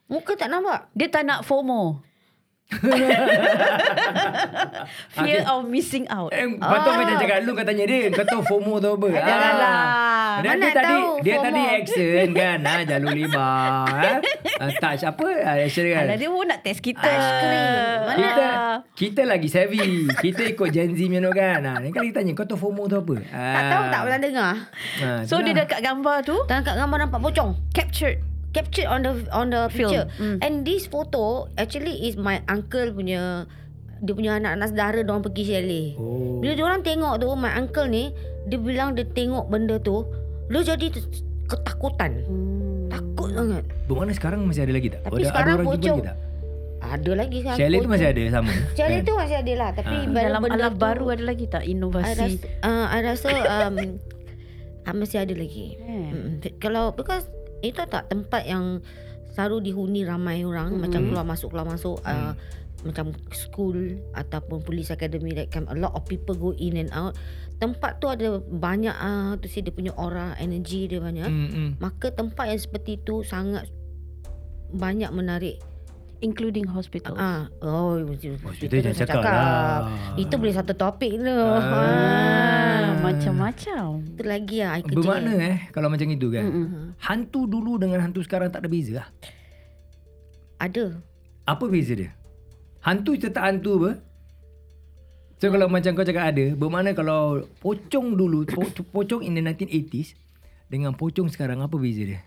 Muka 0.07 0.31
tak 0.35 0.47
nampak. 0.47 0.79
Dia 0.93 1.07
tak 1.09 1.23
nak 1.25 1.39
FOMO. 1.41 1.81
Fear 5.09 5.41
of 5.47 5.65
missing 5.65 6.03
out. 6.09 6.29
Eh, 6.29 6.43
patut 6.57 6.93
macam 6.93 7.15
cakap 7.15 7.37
lu 7.41 7.51
kau 7.53 7.63
tanya 7.63 7.83
dia. 7.83 8.11
Kau 8.11 8.23
tahu 8.23 8.41
FOMO 8.43 8.75
tu 8.77 8.89
apa? 8.91 9.07
Janganlah. 9.09 9.79
Dia, 10.37 10.49
Mana 10.51 10.59
dia 10.59 10.71
tadi 10.71 10.85
tahu 10.85 11.07
dia 11.23 11.33
FOMO. 11.33 11.45
tadi 11.47 11.61
action 11.65 12.27
kan. 12.31 12.57
Ha, 12.59 12.73
jalur 12.83 13.11
lebar. 13.11 13.87
eh. 13.97 14.19
Ah, 14.57 14.73
touch 14.73 15.05
apa? 15.05 15.27
Ah, 15.39 15.55
action 15.59 15.85
kan. 15.85 16.03
Alah, 16.03 16.17
dia 16.17 16.27
pun 16.27 16.43
nak 16.43 16.59
test 16.59 16.81
kita. 16.81 17.05
Cream. 17.05 17.97
Mana? 18.03 18.17
Kita 18.17 18.47
kita 18.97 19.21
lagi 19.23 19.47
savvy. 19.47 19.87
Kita 20.11 20.41
ikut 20.43 20.67
Gen 20.69 20.91
Z 20.91 20.99
tu 20.99 21.31
kan. 21.31 21.59
Ha, 21.61 21.71
ni 21.77 21.89
kali 21.89 22.09
tanya 22.09 22.33
kau 22.33 22.43
tahu 22.43 22.67
FOMO 22.67 22.83
tu 22.85 22.97
apa? 22.97 23.15
Tak 23.31 23.63
tahu 23.65 23.83
tak 23.87 24.01
pernah 24.01 24.19
dengar. 24.19 24.53
Ha, 24.99 25.07
So, 25.23 25.39
dia 25.39 25.53
dekat 25.55 25.79
gambar 25.79 26.19
tu, 26.21 26.35
Dan 26.45 26.61
kat 26.61 26.75
gambar 26.75 26.97
nampak 26.99 27.21
pocong. 27.21 27.55
captured. 27.71 28.17
Captured 28.57 28.87
on 28.87 28.99
the 28.99 29.11
on 29.31 29.47
the 29.47 29.69
Film. 29.69 29.85
picture. 29.87 30.05
Mm. 30.17 30.37
And 30.41 30.53
this 30.63 30.85
photo 30.85 31.23
actually 31.55 31.93
is 32.03 32.17
my 32.17 32.41
uncle 32.47 32.89
punya 32.89 33.45
dia 33.97 34.13
punya 34.13 34.31
anak-anak 34.35 34.67
saudara 34.67 34.99
diorang 34.99 35.21
pergi 35.21 35.43
chalet. 35.47 35.87
Oh. 35.95 36.37
Bila 36.37 36.53
diorang 36.53 36.81
tengok 36.81 37.13
tu 37.17 37.27
my 37.31 37.53
uncle 37.53 37.85
ni 37.85 38.09
dia 38.45 38.57
bilang 38.57 38.93
dia 38.93 39.05
tengok 39.05 39.45
benda 39.45 39.77
tu 39.77 40.05
dia 40.47 40.65
jadi 40.65 40.89
ketakutan. 41.45 42.11
Hmm. 42.23 42.87
Takut 42.87 43.29
sangat. 43.31 43.63
Bermakna 43.85 44.11
sekarang 44.11 44.39
masih 44.41 44.63
ada 44.63 44.73
lagi 44.73 44.87
tak? 44.89 45.01
Tapi 45.01 45.13
ada, 45.15 45.27
sekarang 45.27 45.45
ada 45.45 45.53
orang 45.55 45.67
jumpa 45.67 45.77
pocong. 45.77 45.93
lagi 45.93 46.07
tak? 46.07 46.17
Ada 46.79 47.11
lagi 47.13 47.37
sekarang. 47.37 47.59
Chalet 47.59 47.77
tu 47.77 47.89
masih 47.89 48.07
ada 48.07 48.21
sama. 48.31 48.51
Chalet 48.77 48.95
kan? 48.95 49.03
tu 49.03 49.13
masih 49.15 49.37
ada 49.37 49.53
lah 49.53 49.69
tapi 49.71 49.95
Ah. 49.97 50.05
baru 50.07 50.23
Dalam 50.23 50.41
benda 50.41 50.55
alam 50.57 50.71
tu, 50.71 50.79
baru 50.79 51.05
ada 51.11 51.23
lagi 51.23 51.45
tak 51.45 51.63
I 51.63 51.69
inovasi? 51.69 52.09
rasa, 52.15 52.47
uh, 52.63 52.85
I 52.87 52.99
rasa 53.03 53.27
um, 53.45 53.75
uh, 54.81 54.95
masih 55.01 55.17
ada 55.19 55.33
lagi. 55.33 55.65
Eh. 55.75 56.09
Mm, 56.09 56.29
Kalau 56.57 56.89
because 56.91 57.25
itu 57.61 57.81
tak 57.89 58.09
tempat 58.09 58.45
yang 58.45 58.81
selalu 59.33 59.69
dihuni 59.69 60.01
ramai 60.01 60.41
orang 60.41 60.73
Mm-mm. 60.73 60.83
macam 60.89 61.01
keluar 61.05 61.25
masuk 61.25 61.53
keluar 61.53 61.67
masuk 61.69 62.01
uh, 62.05 62.33
macam 62.85 63.13
school 63.33 63.97
ataupun 64.13 64.61
police 64.61 64.93
academy 64.93 65.33
that 65.33 65.49
can 65.49 65.65
a 65.69 65.77
lot 65.77 65.93
of 65.97 66.05
people 66.05 66.33
go 66.37 66.53
in 66.57 66.77
and 66.77 66.93
out. 66.93 67.17
Tempat 67.57 67.97
tu 67.97 68.05
ada 68.05 68.37
banyak 68.37 68.93
uh, 68.93 69.33
tu 69.41 69.49
si 69.49 69.65
dia 69.65 69.73
punya 69.73 69.93
aura 69.97 70.37
energy 70.37 70.85
dia 70.85 71.01
banyak. 71.01 71.25
Hmm, 71.25 71.49
hmm. 71.49 71.69
Maka 71.81 72.13
tempat 72.13 72.53
yang 72.53 72.61
seperti 72.61 73.01
tu 73.01 73.25
sangat 73.25 73.65
banyak 74.73 75.09
menarik. 75.09 75.57
Including 76.17 76.65
hospital. 76.65 77.13
Ah, 77.13 77.45
oh, 77.61 78.01
itu, 78.01 78.41
Oh, 78.41 78.49
kita 78.49 78.81
jangan 78.81 79.05
cakap 79.05 79.21
lah. 79.21 79.85
Itu 80.17 80.41
boleh 80.41 80.49
satu 80.49 80.73
topik 80.73 81.13
tu. 81.13 81.29
Ah. 81.29 81.61
Ah, 81.61 82.66
macam-macam. 83.01 84.03
Itu 84.03 84.23
lagi 84.25 84.57
lah. 84.61 84.77
I 84.77 84.81
kerja. 84.83 84.95
Bermakna 84.97 85.33
eh 85.39 85.57
kalau 85.71 85.87
macam 85.89 86.07
itu 86.09 86.27
kan. 86.29 86.45
Mm-mm. 86.45 86.85
Hantu 86.99 87.41
dulu 87.45 87.77
dengan 87.77 87.99
hantu 88.03 88.21
sekarang 88.21 88.49
tak 88.49 88.65
ada 88.65 88.69
beza 88.69 89.03
lah. 89.03 89.07
Ada. 90.57 90.97
Apa 91.45 91.65
beza 91.69 91.93
dia? 91.93 92.11
Hantu 92.81 93.17
tetap 93.17 93.45
hantu 93.45 93.71
apa? 93.83 93.91
So 95.37 95.53
kalau 95.53 95.69
macam 95.69 95.93
kau 95.93 96.01
cakap 96.01 96.33
ada, 96.33 96.45
bermakna 96.57 96.97
kalau 96.97 97.45
pocong 97.61 98.17
dulu, 98.17 98.49
po- 98.49 98.73
pocong 98.89 99.21
in 99.21 99.37
the 99.37 99.43
1980s 99.45 100.17
dengan 100.65 100.97
pocong 100.97 101.29
sekarang 101.29 101.61
apa 101.61 101.77
beza 101.77 102.03
dia? 102.03 102.21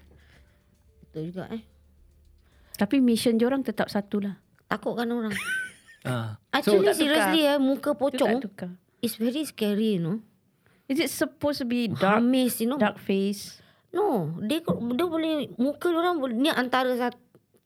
Betul 1.11 1.35
juga 1.35 1.51
eh. 1.51 1.67
Tapi 2.79 3.03
mission 3.03 3.35
diorang 3.35 3.67
tetap 3.67 3.91
satu 3.91 4.23
lah. 4.23 4.39
Takutkan 4.71 5.11
orang. 5.11 5.35
Ah. 6.07 6.41
Actually 6.49 6.89
tukar. 6.89 6.97
seriously 6.97 7.45
eh 7.45 7.61
muka 7.61 7.93
pocong 7.93 8.41
is 9.05 9.21
very 9.21 9.45
scary 9.45 9.99
you 9.99 10.01
know. 10.01 10.17
Is 10.90 10.98
it 10.98 11.07
supposed 11.07 11.62
to 11.62 11.66
be 11.66 11.87
dark, 11.87 12.18
Hamis 12.18 12.59
you 12.59 12.66
know. 12.66 12.74
dark 12.76 12.98
face? 12.98 13.62
No, 13.90 14.35
dia 14.38 14.59
dia 14.66 15.07
boleh 15.07 15.46
muka 15.55 15.87
orang 15.87 16.18
ni 16.35 16.50
antara 16.50 16.90
satu 16.92 17.18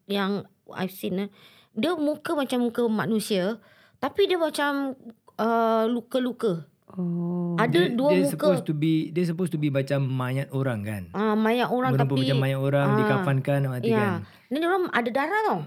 yang 0.04 0.44
I've 0.68 0.92
seen 0.92 1.16
eh. 1.18 1.28
Dia 1.72 1.96
muka 1.96 2.36
macam 2.36 2.68
muka 2.68 2.84
manusia 2.84 3.56
tapi 3.96 4.28
dia 4.28 4.36
macam 4.36 4.92
uh, 5.36 5.84
luka-luka. 5.86 6.68
Oh. 6.94 7.56
Ada 7.56 7.88
dia, 7.88 7.96
dua 7.96 8.12
dia 8.12 8.28
muka. 8.28 8.36
supposed 8.36 8.64
to 8.64 8.72
be 8.72 9.08
dia 9.08 9.24
supposed 9.24 9.50
to 9.50 9.58
be 9.58 9.68
macam 9.68 10.04
mayat 10.04 10.52
orang 10.52 10.84
kan. 10.84 11.02
Uh, 11.10 11.32
mayat 11.34 11.68
orang 11.68 11.96
Merupa 11.96 12.04
tapi 12.06 12.20
macam 12.22 12.36
mayat 12.38 12.60
orang 12.60 12.86
Ah, 12.86 12.98
dikafankan 13.00 13.58
mati 13.66 13.88
ya. 13.88 13.96
kan. 13.96 14.12
Ni 14.48 14.60
dia 14.60 14.68
orang 14.68 14.92
ada 14.92 15.10
darah 15.10 15.40
tau. 15.48 15.60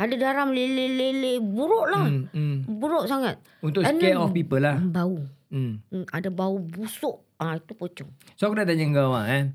Ada 0.00 0.14
darah 0.16 0.48
meleleh-leleh 0.48 1.44
buruk 1.44 1.84
lah. 1.92 2.08
Hmm, 2.08 2.24
hmm. 2.32 2.56
Buruk 2.80 3.04
sangat. 3.04 3.36
Untuk 3.60 3.84
And 3.84 4.00
scare 4.00 4.16
off 4.16 4.32
people 4.32 4.64
lah. 4.64 4.80
Bau. 4.80 5.20
Hmm. 5.52 5.84
Hmm, 5.92 6.08
ada 6.08 6.32
bau 6.32 6.56
busuk. 6.56 7.20
Ah 7.36 7.60
itu 7.60 7.76
pocong. 7.76 8.08
So 8.40 8.48
aku 8.48 8.56
nak 8.56 8.64
tanya 8.64 8.88
kau 8.96 9.12
ah 9.12 9.28
eh. 9.28 9.52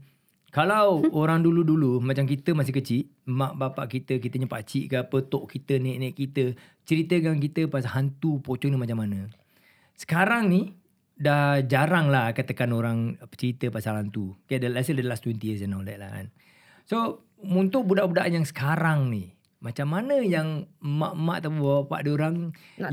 Kalau 0.53 1.01
orang 1.19 1.41
dulu-dulu 1.41 1.97
macam 1.97 2.29
kita 2.29 2.53
masih 2.53 2.77
kecil, 2.77 3.09
mak 3.25 3.57
bapak 3.57 3.89
kita, 3.89 4.21
kita 4.21 4.37
punya 4.37 4.47
pakcik 4.47 4.83
ke 4.93 4.95
apa, 5.01 5.17
tok 5.25 5.49
kita, 5.49 5.81
nek-nek 5.81 6.13
kita, 6.13 6.53
ceritakan 6.85 7.41
kita 7.41 7.65
pasal 7.65 7.91
hantu 7.97 8.37
pocong 8.39 8.69
ni 8.69 8.79
macam 8.79 9.01
mana. 9.01 9.27
Sekarang 9.97 10.47
ni, 10.47 10.77
dah 11.15 11.59
jarang 11.67 12.07
lah 12.07 12.31
katakan 12.31 12.71
orang 12.71 13.19
cerita 13.35 13.67
pasal 13.67 13.99
hantu. 13.99 14.31
Okay, 14.47 14.63
the, 14.63 14.71
let's 14.71 14.87
say 14.87 14.95
the 14.95 15.03
last 15.03 15.27
20 15.27 15.43
years 15.43 15.59
and 15.59 15.75
all 15.75 15.83
that 15.83 15.99
lah 15.99 16.07
kan. 16.07 16.31
So, 16.87 17.27
untuk 17.43 17.83
budak-budak 17.91 18.31
yang 18.31 18.47
sekarang 18.47 19.11
ni, 19.11 19.34
macam 19.65 19.89
mana 19.89 20.21
yang 20.21 20.69
mak-mak 20.77 21.41
atau 21.41 21.49
bapak 21.57 22.05
dia 22.05 22.13
orang 22.13 22.35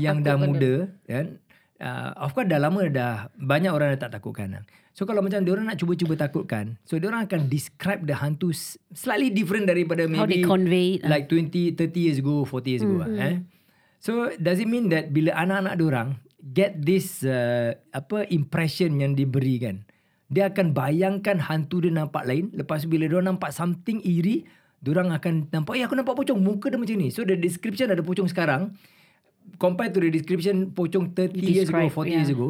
yang 0.01 0.25
dah 0.25 0.41
muda 0.41 0.89
kan 1.05 1.37
uh, 1.77 2.09
of 2.17 2.33
course 2.33 2.49
dah 2.49 2.57
lama 2.57 2.89
dah 2.89 3.29
banyak 3.37 3.69
orang 3.69 3.93
dah 3.93 4.09
tak 4.09 4.17
takutkan 4.17 4.57
lah. 4.57 4.63
so 4.89 5.05
kalau 5.05 5.21
macam 5.21 5.45
dia 5.45 5.53
orang 5.53 5.69
nak 5.69 5.77
cuba-cuba 5.77 6.17
takutkan 6.17 6.81
so 6.81 6.97
dia 6.97 7.13
orang 7.13 7.29
akan 7.29 7.45
describe 7.45 8.01
the 8.09 8.17
hantu 8.17 8.49
slightly 8.97 9.29
different 9.29 9.69
daripada 9.69 10.09
How 10.09 10.25
they 10.25 10.41
maybe 10.41 10.49
convey 10.49 10.97
it. 10.97 11.05
lah. 11.05 11.21
like 11.21 11.29
20 11.29 11.77
30 11.77 11.93
years 11.93 12.17
ago 12.17 12.41
40 12.49 12.73
years 12.73 12.81
ago 12.81 13.05
mm-hmm. 13.05 13.21
eh 13.21 13.35
so 14.01 14.33
does 14.41 14.57
it 14.57 14.65
mean 14.65 14.89
that 14.89 15.13
bila 15.13 15.37
anak-anak 15.37 15.77
dia 15.77 15.85
orang 15.85 16.09
get 16.41 16.81
this 16.81 17.21
uh, 17.21 17.77
apa 17.93 18.25
impression 18.33 18.97
yang 18.97 19.13
diberikan 19.13 19.85
dia 20.33 20.49
akan 20.49 20.73
bayangkan 20.73 21.37
hantu 21.37 21.85
dia 21.85 21.93
nampak 21.93 22.25
lain 22.25 22.49
lepas 22.57 22.89
bila 22.89 23.05
dia 23.05 23.21
nampak 23.21 23.53
something 23.53 24.01
eerie 24.01 24.49
Diorang 24.83 25.09
akan 25.09 25.47
nampak, 25.47 25.79
eh 25.79 25.87
aku 25.87 25.95
nampak 25.95 26.11
pocong, 26.13 26.35
muka 26.35 26.67
dia 26.67 26.75
macam 26.75 26.95
ni. 26.95 27.07
So 27.07 27.23
the 27.23 27.33
description 27.33 27.87
ada 27.87 28.03
pocong 28.03 28.27
sekarang, 28.27 28.75
compared 29.55 29.91
to 29.91 29.99
the 29.99 30.11
description 30.11 30.69
pocong 30.69 31.15
30 31.15 31.39
years 31.39 31.67
ago, 31.67 31.79
Describe, 31.79 31.91
40 31.91 32.03
yeah. 32.03 32.15
years 32.19 32.29
ago, 32.29 32.47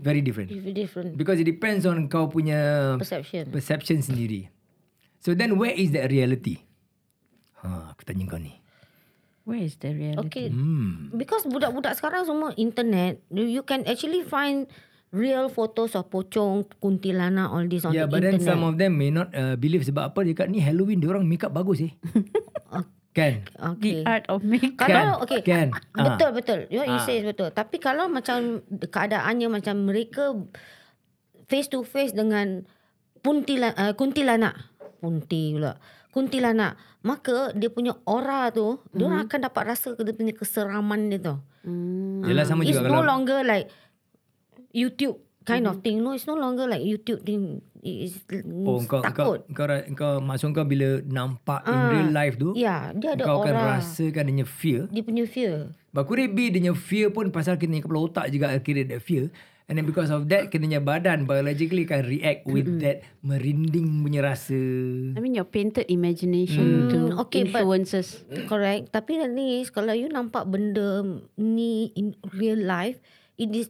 very 0.00 0.24
different. 0.24 0.48
Different 0.48 1.12
Because 1.14 1.36
it 1.36 1.44
depends 1.44 1.84
on 1.84 2.08
kau 2.08 2.24
punya 2.26 2.94
perception. 2.96 3.52
perception 3.52 4.00
sendiri. 4.00 4.48
So 5.20 5.32
then 5.32 5.56
where 5.56 5.72
is 5.72 5.92
that 5.92 6.08
reality? 6.08 6.64
Ha, 7.60 7.92
aku 7.92 8.04
tanya 8.04 8.28
kau 8.28 8.40
ni. 8.40 8.56
Where 9.44 9.60
is 9.60 9.76
the 9.76 9.92
reality? 9.92 10.24
Okay, 10.24 10.46
Hmm. 10.48 11.12
because 11.12 11.44
budak-budak 11.44 12.00
sekarang 12.00 12.24
semua 12.24 12.56
internet, 12.56 13.20
you 13.28 13.60
can 13.60 13.84
actually 13.84 14.24
find 14.24 14.64
real 15.14 15.46
photos 15.46 15.94
of 15.94 16.10
pocong, 16.10 16.66
kuntilanak, 16.82 17.54
all 17.54 17.62
this 17.64 17.86
on 17.86 17.94
Yeah, 17.94 18.10
the 18.10 18.18
but 18.18 18.26
then 18.26 18.42
internet. 18.42 18.50
some 18.50 18.62
of 18.66 18.74
them 18.74 18.98
may 18.98 19.14
not 19.14 19.30
uh, 19.30 19.54
believe 19.54 19.86
sebab 19.86 20.10
apa 20.10 20.26
dekat 20.26 20.50
ni 20.50 20.58
Halloween 20.58 20.98
dia 20.98 21.14
orang 21.14 21.22
make 21.22 21.46
up 21.46 21.54
bagus 21.54 21.86
eh. 21.86 21.94
kan? 23.16 23.46
okay. 23.78 24.02
The 24.02 24.10
art 24.10 24.26
of 24.26 24.42
makeup. 24.42 24.90
Kan? 24.90 24.90
Kalau 24.90 25.14
okay. 25.22 25.40
Kan? 25.46 25.68
Betul 25.94 26.30
betul. 26.34 26.58
What 26.66 26.86
you 26.90 26.98
Ah. 26.98 27.06
say 27.06 27.22
betul. 27.22 27.54
Tapi 27.54 27.78
kalau 27.78 28.10
macam 28.10 28.58
keadaannya 28.66 29.48
macam 29.48 29.86
mereka 29.86 30.34
face 31.46 31.70
to 31.70 31.86
face 31.86 32.10
dengan 32.10 32.66
puntila, 33.22 33.70
uh, 33.78 33.94
kuntilanak. 33.94 34.58
Punti 34.98 35.54
pula. 35.54 35.78
Kuntilanak. 36.10 36.74
Maka 37.04 37.52
dia 37.54 37.68
punya 37.70 37.94
aura 38.02 38.50
tu, 38.50 38.80
mm-hmm. 38.80 38.96
dia 38.96 39.04
orang 39.06 39.20
akan 39.28 39.40
dapat 39.46 39.62
rasa 39.62 39.94
dia 39.94 40.14
punya 40.16 40.34
keseraman 40.34 41.00
dia 41.06 41.20
tu. 41.22 41.34
Hmm. 41.64 42.20
Yelah 42.24 42.44
sama 42.44 42.60
It's 42.60 42.76
juga 42.76 42.88
no 42.88 43.00
kalau 43.00 43.08
longer 43.08 43.40
like 43.40 43.72
YouTube 44.74 45.16
kind 45.44 45.64
of 45.64 45.80
thing. 45.80 46.02
No, 46.02 46.12
it's 46.12 46.26
no 46.26 46.34
longer 46.34 46.66
like 46.66 46.82
YouTube 46.82 47.22
thing. 47.22 47.62
It's 47.78 48.16
Oh, 48.64 48.80
kau, 48.82 49.04
kau, 49.04 49.04
takut. 49.04 49.40
kau, 49.52 49.68
kau, 49.68 49.78
kau, 49.92 50.12
maksud 50.18 50.50
kau 50.50 50.64
bila 50.64 51.04
nampak 51.04 51.62
in 51.64 51.76
Ah, 51.76 51.88
real 51.90 52.10
life 52.10 52.34
tu, 52.34 52.56
Ya, 52.56 52.90
dia 52.90 53.12
ada 53.12 53.22
kau 53.22 53.44
akan 53.44 53.52
aura. 53.52 53.76
rasakan 53.76 54.24
dia 54.24 54.32
punya 54.34 54.46
fear. 54.48 54.80
Dia 54.88 55.02
punya 55.04 55.24
fear. 55.24 55.54
But 55.92 56.08
could 56.08 56.18
it 56.18 56.32
be 56.32 56.48
dia 56.48 56.58
punya 56.58 56.74
fear 56.74 57.08
pun 57.08 57.28
pasal 57.28 57.54
kena 57.54 57.78
kepala 57.78 58.08
otak 58.08 58.26
juga 58.28 58.56
kira 58.58 58.82
that 58.84 59.04
fear. 59.04 59.28
And 59.64 59.76
then 59.76 59.84
because 59.84 60.08
of 60.08 60.28
that, 60.28 60.48
kena 60.48 60.80
badan 60.80 61.24
biologically 61.24 61.84
can 61.84 62.04
react 62.04 62.44
with 62.44 62.68
that 62.80 63.00
merinding 63.20 64.00
punya 64.00 64.20
rasa. 64.22 64.56
I 65.12 65.20
mean 65.20 65.32
your 65.32 65.44
painted 65.44 65.84
imagination 65.88 66.88
to 66.88 66.98
Hmm, 67.12 67.20
okay, 67.20 67.44
but- 67.44 67.60
influences. 67.60 68.24
Correct. 68.44 68.92
Tapi 68.92 69.20
ni 69.28 69.60
kalau 69.68 69.92
you 69.92 70.08
nampak 70.08 70.48
benda 70.48 71.04
ni 71.36 71.92
in 71.92 72.12
real 72.32 72.60
life, 72.60 72.96
it 73.36 73.52
is 73.52 73.68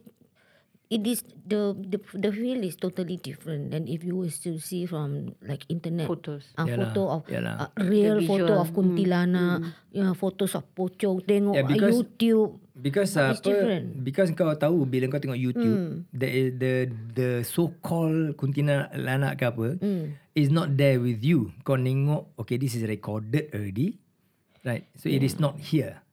it 0.89 1.01
is 1.03 1.25
the 1.43 1.73
the 1.73 1.97
the 2.13 2.29
feel 2.29 2.61
is 2.61 2.77
totally 2.77 3.17
different 3.17 3.73
than 3.73 3.89
if 3.89 4.05
you 4.05 4.13
was 4.15 4.37
to 4.39 4.57
see 4.57 4.85
from 4.85 5.33
like 5.41 5.65
internet. 5.67 6.05
Photos. 6.05 6.45
Uh, 6.55 6.69
Yalah, 6.69 6.93
photo 6.93 7.01
of 7.09 7.21
yalah. 7.25 7.55
uh, 7.57 7.69
real 7.81 8.21
The 8.21 8.27
photo 8.29 8.53
of 8.61 8.69
kuntilanak, 8.69 9.65
yeah, 9.89 10.13
photos 10.13 10.53
of 10.53 10.63
pocong, 10.77 11.25
tengok 11.25 11.57
Yeah, 11.57 11.65
yeah, 11.65 11.73
because- 11.73 11.97
YouTube. 12.05 12.51
Because 12.75 13.15
apa 13.15 13.39
different. 13.39 14.03
because 14.03 14.27
kau 14.35 14.51
tahu 14.51 14.83
bila 14.83 15.07
kau 15.07 15.17
tengok 15.17 15.39
YouTube 15.39 16.03
the 16.11 16.51
the 16.51 16.73
the 17.15 17.29
so 17.47 17.71
called 17.79 18.35
kuntilanak 18.35 19.39
ke 19.39 19.47
apa 19.47 19.79
Mm. 19.79 20.11
is 20.35 20.51
not 20.51 20.75
there 20.75 20.99
with 20.99 21.23
you. 21.23 21.55
Kau 21.63 21.79
tengok 21.79 22.35
okay 22.35 22.59
this 22.59 22.75
is 22.75 22.83
recorded 22.83 23.47
already. 23.55 23.95
Right. 24.61 24.85
So 24.99 25.07
it 25.07 25.23
is 25.23 25.39
not 25.39 25.55
here. 25.57 26.04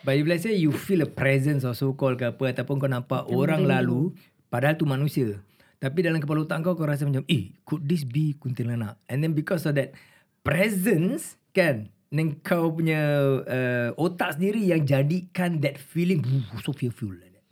But 0.00 0.16
if 0.16 0.24
let's 0.24 0.44
say 0.48 0.56
you 0.56 0.72
feel 0.72 1.04
a 1.04 1.10
presence 1.10 1.60
of 1.68 1.76
so 1.76 1.92
called 1.92 2.16
ke 2.16 2.24
apa 2.24 2.56
ataupun 2.56 2.80
kau 2.80 2.88
nampak 2.88 3.28
orang 3.28 3.68
lalu 3.68 4.16
padahal 4.48 4.76
tu 4.80 4.88
manusia. 4.88 5.36
Tapi 5.80 6.04
dalam 6.04 6.20
kepala 6.20 6.44
otak 6.44 6.60
kau 6.64 6.76
kau 6.76 6.88
rasa 6.88 7.04
macam 7.04 7.24
eh 7.28 7.52
could 7.68 7.84
this 7.84 8.08
be 8.08 8.36
kuntilanak? 8.36 8.96
And 9.08 9.20
then 9.20 9.36
because 9.36 9.68
of 9.68 9.76
that 9.76 9.92
presence 10.40 11.36
kan 11.52 11.92
then 12.08 12.40
kau 12.40 12.72
punya 12.72 13.00
uh, 13.44 13.88
otak 14.00 14.40
sendiri 14.40 14.64
yang 14.64 14.88
jadikan 14.88 15.60
that 15.60 15.76
feeling 15.76 16.24
"Ooh, 16.24 16.58
so 16.64 16.72
fearful 16.72 17.12
like 17.12 17.32
that. 17.36 17.46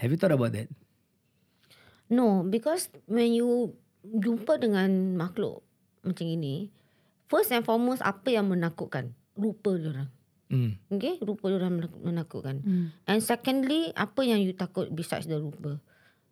Have 0.00 0.10
you 0.10 0.18
thought 0.18 0.34
about 0.34 0.54
that? 0.54 0.70
No, 2.08 2.46
because 2.46 2.94
when 3.10 3.34
you 3.34 3.74
jumpa 4.06 4.62
dengan 4.62 5.18
makhluk 5.18 5.66
macam 6.04 6.26
ini, 6.28 6.70
first 7.26 7.50
and 7.50 7.66
foremost 7.66 8.04
apa 8.04 8.32
yang 8.32 8.50
menakutkan? 8.50 9.16
Rupa 9.34 9.74
dia 9.76 9.90
orang. 9.90 10.08
Hmm. 10.46 10.76
Okay, 10.88 11.16
rupa 11.18 11.48
dia 11.48 11.56
orang 11.56 11.74
menak- 11.78 11.98
menakutkan. 11.98 12.56
Hmm. 12.60 12.86
And 13.04 13.20
secondly, 13.20 13.90
apa 13.92 14.20
yang 14.20 14.38
you 14.38 14.52
takut 14.52 14.88
besides 14.88 15.24
the 15.24 15.36
rupa? 15.36 15.80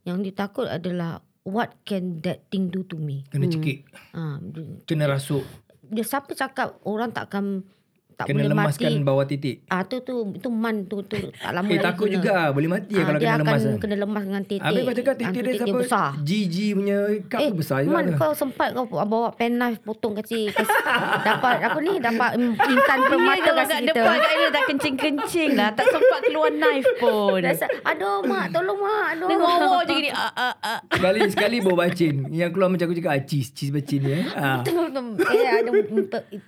Yang 0.02 0.30
ditakut 0.30 0.66
adalah 0.66 1.18
what 1.42 1.80
can 1.82 2.20
that 2.20 2.46
thing 2.48 2.68
do 2.68 2.84
to 2.84 2.94
me? 2.94 3.24
Kena 3.26 3.46
cekik. 3.46 3.88
Ah, 4.12 4.36
dia, 4.38 4.82
Kena 4.84 5.06
rasuk. 5.06 5.42
dia 5.82 6.02
siapa 6.02 6.32
cakap 6.32 6.80
orang 6.82 7.10
takkan 7.10 7.64
tak 8.22 8.26
kena 8.28 8.38
boleh 8.38 8.50
lemaskan 8.52 8.90
mati? 8.92 9.02
bawah 9.02 9.24
titik. 9.24 9.56
Ah 9.66 9.82
tu 9.82 9.96
tu 10.00 10.14
itu 10.32 10.48
man 10.48 10.76
tu 10.84 11.02
tu 11.02 11.18
tak 11.32 11.50
lama 11.50 11.66
Eh 11.66 11.72
lagi 11.72 11.84
takut 11.84 12.06
kena. 12.06 12.14
juga 12.16 12.32
boleh 12.48 12.68
mati 12.70 12.94
Ah, 12.94 13.04
kalau 13.04 13.18
dia 13.18 13.26
kena 13.26 13.36
akan 13.36 13.46
lemas. 13.58 13.62
kena 13.76 13.96
lemas 13.96 14.22
dengan 14.22 14.42
titik. 14.44 14.62
Habis 14.62 14.80
kau 14.82 14.94
cakap 14.94 15.12
Ah, 15.12 15.18
titik 15.18 15.34
tu 15.34 15.42
dia 15.42 15.54
siapa? 15.58 15.78
besar. 15.78 16.08
GG 16.18 16.56
punya 16.72 16.98
cup 17.24 17.38
Eh, 17.38 17.48
tu 17.48 17.56
besar 17.56 17.78
juga. 17.80 17.92
Man, 17.92 18.04
ke? 18.04 18.14
kau 18.16 18.32
sempat 18.32 18.68
kau 18.70 18.84
bawa 18.86 19.28
pen 19.32 19.52
knife 19.54 19.80
potong 19.80 20.14
kecil. 20.16 20.48
Dapat 21.22 21.54
apa 21.60 21.78
ni? 21.78 21.94
Dapat 21.98 22.30
intan 22.64 22.98
permata 23.02 23.50
kasi 23.54 23.72
kat 23.72 23.80
kita. 23.82 23.92
depan 23.94 24.16
kat 24.16 24.32
dia 24.32 24.48
dah 24.48 24.62
kencing-kencing 24.64 25.50
lah. 25.52 25.70
Tak 25.72 25.86
sempat 25.88 26.18
keluar 26.22 26.50
knife 26.50 26.88
pun. 26.96 27.40
Rasa, 27.40 27.66
aduh 27.82 28.22
mak, 28.22 28.50
tolong 28.50 28.78
mak. 28.78 29.06
Aduh. 29.12 29.26
Dia 29.26 29.36
ngomong 29.36 29.82
je 29.82 29.92
gini. 29.94 30.10
Ah, 30.12 30.32
ah, 30.32 30.54
ah. 30.62 30.78
Sekali 30.88 31.20
sekali 31.26 31.56
bawa 31.58 31.76
bacin. 31.82 32.14
Yang 32.28 32.50
keluar 32.52 32.68
macam 32.68 32.84
aku 32.84 32.94
cakap 32.94 33.10
ah, 33.10 33.22
cheese, 33.22 33.50
cheese 33.50 33.70
bacin 33.70 34.00
ni 34.00 34.12
eh. 34.12 34.24
Ah. 34.32 34.60
eh, 34.62 35.48
ada 35.58 35.70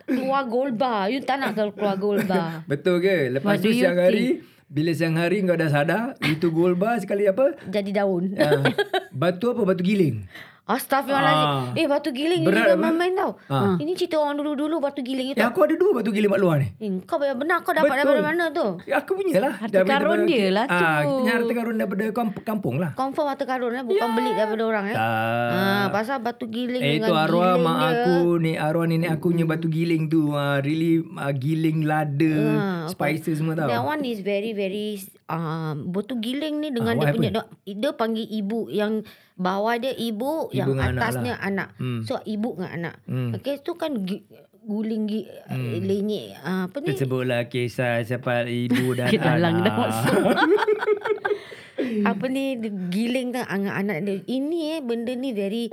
keluar 0.07 0.43
gold 0.45 0.75
bar. 0.75 1.07
You 1.07 1.21
tak 1.21 1.39
nak 1.39 1.57
keluar 1.72 1.96
gold 1.96 2.27
bar. 2.29 2.61
Betul 2.70 3.00
ke? 3.00 3.33
Lepas 3.33 3.57
What 3.57 3.64
tu 3.64 3.70
siang 3.72 3.96
hari 3.96 4.44
bila 4.68 4.90
siang 4.90 5.14
hari 5.14 5.44
kau 5.46 5.55
dah 5.55 5.70
sadar 5.70 6.18
itu 6.27 6.50
gold 6.50 6.77
bar 6.77 6.98
sekali 6.98 7.24
apa? 7.31 7.55
Jadi 7.70 7.90
daun. 7.94 8.35
Ah, 8.37 8.66
batu 9.14 9.55
apa? 9.55 9.62
Batu 9.64 9.81
giling. 9.87 10.27
Astaghfirullahaladzim. 10.64 11.77
Ah. 11.77 11.77
Eh, 11.77 11.85
batu 11.85 12.09
giling 12.09 12.40
ni 12.40 12.48
Berat 12.48 12.64
bukan 12.64 12.72
apa? 12.72 12.85
main-main 12.88 13.12
tau. 13.12 13.31
Ah. 13.46 13.77
Ini 13.77 13.92
cerita 13.92 14.16
orang 14.16 14.40
dulu-dulu 14.40 14.81
batu 14.81 15.05
giling 15.05 15.29
itu. 15.31 15.37
Ya 15.37 15.53
aku 15.53 15.61
ada 15.61 15.77
dua 15.77 15.90
batu 15.94 16.09
giling 16.09 16.33
kat 16.33 16.40
luar 16.40 16.57
ni. 16.57 16.68
Eh, 16.74 17.05
kau 17.05 17.20
benar 17.20 17.61
kau 17.61 17.70
dapat 17.70 17.85
Betul. 17.87 18.00
daripada 18.00 18.22
mana 18.24 18.44
tu? 18.48 18.66
Ya, 18.85 18.96
aku 18.98 19.12
punya 19.12 19.44
lah. 19.44 19.53
Harta 19.55 19.85
karun 19.85 20.20
dia 20.24 20.46
lah 20.48 20.64
tu. 20.64 20.72
Ah, 20.72 20.81
kita 20.81 21.12
punya 21.12 21.33
harta 21.35 21.53
karun 21.53 21.74
daripada 21.77 22.05
kamp- 22.11 22.42
kampung 22.42 22.77
lah. 22.81 22.90
Confirm 22.96 23.27
harta 23.29 23.44
karun 23.44 23.72
eh, 23.74 23.85
bukan 23.85 24.09
beli 24.16 24.31
daripada 24.33 24.62
orang 24.64 24.85
eh. 24.88 24.96
Ah. 24.96 25.53
Ah, 25.53 25.85
pasal 25.92 26.16
batu 26.18 26.48
giling 26.48 26.81
Eh 26.81 26.96
dengan 26.96 27.09
tu 27.09 27.14
arwah 27.14 27.44
giling 27.53 27.62
mak 27.62 27.77
dia. 27.77 27.88
aku 27.92 28.16
ni 28.40 28.53
arwah 28.57 28.87
nenek 28.88 29.11
aku 29.12 29.27
punya 29.31 29.44
batu 29.44 29.68
giling 29.68 30.03
tu 30.07 30.33
uh, 30.33 30.59
really 30.59 31.05
uh, 31.05 31.33
giling 31.35 31.85
lada 31.85 32.35
Ah, 32.55 32.85
spices 32.88 33.37
semua 33.37 33.53
tau. 33.53 33.68
That 33.68 33.85
one 33.85 34.00
is 34.03 34.24
very 34.24 34.57
very 34.57 34.96
um, 35.27 35.91
batu 35.91 36.19
giling 36.19 36.61
ni 36.61 36.69
dengan 36.71 36.97
Ah, 36.97 37.01
dia 37.01 37.15
punya 37.15 37.31
dia, 37.31 37.45
dia 37.65 37.91
panggil 37.93 38.27
ibu 38.27 38.69
yang 38.69 39.01
bawah 39.35 39.75
dia 39.77 39.93
ibu, 39.93 40.49
Ibu 40.49 40.55
yang 40.55 40.69
dengan 40.73 40.89
anak 40.91 41.01
atasnya 41.01 41.35
lah. 41.35 41.49
anak. 41.49 41.69
Hmm. 41.77 42.01
So 42.05 42.21
ibu 42.23 42.49
dengan 42.55 42.71
anak. 42.73 42.95
Hmm. 43.05 43.31
Okay 43.35 43.55
tu 43.61 43.73
kan 43.75 43.93
gi, 44.05 44.23
guling 44.65 45.05
gi, 45.05 45.23
hmm. 45.27 45.81
lenyek 45.83 46.27
uh, 46.41 46.65
apa 46.69 46.77
ni? 46.81 46.95
Sebutlah 46.95 47.41
kisah 47.49 48.01
siapa 48.01 48.47
ibu 48.47 48.93
dan 48.97 49.09
Kita 49.09 49.37
dah 49.37 49.51
anak. 49.51 49.75
masuk. 49.75 50.23
apa 52.11 52.25
ni 52.31 52.45
giling 52.89 53.35
kan 53.35 53.45
anak-anak 53.51 53.97
dia. 54.05 54.17
Ini 54.25 54.59
eh 54.79 54.81
benda 54.81 55.13
ni 55.13 55.35
very 55.35 55.69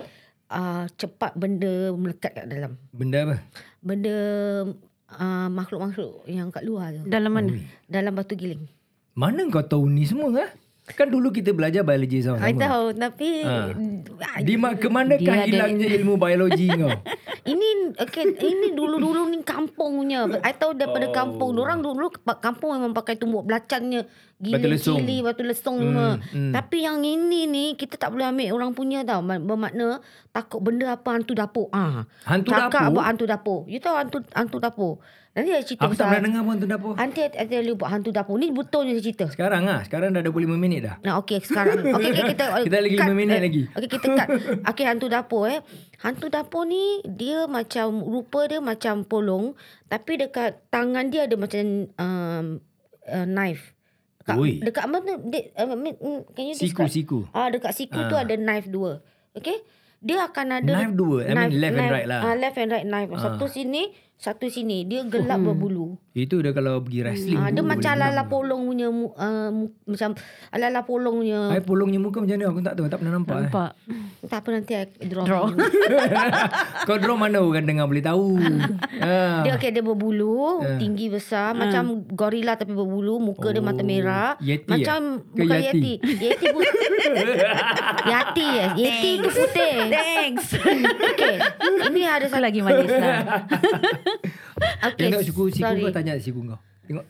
uh, 0.49 0.89
cepat 0.97 1.37
benda 1.37 1.93
melekat 1.93 2.33
kat 2.33 2.45
dalam. 2.49 2.75
Benda 2.91 3.29
apa? 3.29 3.35
Benda 3.79 4.15
uh, 5.13 5.47
makhluk-makhluk 5.47 6.25
yang 6.27 6.49
kat 6.49 6.63
luar 6.65 6.91
tu. 6.91 7.05
Dalam 7.07 7.31
mana? 7.31 7.53
Dalam 7.87 8.11
batu 8.11 8.35
giling. 8.35 8.65
Mana 9.13 9.43
kau 9.47 9.61
tahu 9.61 9.85
ni 9.85 10.03
semua 10.03 10.31
ah? 10.39 10.51
Kan 10.83 11.07
dulu 11.07 11.29
kita 11.29 11.51
belajar 11.51 11.85
biologi 11.85 12.19
I 12.19 12.25
sama-sama. 12.25 12.57
tahu 12.57 12.85
tapi 12.97 13.27
Ha. 13.41 13.71
Di 14.41 14.53
ma- 14.55 14.75
ke 14.75 14.87
manakah 14.89 15.21
Dia 15.21 15.31
ada- 15.37 15.45
hilangnya 15.45 15.87
ilmu 15.93 16.17
biologi 16.17 16.67
kau? 16.73 16.91
Ini 17.41 17.67
okay, 17.97 18.27
ini 18.35 18.71
dulu-dulu 18.71 19.29
ni 19.29 19.39
kampung 19.41 19.97
punya. 19.97 20.25
I 20.37 20.51
tahu 20.51 20.73
daripada 20.73 21.07
Oh. 21.07 21.13
kampung. 21.13 21.55
Orang 21.55 21.79
dulu 21.79 22.11
kampung 22.35 22.73
memang 22.73 22.91
pakai 22.91 23.15
tumbuk 23.15 23.45
belacannya. 23.45 24.03
Batu 24.35 24.57
Gila 24.57 24.67
lesung. 24.67 24.97
cili, 24.99 25.21
batu 25.21 25.41
lesung 25.41 25.77
semua. 25.77 26.17
hmm. 26.17 26.49
Tapi 26.51 26.77
yang 26.81 26.99
ini 26.99 27.45
ni 27.45 27.65
kita 27.73 27.95
tak 27.95 28.09
boleh 28.09 28.25
ambil 28.25 28.49
orang 28.51 28.71
punya 28.73 28.99
tau. 29.01 29.21
Ma- 29.21 29.39
Bermakna 29.39 30.01
takut 30.29 30.59
benda 30.59 30.91
apa 30.91 31.09
hantu 31.13 31.33
dapur. 31.33 31.69
Ah. 31.71 32.03
Hantu 32.25 32.51
Cakap 32.51 32.67
dapur? 32.83 32.91
buat 32.91 33.05
hantu 33.05 33.25
dapur. 33.25 33.59
You 33.65 33.79
tahu 33.79 33.95
hantu 33.95 34.17
hantu 34.31 34.57
dapur. 34.57 34.93
Nanti 35.31 35.49
ada 35.55 35.63
cerita 35.63 35.87
Aku 35.87 35.95
tak 35.95 36.11
pernah 36.11 36.23
dengar 36.27 36.41
pun 36.43 36.55
tu 36.59 36.67
dapur. 36.67 36.91
Nanti 36.99 37.23
tell 37.31 37.63
you 37.63 37.75
buat 37.79 37.87
hantu 37.87 38.11
dapur. 38.11 38.35
Ni 38.35 38.51
betul 38.51 38.83
ni 38.83 38.99
cerita. 38.99 39.31
Sekarang 39.31 39.63
ah, 39.71 39.79
sekarang 39.87 40.11
dah 40.11 40.19
25 40.19 40.59
minit 40.59 40.83
dah. 40.83 40.95
Nah, 41.07 41.23
okey 41.23 41.39
sekarang. 41.39 41.79
Okey 41.95 42.11
okay, 42.11 42.35
kita 42.35 42.45
Kita 42.67 42.77
lagi 42.83 42.95
cut, 42.99 43.07
lima 43.07 43.15
minit 43.15 43.39
eh, 43.39 43.43
lagi. 43.47 43.63
Okey 43.71 43.89
kita 43.95 44.07
cut. 44.11 44.27
Okey 44.75 44.83
hantu 44.83 45.07
dapur 45.07 45.47
eh. 45.47 45.63
Hantu 46.03 46.27
dapur 46.27 46.67
ni 46.67 46.99
dia 47.07 47.47
macam 47.47 48.03
rupa 48.03 48.51
dia 48.51 48.59
macam 48.59 49.07
polong 49.07 49.55
tapi 49.87 50.19
dekat 50.19 50.67
tangan 50.67 51.07
dia 51.07 51.23
ada 51.31 51.35
macam 51.39 51.63
um, 51.95 52.45
uh, 53.07 53.27
knife. 53.27 53.71
Dekat, 54.21 54.35
Ui. 54.35 54.51
dekat 54.59 54.85
mana 54.85 55.11
dia, 55.31 55.41
uh, 55.55 55.73
mm, 55.73 56.27
can 56.35 56.43
you 56.43 56.55
Siku, 56.59 56.83
describe? 56.85 56.91
siku. 56.91 57.19
Ah 57.31 57.47
dekat 57.47 57.71
siku 57.71 58.03
tu 58.11 58.19
Ah. 58.19 58.27
ada 58.27 58.35
knife 58.35 58.67
dua. 58.67 58.99
Okey? 59.31 59.63
Dia 60.01 60.25
akan 60.27 60.59
ada 60.59 60.73
Knife 60.81 60.97
dua? 60.97 61.17
I 61.29 61.33
mean 61.37 61.61
left 61.61 61.77
and 61.77 61.89
right 61.93 62.07
lah. 62.09 62.19
Ah 62.25 62.33
left 62.33 62.57
and 62.57 62.73
right 62.73 62.83
knife. 62.83 63.13
Satu 63.15 63.45
sini, 63.45 63.93
satu 64.21 64.45
sini. 64.47 64.85
Dia 64.85 65.01
gelap 65.03 65.41
berbulu. 65.41 65.97
Itu 66.13 66.37
dah 66.39 66.51
kalau 66.51 66.77
pergi 66.77 67.01
wrestling. 67.01 67.39
Ah, 67.39 67.49
dia 67.49 67.65
macam 67.65 67.89
ala-ala 67.89 68.13
menang. 68.13 68.29
polong 68.29 68.61
punya 68.63 68.87
uh, 68.87 69.49
mu- 69.49 69.73
macam 69.81 70.13
ala-ala 70.49 70.81
polong 70.83 71.15
punya. 71.17 71.39
Hai 71.49 71.63
polongnya 71.63 71.97
muka 71.97 72.21
macam 72.21 72.35
mana? 72.35 72.45
Aku 72.47 72.59
tak 72.61 72.73
tahu. 72.75 72.85
Tak 72.85 72.97
pernah 73.01 73.13
nampak. 73.15 73.33
Eh. 73.33 73.41
Nampak. 73.47 73.71
Tak 74.21 74.37
apa 74.37 74.49
nanti 74.51 74.71
I 74.75 74.85
draw. 75.09 75.25
Draw. 75.25 75.45
Kau 76.87 76.97
draw 76.99 77.15
mana 77.15 77.41
orang 77.41 77.65
dengar 77.65 77.89
boleh 77.89 78.03
tahu. 78.03 78.37
ha. 79.01 79.41
Dia 79.47 79.57
okay, 79.57 79.73
dia 79.73 79.81
berbulu, 79.81 80.61
Ah. 80.61 80.77
tinggi 80.77 81.09
besar, 81.09 81.57
macam 81.57 82.05
gorila 82.05 82.53
tapi 82.53 82.71
berbulu, 82.71 83.17
muka 83.17 83.49
dia 83.49 83.63
mata 83.63 83.81
Oh, 83.81 83.87
merah. 83.87 84.37
Yeti 84.37 84.69
macam 84.69 84.99
eh? 85.17 85.33
Ke 85.33 85.41
bukan 85.41 85.57
Yeti? 85.57 85.93
Yeti. 85.97 86.25
Yeti 86.27 86.45
putih. 86.51 86.85
Yati 88.11 88.45
ya. 88.45 88.67
Yeti 88.77 89.09
tu 89.17 89.29
putih. 89.31 89.73
Thanks. 89.89 90.45
Okay. 90.53 91.35
Ini 91.89 92.01
ada 92.05 92.25
satu 92.27 92.43
lagi 92.43 92.61
manis 92.61 92.91
lah. 92.91 93.49
okay. 94.87 95.07
Tengok 95.07 95.21
siku, 95.21 95.41
siku 95.47 95.63
sorry. 95.63 95.81
kau 95.81 95.91
tanya 95.91 96.13
siku 96.17 96.39
kau. 96.43 96.59
Tengok. 96.83 97.05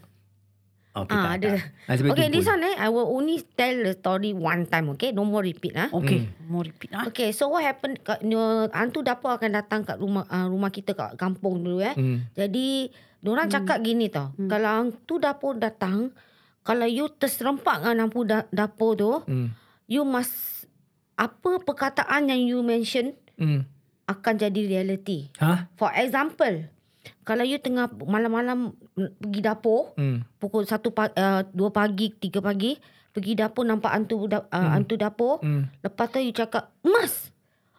Okay, 0.92 1.16
Ah, 1.16 1.24
tak, 1.24 1.34
ada. 1.40 1.52
tak. 1.56 2.04
Ah, 2.04 2.12
Okay, 2.12 2.28
this 2.28 2.44
one 2.46 2.68
eh, 2.68 2.76
I 2.76 2.92
will 2.92 3.08
only 3.08 3.40
tell 3.50 3.72
the 3.72 3.96
story 3.96 4.36
one 4.36 4.68
time, 4.68 4.92
okay? 4.92 5.16
No 5.16 5.24
more 5.24 5.40
repeat, 5.40 5.72
ah. 5.74 5.88
Okay. 5.90 6.28
Mau 6.46 6.60
repeat 6.60 6.92
ah. 6.92 7.08
Okay, 7.08 7.32
so 7.32 7.48
what 7.48 7.64
happened? 7.64 8.04
Kat, 8.04 8.20
uh, 8.22 8.68
hantu 8.70 9.00
dapur 9.00 9.32
akan 9.32 9.56
datang 9.56 9.88
kat 9.88 9.96
rumah 9.96 10.28
uh, 10.28 10.52
rumah 10.52 10.68
kita 10.68 10.92
kat 10.92 11.16
kampung 11.16 11.64
dulu 11.64 11.80
eh. 11.80 11.96
Hmm. 11.96 12.28
Jadi, 12.36 12.92
orang 13.24 13.48
cakap 13.48 13.80
gini 13.80 14.12
tau. 14.12 14.36
Kalau 14.36 14.68
hantu 14.68 15.16
dapur 15.16 15.56
datang, 15.56 16.12
kalau 16.62 16.84
you 16.84 17.08
terserempak 17.08 17.80
dengan 17.80 17.98
hantu 18.04 18.28
da- 18.28 18.50
dapur 18.52 18.92
tu, 18.94 19.24
Hmm. 19.24 19.56
you 19.88 20.04
must 20.04 20.68
apa 21.16 21.56
perkataan 21.58 22.28
yang 22.28 22.44
you 22.44 22.60
mention 22.60 23.16
Hmm. 23.40 23.64
akan 24.06 24.34
jadi 24.36 24.62
reality. 24.68 25.32
Ha? 25.40 25.72
For 25.74 25.88
example, 25.94 26.68
kalau 27.22 27.42
you 27.42 27.58
tengah 27.58 27.88
malam-malam 27.98 28.74
mm, 28.94 29.10
pergi 29.18 29.42
dapur, 29.42 29.94
Hmm. 29.96 30.26
pukul 30.38 30.64
1 30.64 30.90
pagi, 30.90 31.14
uh, 31.16 31.42
2 31.46 31.70
pagi, 31.70 32.08
3 32.12 32.40
pagi, 32.40 32.78
pergi 33.12 33.34
dapur 33.34 33.64
nampak 33.64 33.92
hantu 33.92 34.26
da- 34.26 34.48
uh, 34.48 34.70
hantu 34.72 34.96
dapur, 34.96 35.40
Hmm. 35.40 35.68
lepas 35.80 36.08
tu 36.08 36.18
you 36.18 36.32
cakap, 36.32 36.72
"Mas." 36.82 37.30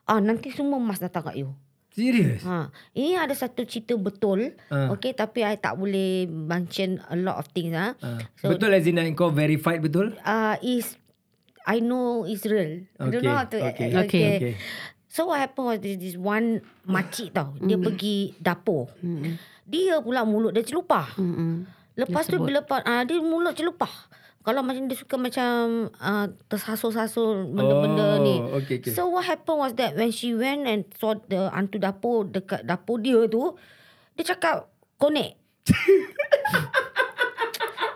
Ah 0.03 0.19
nanti 0.19 0.51
semua 0.51 0.77
mas 0.77 0.99
datang 0.99 1.23
kat 1.23 1.39
you. 1.39 1.55
Serius? 1.89 2.41
Ha, 2.43 2.73
ini 2.91 3.15
ada 3.15 3.31
satu 3.33 3.63
cerita 3.63 3.93
betul. 3.95 4.57
Ah. 4.67 4.89
Okay, 4.91 5.13
tapi 5.13 5.45
I 5.45 5.55
tak 5.55 5.77
boleh 5.77 6.25
mention 6.25 6.99
a 7.05 7.15
lot 7.15 7.37
of 7.37 7.53
things 7.53 7.71
ah. 7.71 7.93
Ah. 8.01 8.17
So- 8.35 8.49
betul 8.49 8.73
as 8.73 8.83
in 8.83 8.97
that 8.97 9.07
kau 9.13 9.29
verified 9.29 9.79
betul? 9.79 10.17
Uh, 10.21 10.57
is 10.61 10.97
I 11.63 11.79
know 11.79 12.25
is 12.25 12.43
real. 12.43 12.83
I 12.99 13.07
don't 13.07 13.15
Okay, 13.15 13.23
know 13.23 13.37
how 13.37 13.47
to 13.47 13.57
okay. 13.63 13.89
Okay. 13.95 14.27
Okay. 14.35 14.55
So 15.13 15.29
what 15.29 15.45
happened 15.45 15.69
was 15.69 15.79
this, 15.85 16.01
this 16.01 16.17
one 16.17 16.65
makcik 16.89 17.37
tau. 17.37 17.53
Dia 17.61 17.77
pergi 17.77 18.33
dapur. 18.41 18.89
Mm-mm. 19.05 19.37
Dia 19.69 20.01
pula 20.01 20.25
mulut 20.25 20.57
dia 20.57 20.65
celupah. 20.65 21.13
Mm-mm. 21.21 21.69
Lepas 22.01 22.25
Dia 22.25 22.33
tu 22.33 22.37
sebut. 22.41 22.49
bila 22.49 22.65
ah, 22.81 23.05
dia 23.05 23.21
mulut 23.21 23.53
celupah. 23.53 23.93
Kalau 24.41 24.65
macam 24.65 24.89
dia 24.89 24.97
suka 24.97 25.21
macam 25.21 25.93
uh, 26.01 26.27
tersasul-sasul 26.49 27.53
benda-benda 27.53 28.19
oh, 28.19 28.25
ni. 28.25 28.37
Okay, 28.65 28.81
okay. 28.81 28.91
So 28.97 29.13
what 29.13 29.29
happened 29.29 29.61
was 29.61 29.73
that 29.77 30.01
when 30.01 30.11
she 30.17 30.33
went 30.33 30.65
and 30.65 30.89
saw 30.97 31.15
the 31.29 31.53
hantu 31.53 31.77
dapur 31.77 32.27
dekat 32.33 32.65
dapur 32.65 32.97
dia 32.97 33.29
tu, 33.29 33.53
dia 34.17 34.25
cakap 34.33 34.73
konek. 34.97 35.37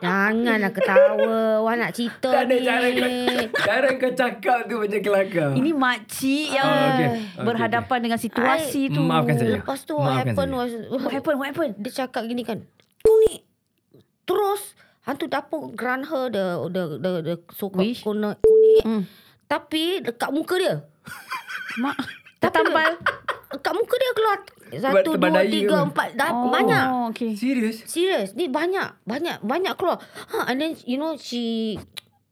Janganlah 0.07 0.71
ketawa. 0.73 1.41
Wah 1.67 1.75
nak 1.75 1.91
cerita 1.93 2.29
tak 2.31 2.47
ada 2.47 2.57
ni. 2.57 2.65
cara 2.65 2.89
Cara 3.51 3.89
kau 3.99 4.13
cakap 4.15 4.59
tu 4.71 4.75
macam 4.79 5.01
kelakar. 5.03 5.51
Ini 5.59 5.71
makcik 5.75 6.49
yang 6.55 6.65
Oh, 6.67 6.75
okay. 6.95 7.09
Okay, 7.11 7.43
berhadapan 7.43 7.99
dengan 8.03 8.19
situasi 8.23 8.83
tu. 8.95 9.03
Maafkan 9.03 9.35
saya. 9.35 9.53
Lepas 9.59 9.79
tu 9.83 9.95
what 9.99 10.07
Maafkan 10.07 10.27
happened 10.33 10.53
saya. 10.55 10.61
was 10.63 10.73
What 11.03 11.13
happened? 11.13 11.37
What 11.37 11.49
happened? 11.51 11.75
dia 11.83 11.93
cakap 11.93 12.23
gini 12.31 12.43
kan. 12.47 12.59
Konek. 13.03 13.41
Terus 14.27 14.63
hantu 15.07 15.27
dapur 15.31 15.71
grant 15.75 16.07
her 16.11 16.27
the 16.31 16.47
the 16.71 16.83
the, 16.99 17.11
the 17.23 17.35
so 17.55 17.71
called 17.71 17.87
Wish? 17.87 18.03
konek. 18.03 18.39
konek. 18.43 18.83
Hmm. 18.87 19.03
Tapi 19.47 20.03
dekat 20.03 20.31
muka 20.35 20.55
dia. 20.59 20.75
Mak. 21.83 21.97
Tertampal. 22.43 22.99
Dekat 23.55 23.73
muka 23.75 23.95
dia 23.95 24.13
keluar. 24.15 24.39
Satu, 24.73 25.15
dua, 25.15 25.43
tiga, 25.47 25.71
ke? 25.71 25.77
empat. 25.87 26.09
Dah 26.15 26.29
Oh, 26.31 26.51
banyak. 26.51 26.85
Okay. 27.15 27.31
Serius? 27.39 27.87
Serius. 27.87 28.35
Ni 28.35 28.51
banyak. 28.51 28.99
Banyak. 29.07 29.41
Banyak 29.41 29.75
keluar. 29.79 30.03
Ha, 30.35 30.51
and 30.51 30.59
then 30.59 30.73
you 30.83 30.99
know 30.99 31.15
she... 31.15 31.77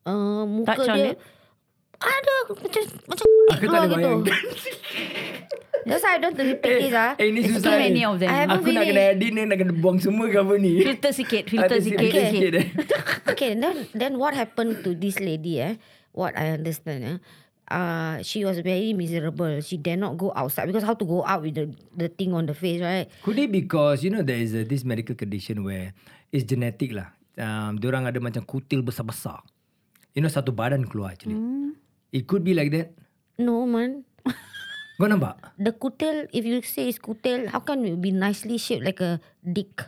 Uh, 0.03 0.43
muka 0.45 0.75
Touch 0.75 0.91
on 0.91 0.97
dia... 0.99 1.13
Ada 2.05 2.35
macam 2.53 2.83
macam 3.07 3.25
kulit 3.25 3.49
Aku 3.49 3.65
tak 3.65 3.71
keluar 3.71 3.81
ada 3.81 3.95
gitu. 3.97 4.11
That's 5.89 6.01
why 6.01 6.17
I 6.17 6.21
don't 6.21 6.37
repeat 6.37 6.75
this 6.81 6.97
ah. 6.97 7.13
Eh, 7.17 7.29
ni 7.29 7.45
It's 7.45 7.61
susah 7.61 7.71
too 7.71 7.77
ni. 7.77 7.85
many 7.93 8.03
of 8.09 8.17
them. 8.17 8.29
I 8.33 8.37
haven't 8.45 8.57
Aku 8.57 8.69
nak 8.73 8.85
kena 8.89 9.03
edit 9.13 9.31
ni, 9.37 9.41
nak 9.45 9.57
kena 9.61 9.73
buang 9.77 9.99
semua 10.01 10.27
ke 10.33 10.39
apa 10.41 10.55
ni. 10.57 10.73
Filter 10.81 11.13
sikit. 11.13 11.45
Filter 11.45 11.79
sikit. 11.81 12.09
sikit. 12.09 12.53
eh. 12.57 12.67
okay, 13.33 13.51
then 13.53 13.77
then 13.93 14.13
what 14.17 14.33
happened 14.33 14.81
to 14.81 14.97
this 14.97 15.21
lady 15.21 15.61
eh? 15.61 15.77
What 16.17 16.37
I 16.41 16.57
understand 16.57 17.01
eh? 17.05 17.17
Uh, 17.65 18.21
she 18.21 18.45
was 18.45 18.61
very 18.61 18.93
miserable. 18.93 19.61
She 19.65 19.81
dare 19.81 19.97
not 19.97 20.21
go 20.21 20.33
outside 20.37 20.69
because 20.69 20.85
how 20.85 20.93
to 20.93 21.05
go 21.05 21.25
out 21.25 21.41
with 21.41 21.57
the 21.57 21.73
the 21.97 22.13
thing 22.13 22.37
on 22.37 22.45
the 22.45 22.53
face, 22.53 22.85
right? 22.85 23.09
Could 23.25 23.41
it 23.41 23.49
because 23.49 24.05
you 24.05 24.13
know 24.13 24.21
there 24.21 24.37
is 24.37 24.53
a, 24.53 24.69
this 24.69 24.85
medical 24.85 25.17
condition 25.17 25.65
where 25.65 25.97
it's 26.29 26.45
genetic 26.45 26.93
lah. 26.93 27.17
Um, 27.35 27.81
diorang 27.81 28.05
ada 28.05 28.21
macam 28.21 28.45
kutil 28.45 28.85
besar-besar. 28.85 29.41
You 30.13 30.23
know 30.23 30.31
satu 30.31 30.53
badan 30.53 30.85
keluar 30.87 31.17
actually. 31.17 31.41
Hmm. 31.41 31.75
It 32.15 32.29
could 32.31 32.45
be 32.45 32.53
like 32.55 32.71
that. 32.77 32.95
No 33.41 33.65
man. 33.67 34.07
Kau 34.95 35.11
nampak? 35.11 35.43
The 35.59 35.75
kutil, 35.75 36.31
if 36.31 36.47
you 36.47 36.63
say 36.63 36.87
it's 36.87 37.03
kutil, 37.03 37.51
how 37.51 37.67
can 37.67 37.83
it 37.83 37.99
be 37.99 38.15
nicely 38.15 38.63
shaped 38.63 38.87
like 38.87 39.03
a 39.03 39.19
dick? 39.43 39.83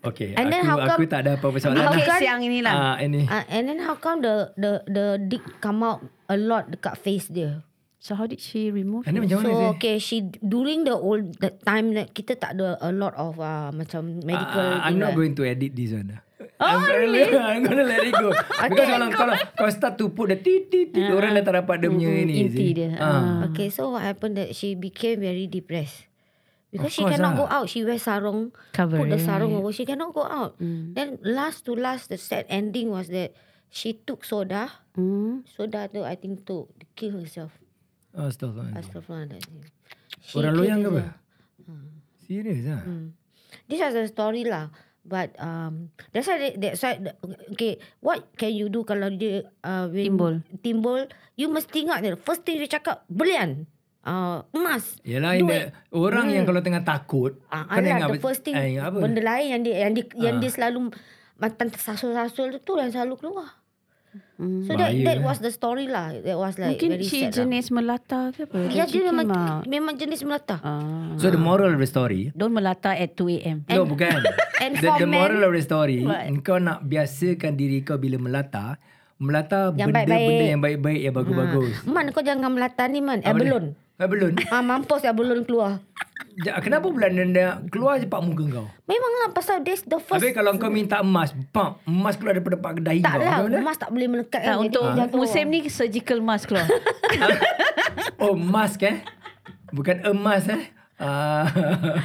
Okay. 0.00 0.32
And 0.32 0.48
aku, 0.48 0.52
then 0.54 0.62
how 0.64 0.76
aku 0.78 0.88
come- 0.96 1.12
tak 1.12 1.20
ada 1.22 1.30
apa-apa 1.36 1.56
soalan. 1.58 1.76
how 1.76 1.84
lah. 1.86 1.92
Okay, 1.92 2.06
come- 2.06 2.22
siang 2.24 2.40
inilah. 2.40 2.72
Ah, 2.72 2.96
ini. 2.98 3.22
Uh, 3.22 3.44
and 3.46 3.62
then 3.68 3.78
how 3.78 3.94
come 3.94 4.18
the 4.20 4.48
the 4.56 4.80
the 4.86 5.06
dick 5.20 5.44
come 5.60 5.80
out 5.80 6.00
a 6.26 6.36
lot 6.36 6.72
dekat 6.72 6.96
face 6.96 7.28
dia? 7.28 7.60
So 8.00 8.16
how 8.16 8.24
did 8.24 8.40
she 8.40 8.72
remove 8.72 9.04
Ini 9.04 9.12
it? 9.12 9.28
macam 9.28 9.44
so 9.44 9.76
okay, 9.76 10.00
she 10.00 10.24
during 10.40 10.88
the 10.88 10.96
old 10.96 11.36
the 11.36 11.52
time 11.52 11.92
that 11.92 12.16
kita 12.16 12.32
tak 12.32 12.56
ada 12.56 12.80
a 12.80 12.88
lot 12.90 13.12
of 13.12 13.36
uh, 13.36 13.68
macam 13.70 14.24
medical. 14.24 14.64
Ah, 14.72 14.88
I'm 14.88 14.96
not 14.96 15.12
lah. 15.12 15.20
going 15.20 15.36
to 15.36 15.44
edit 15.44 15.76
this 15.76 15.92
one. 15.92 16.16
Oh, 16.56 16.64
I'm, 16.64 16.80
really? 16.88 17.28
I'm 17.36 17.60
gonna 17.60 17.84
let 17.84 18.00
it 18.00 18.12
go. 18.12 18.32
Because 18.72 18.88
kalau 18.88 19.08
kalau 19.12 19.34
kau 19.52 19.68
start 19.68 19.96
to 19.96 20.08
put 20.10 20.28
the 20.28 20.36
tit 20.36 20.68
tit 20.68 20.92
tit, 20.92 21.12
orang 21.12 21.36
dah 21.36 21.44
tak 21.44 21.60
dapat 21.60 21.76
dia 21.78 21.88
punya 21.88 22.08
Mm, 22.10 22.24
ni. 22.24 22.34
inti 22.40 22.66
dia. 22.72 22.88
Ah. 22.96 23.44
Okay, 23.48 23.68
so 23.68 23.92
what 23.92 24.00
happened 24.00 24.32
that 24.34 24.52
she 24.52 24.72
became 24.72 25.20
very 25.20 25.44
depressed. 25.44 26.08
Because 26.70 26.94
Of 26.94 26.94
she 26.94 27.02
cannot 27.02 27.34
lah. 27.34 27.40
go 27.42 27.46
out. 27.50 27.66
She 27.66 27.82
wear 27.82 27.98
sarong. 27.98 28.54
Cover. 28.70 29.02
Put 29.02 29.10
the 29.10 29.18
sarong 29.18 29.58
over. 29.58 29.74
She 29.74 29.82
cannot 29.82 30.14
go 30.14 30.22
out. 30.22 30.54
Mm. 30.62 30.94
Then 30.94 31.18
last 31.26 31.66
to 31.66 31.74
last, 31.74 32.06
the 32.08 32.18
sad 32.18 32.46
ending 32.46 32.94
was 32.94 33.10
that 33.10 33.34
she 33.74 33.98
took 33.98 34.22
soda. 34.22 34.70
Mm. 34.94 35.42
Soda 35.50 35.90
tu 35.90 36.06
I 36.06 36.14
think 36.14 36.46
to 36.46 36.70
kill 36.94 37.18
herself. 37.18 37.50
Astaghfirullah. 38.14 38.78
Astagfirullahaladzim. 38.78 39.66
She 40.22 40.38
Orang 40.38 40.54
loyang 40.54 40.80
ke 40.82 40.88
apa? 40.94 41.02
herself. 41.02 41.18
Serius 42.26 42.62
ah. 42.70 42.82
Hmm. 42.86 43.18
This 43.66 43.82
is 43.82 43.94
a 43.94 44.06
story 44.06 44.46
lah. 44.46 44.70
But 45.02 45.34
um, 45.42 45.90
that's 46.14 46.28
why 46.30 46.54
that's 46.54 46.82
why 46.86 47.02
the- 47.02 47.16
okay. 47.50 47.82
What 47.98 48.30
can 48.38 48.54
you 48.54 48.70
do 48.70 48.86
kalau 48.86 49.10
dia 49.10 49.48
uh, 49.66 49.90
when 49.90 50.06
Timbul. 50.14 50.34
Timbul, 50.62 51.00
you 51.34 51.50
mesti 51.50 51.82
ingat 51.82 52.06
dia. 52.06 52.14
First 52.14 52.46
thing 52.46 52.62
dia 52.62 52.70
cakap 52.70 53.02
belian. 53.10 53.66
Uh, 54.00 54.40
emas. 54.50 54.96
Yalah 55.02 55.36
ini 55.36 55.68
orang 55.92 56.32
yang 56.32 56.42
kalau 56.42 56.60
tengah 56.60 56.80
takut 56.80 57.36
kena 57.44 57.68
alah, 57.68 57.84
ingat 57.84 58.00
the 58.00 58.16
apa- 58.16 58.24
first 58.24 58.40
thing 58.40 58.56
eh, 58.56 58.80
apa? 58.80 58.96
benda 58.96 59.20
lain 59.20 59.46
yang 59.46 59.60
dia 59.60 59.76
yang 59.78 59.92
dia, 59.92 60.04
yang 60.16 60.36
Ah. 60.36 60.40
dia 60.40 60.50
selalu 60.50 60.78
macam 61.36 61.66
tersasul-sasul 61.68 62.46
tu 62.50 62.58
tu 62.62 62.72
yang 62.74 62.88
selalu 62.88 63.16
keluar. 63.16 63.60
So 64.40 64.72
that 64.72 64.90
Bahaya, 64.90 65.04
that 65.04 65.18
eh. 65.18 65.22
was 65.22 65.38
the 65.38 65.52
story 65.52 65.84
lah. 65.86 66.16
That 66.16 66.34
was 66.34 66.56
like 66.56 66.74
Mungkin 66.74 66.96
very 66.96 67.04
she 67.04 67.22
sad 67.22 67.30
lah. 67.30 67.36
jenis 67.38 67.66
melata 67.70 68.32
ke 68.32 68.42
apa? 68.42 68.58
Ya 68.66 68.82
dia 68.82 69.04
memang 69.06 69.28
memang 69.64 69.94
jenis 69.94 70.24
melata. 70.24 70.56
Ah. 70.58 71.12
So 71.14 71.28
the 71.28 71.38
moral 71.38 71.70
of 71.70 71.78
the 71.78 71.86
story 71.86 72.32
Don't 72.32 72.50
melata 72.50 72.90
at 72.90 73.14
2 73.14 73.36
a.m. 73.38 73.68
No 73.68 73.84
bukan 73.84 74.16
and 74.64 74.74
the, 74.74 74.82
for 74.82 74.96
the 74.96 75.04
men- 75.04 75.14
moral 75.14 75.44
of 75.44 75.52
the 75.52 75.60
story 75.60 76.02
What? 76.02 76.24
Kau 76.40 76.56
nak 76.56 76.82
biasakan 76.82 77.54
diri 77.54 77.80
kau 77.80 77.96
bila 77.96 78.16
melata 78.16 78.80
Melata 79.14 79.70
Yang 79.70 79.92
benda-benda 79.92 80.44
yang 80.48 80.62
baik-baik 80.64 81.00
Yang 81.02 81.14
bagus-bagus 81.14 81.72
Man 81.84 82.06
kau 82.10 82.24
jangan 82.24 82.48
melata 82.48 82.88
ni 82.88 82.98
man. 82.98 83.20
Eh 83.20 83.28
Apa 83.28 83.44
belum 84.02 84.32
Ah 84.54 84.60
mampus 84.60 85.00
ya 85.00 85.10
belon 85.10 85.42
keluar. 85.42 85.82
Ja- 86.38 86.56
Kenapa 86.56 86.86
pula 86.86 87.10
dia 87.10 87.58
keluar 87.66 87.96
cepat 87.96 88.20
muka 88.20 88.44
kau 88.46 88.66
Memanglah 88.84 89.28
pasal 89.30 89.60
this 89.60 89.82
the 89.82 89.98
first 89.98 90.16
Habis 90.16 90.30
kalau 90.30 90.54
kau 90.54 90.68
minta 90.68 91.00
emas 91.00 91.34
Pam 91.50 91.76
Emas 91.82 92.14
keluar 92.14 92.32
daripada 92.32 92.56
pak 92.56 92.78
dahi 92.78 93.00
tak 93.00 93.12
kau 93.14 93.20
lah 93.20 93.36
mana? 93.42 93.58
emas 93.58 93.76
tak 93.76 93.90
boleh 93.90 94.06
melekat 94.06 94.38
Tak, 94.38 94.46
kan. 94.46 94.56
untuk 94.58 94.84
jatuh. 94.86 95.16
musim 95.16 95.44
ni 95.46 95.66
surgical 95.66 96.18
mask 96.18 96.48
keluar. 96.48 96.64
Oh 98.18 98.32
mask 98.32 98.80
eh 98.82 99.02
Bukan 99.70 100.02
emas 100.04 100.46
eh 100.46 100.62
Ah, 101.00 101.48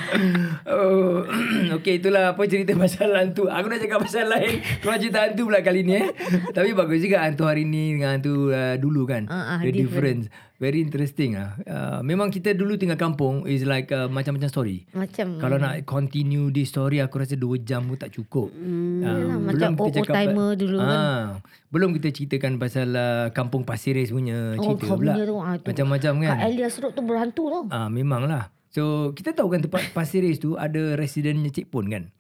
oh, 0.72 1.28
okay 1.76 2.00
itulah 2.00 2.32
apa 2.32 2.42
cerita 2.48 2.72
pasal 2.80 3.12
hantu. 3.12 3.52
Aku 3.52 3.68
nak 3.68 3.84
cakap 3.84 4.00
pasal 4.00 4.32
lain. 4.32 4.64
Keluar 4.80 4.98
cerita 4.98 5.20
hantu 5.20 5.42
pula 5.46 5.60
kali 5.60 5.84
ni 5.84 6.00
eh. 6.00 6.08
Tapi 6.50 6.72
bagus 6.72 7.04
juga 7.04 7.20
hantu 7.22 7.44
hari 7.44 7.68
ni 7.68 8.00
dengan 8.00 8.16
hantu 8.16 8.50
uh, 8.50 8.80
dulu 8.80 9.04
kan. 9.04 9.28
Ah, 9.28 9.60
ah, 9.60 9.60
The 9.60 9.76
different. 9.76 10.32
difference. 10.32 10.54
Very 10.56 10.80
interesting 10.80 11.36
ah. 11.36 11.60
Uh, 11.60 12.00
memang 12.00 12.32
kita 12.32 12.56
dulu 12.56 12.80
tinggal 12.80 12.96
kampung 12.96 13.44
is 13.44 13.68
like 13.68 13.92
uh, 13.92 14.08
macam-macam 14.08 14.48
story. 14.48 14.88
Macam 14.96 15.36
Kalau 15.36 15.60
nak 15.60 15.84
continue 15.84 16.48
this 16.48 16.72
story 16.72 17.04
aku 17.04 17.20
rasa 17.20 17.36
2 17.36 17.44
jam 17.62 17.84
pun 17.84 18.00
tak 18.00 18.16
cukup. 18.16 18.48
Hmm, 18.56 19.04
Yalah, 19.04 19.36
macam 19.44 19.76
old-timer 19.76 20.56
dulu 20.56 20.80
kan. 20.80 21.44
Belum 21.68 21.92
kita 21.92 22.08
ceritakan 22.08 22.56
pasal 22.56 22.96
uh, 22.96 23.28
kampung 23.36 23.68
Pasir 23.68 24.00
Ris 24.00 24.08
punya 24.08 24.56
Oh, 24.56 24.64
cerita 24.72 24.88
kau 24.88 24.96
pula. 24.96 25.20
tu, 25.20 25.36
ah, 25.36 25.60
tu. 25.60 25.68
Macam-macam 25.68 26.14
kan. 26.24 26.30
Kak 26.32 26.48
Elias 26.48 26.76
Road 26.80 26.96
tu 26.96 27.04
berhantu 27.04 27.44
tau. 27.52 27.64
Ah 27.68 27.92
memanglah. 27.92 28.55
So 28.76 29.16
kita 29.16 29.32
tahu 29.32 29.56
kan 29.56 29.64
tempat 29.64 29.96
Pasir 29.96 30.20
Ris 30.20 30.36
tu 30.36 30.60
ada 30.60 31.00
residentnya 31.00 31.48
Cik 31.48 31.72
Pon 31.72 31.88
kan. 31.88 32.12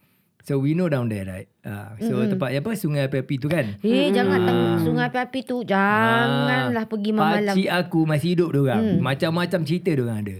So 0.47 0.55
we 0.55 0.71
know 0.71 0.87
down 0.87 1.11
there 1.11 1.27
right. 1.27 1.51
Ah 1.67 1.99
so 1.99 2.15
mm-hmm. 2.15 2.31
tempat 2.31 2.49
apa 2.55 2.71
sungai 2.79 3.11
api-api 3.11 3.35
tu 3.43 3.51
kan. 3.51 3.75
Eh 3.83 4.07
jangan 4.15 4.39
tengok 4.39 4.79
sungai 4.87 5.03
api-api 5.11 5.39
tu. 5.43 5.67
Janganlah 5.67 6.87
pergi 6.87 7.11
malam. 7.11 7.51
Pakcik 7.51 7.67
aku 7.67 7.99
masih 8.07 8.39
hidup 8.39 8.55
dia 8.55 8.61
orang. 8.71 8.83
Hmm. 8.87 8.99
Macam-macam 9.03 9.59
cerita 9.67 9.91
dia 9.91 10.03
orang 10.07 10.19
ada. 10.23 10.37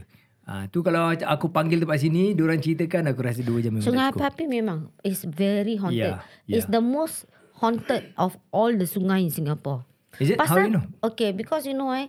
Ah 0.48 0.64
tu 0.72 0.80
kalau 0.88 1.12
aku 1.12 1.52
panggil 1.52 1.84
tempat 1.84 2.00
sini, 2.00 2.32
dia 2.32 2.44
orang 2.48 2.64
ceritakan 2.64 3.12
aku 3.12 3.20
rasa 3.20 3.42
2 3.44 3.66
jam 3.66 3.72
memang 3.76 3.84
Sungai 3.92 4.08
api-api 4.08 4.44
memang 4.48 4.80
is 5.04 5.20
very 5.28 5.76
haunted. 5.76 6.16
Yeah, 6.16 6.24
It's 6.48 6.64
yeah. 6.70 6.80
the 6.80 6.84
most 6.86 7.28
haunted 7.60 8.16
of 8.16 8.40
all 8.56 8.72
the 8.72 8.88
sungai 8.88 9.20
in 9.20 9.36
Singapore. 9.36 9.84
Is 10.24 10.32
it 10.32 10.40
how 10.40 10.64
you 10.64 10.72
know? 10.72 10.88
Okay, 11.12 11.36
because 11.36 11.68
you 11.68 11.76
know 11.76 11.92
eh, 11.92 12.08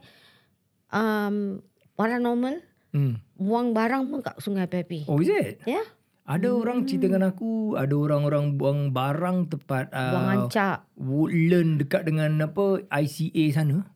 um, 0.95 1.59
paranormal 1.99 2.62
Hmm. 2.97 3.21
buang 3.37 3.77
barang 3.77 4.09
pun 4.09 4.25
kat 4.25 4.41
sungai 4.41 4.65
api-api. 4.65 5.05
Oh 5.05 5.21
is 5.21 5.29
it? 5.29 5.61
Ya? 5.69 5.77
Yeah? 5.77 5.87
Ada 6.27 6.49
orang 6.51 6.89
cerita 6.89 7.07
dengan 7.07 7.29
aku, 7.31 7.77
ada 7.79 7.95
orang-orang 7.95 8.59
buang 8.59 8.91
barang 8.91 9.47
tepat 9.47 9.93
Buang 9.95 10.27
uh, 10.27 10.35
ancak. 10.35 10.83
Woodland 10.99 11.79
dekat 11.79 12.03
dengan 12.03 12.35
apa 12.41 12.83
ICA 12.89 13.45
sana. 13.53 13.87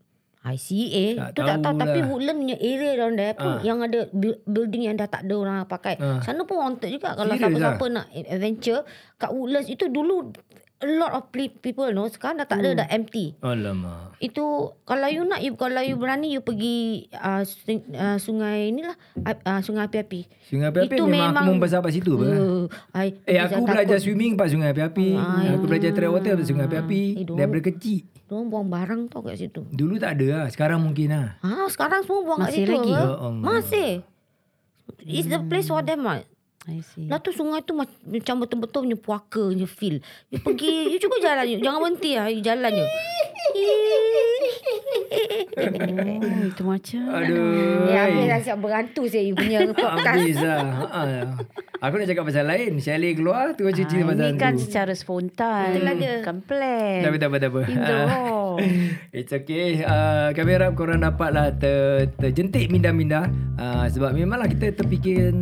ICA 0.40 1.20
Tak 1.20 1.28
tu 1.36 1.40
tak 1.44 1.58
tahu 1.60 1.76
tapi 1.76 2.00
Woodland 2.00 2.38
punya 2.40 2.56
area 2.56 2.92
down 2.96 3.12
there 3.12 3.36
pun 3.36 3.58
Ah. 3.58 3.60
yang 3.60 3.84
ada 3.84 4.08
bu- 4.08 4.40
building 4.48 4.88
yang 4.88 4.96
dah 4.96 5.04
tak 5.04 5.28
ada 5.28 5.34
orang 5.36 5.56
pakai. 5.68 6.00
Ah. 6.00 6.22
Sana 6.24 6.48
pun 6.48 6.64
haunted 6.64 6.88
juga 6.88 7.12
kalau 7.12 7.36
siapa-siapa 7.36 7.84
nak 7.92 8.06
adventure 8.14 8.86
kat 9.20 9.30
Woodlands 9.34 9.68
itu 9.68 9.84
dulu 9.90 10.32
a 10.80 10.88
lot 10.88 11.12
of 11.12 11.28
people 11.30 11.84
no 11.90 12.08
sekarang 12.08 12.40
dah 12.40 12.46
tak 12.46 12.58
ada 12.58 12.72
dah 12.74 12.88
empty. 12.88 13.36
Alamak. 13.38 14.16
Itu 14.16 14.44
kalau 14.82 15.06
you 15.06 15.22
nak 15.22 15.38
you 15.38 15.52
kalau 15.54 15.78
you 15.78 15.94
berani 15.94 16.30
you 16.30 16.40
pergi 16.40 17.08
uh, 17.12 17.44
sing, 17.44 17.84
uh, 17.92 18.16
sungai 18.16 18.68
inilah 18.68 18.96
uh, 19.20 19.60
sungai 19.60 19.84
api-api. 19.84 20.24
Sungai 20.42 20.68
api-api 20.68 20.88
Itu 20.90 21.04
memang, 21.04 21.30
memang- 21.30 21.44
aku 21.44 21.52
membesar 21.54 21.78
kat 21.80 21.92
situ. 21.92 22.12
apa. 22.14 22.24
Uh, 22.26 22.64
I, 22.94 23.12
Eh 23.24 23.36
aku 23.38 23.60
takut. 23.60 23.68
belajar 23.70 23.98
swimming 23.98 24.32
pas 24.34 24.48
sungai 24.48 24.72
api-api. 24.72 25.08
Ah, 25.14 25.52
aku 25.52 25.64
belajar 25.66 25.90
trail 25.92 26.10
water 26.10 26.32
pas 26.32 26.46
sungai 26.46 26.64
api-api. 26.64 27.02
Eh, 27.14 27.24
dorang- 27.24 27.38
Daripada 27.38 27.62
kecil. 27.66 28.00
Diorang 28.24 28.46
buang 28.46 28.68
barang 28.68 29.00
tau 29.08 29.20
kat 29.20 29.36
situ. 29.36 29.60
Dulu 29.66 29.98
tak 29.98 30.16
ada 30.16 30.26
lah. 30.32 30.46
Sekarang 30.48 30.80
mungkin 30.80 31.10
lah. 31.10 31.36
Ha, 31.40 31.66
sekarang 31.66 32.00
semua 32.02 32.20
buang 32.24 32.40
Masih 32.40 32.62
kat 32.62 32.64
situ. 32.64 32.72
lagi? 32.72 32.92
Ya 32.94 33.02
Allah. 33.02 33.30
Masih. 33.36 33.90
It's 35.02 35.26
the 35.26 35.40
place 35.42 35.66
for 35.66 35.80
them 35.80 36.02
right. 36.02 36.24
I 36.62 36.84
see. 36.84 37.08
Lah 37.08 37.16
tu 37.16 37.32
sungai 37.32 37.62
tu 37.62 37.72
mac- 37.72 37.88
macam 38.02 38.36
betul-betul 38.38 38.84
punya 38.84 38.94
puaka 38.94 39.42
punya 39.46 39.64
feel. 39.64 39.96
You 40.28 40.38
pergi, 40.38 40.88
you 40.88 40.98
cuba 40.98 41.16
jalan 41.18 41.44
you. 41.46 41.58
Jangan 41.58 41.78
berhenti 41.80 42.10
lah, 42.12 42.28
you 42.28 42.40
jalan 42.40 42.70
je. 42.70 42.86
Oh, 45.56 46.44
itu 46.46 46.62
macam. 46.62 47.02
Aduh. 47.10 47.88
Ya, 47.88 48.00
habis 48.04 48.24
dah 48.26 48.40
siap 48.40 48.58
berantu 48.60 49.02
saya 49.06 49.24
you 49.24 49.34
punya 49.34 49.64
podcast. 49.72 50.16
Habis 50.16 50.36
lah. 50.38 50.60
Ha. 50.86 51.02
Aku 51.80 51.96
nak 51.96 52.06
cakap 52.06 52.24
pasal 52.24 52.44
lain. 52.44 52.76
Shelly 52.76 53.10
keluar. 53.14 53.56
Tu 53.56 53.64
cerita 53.70 53.96
Ah, 53.96 54.06
pasal 54.06 54.28
ini 54.28 54.38
kan 54.38 54.52
tu. 54.54 54.60
secara 54.60 54.92
spontan. 54.92 55.66
Itulah 55.72 55.94
dia. 55.96 56.14
Kan 56.20 56.36
plan. 56.42 57.00
Tak 57.00 57.08
apa, 57.08 57.16
tak 57.16 57.28
apa, 57.28 57.36
tak 57.38 57.50
apa. 57.50 57.60
It's 59.10 59.32
okay. 59.32 59.80
Uh, 59.80 60.28
kami 60.32 60.50
harap 60.52 60.76
korang 60.76 61.00
dapatlah 61.00 61.56
ter, 61.56 62.12
terjentik 62.14 62.68
minda-minda. 62.68 63.26
Uh, 63.56 63.88
sebab 63.88 64.12
memanglah 64.12 64.46
kita 64.46 64.76
terfikir 64.76 65.32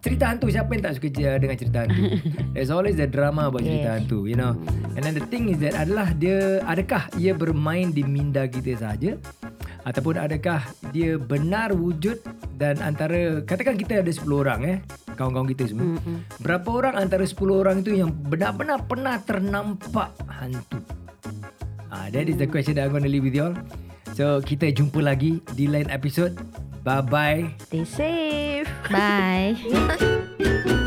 cerita 0.00 0.24
hantu 0.30 0.48
siapa 0.48 0.70
yang 0.74 0.82
tak 0.86 0.94
suka 0.98 1.08
je 1.12 1.30
dengan 1.38 1.56
cerita 1.56 1.78
hantu. 1.86 2.02
There's 2.54 2.72
always 2.72 2.96
the 2.96 3.08
drama 3.08 3.48
about 3.48 3.62
cerita 3.62 3.98
hantu, 3.98 4.26
you 4.28 4.38
know. 4.38 4.56
And 4.96 5.02
then 5.02 5.16
the 5.16 5.26
thing 5.28 5.50
is 5.50 5.58
that 5.64 5.76
adalah 5.76 6.12
dia 6.16 6.64
adakah 6.64 7.08
ia 7.16 7.32
bermain 7.32 7.92
di 7.92 8.04
minda 8.04 8.46
kita 8.46 8.76
saja 8.78 9.20
ataupun 9.84 10.20
adakah 10.20 10.60
dia 10.92 11.16
benar 11.16 11.72
wujud 11.72 12.20
dan 12.60 12.76
antara 12.84 13.40
katakan 13.44 13.80
kita 13.80 14.04
ada 14.04 14.12
10 14.12 14.28
orang 14.28 14.60
eh 14.68 14.78
kawan-kawan 15.16 15.48
kita 15.52 15.68
semua. 15.68 15.96
Mm-hmm. 15.96 16.16
Berapa 16.40 16.68
orang 16.72 16.94
antara 16.96 17.24
10 17.28 17.36
orang 17.52 17.76
itu 17.84 17.92
yang 17.92 18.10
benar-benar 18.12 18.88
pernah 18.88 19.20
ternampak 19.20 20.16
hantu? 20.28 20.80
Ah, 21.92 22.08
that 22.08 22.24
is 22.24 22.40
the 22.40 22.48
question 22.48 22.78
that 22.80 22.88
I'm 22.88 22.94
going 22.94 23.04
to 23.04 23.12
leave 23.12 23.28
with 23.28 23.36
you 23.36 23.52
all. 23.52 23.56
So, 24.16 24.40
kita 24.40 24.72
jumpa 24.72 25.02
lagi 25.04 25.44
di 25.52 25.68
lain 25.68 25.92
episode. 25.92 26.38
Bye-bye. 26.82 27.54
Stay 27.58 27.84
safe. 27.84 28.68
Bye. 28.90 29.56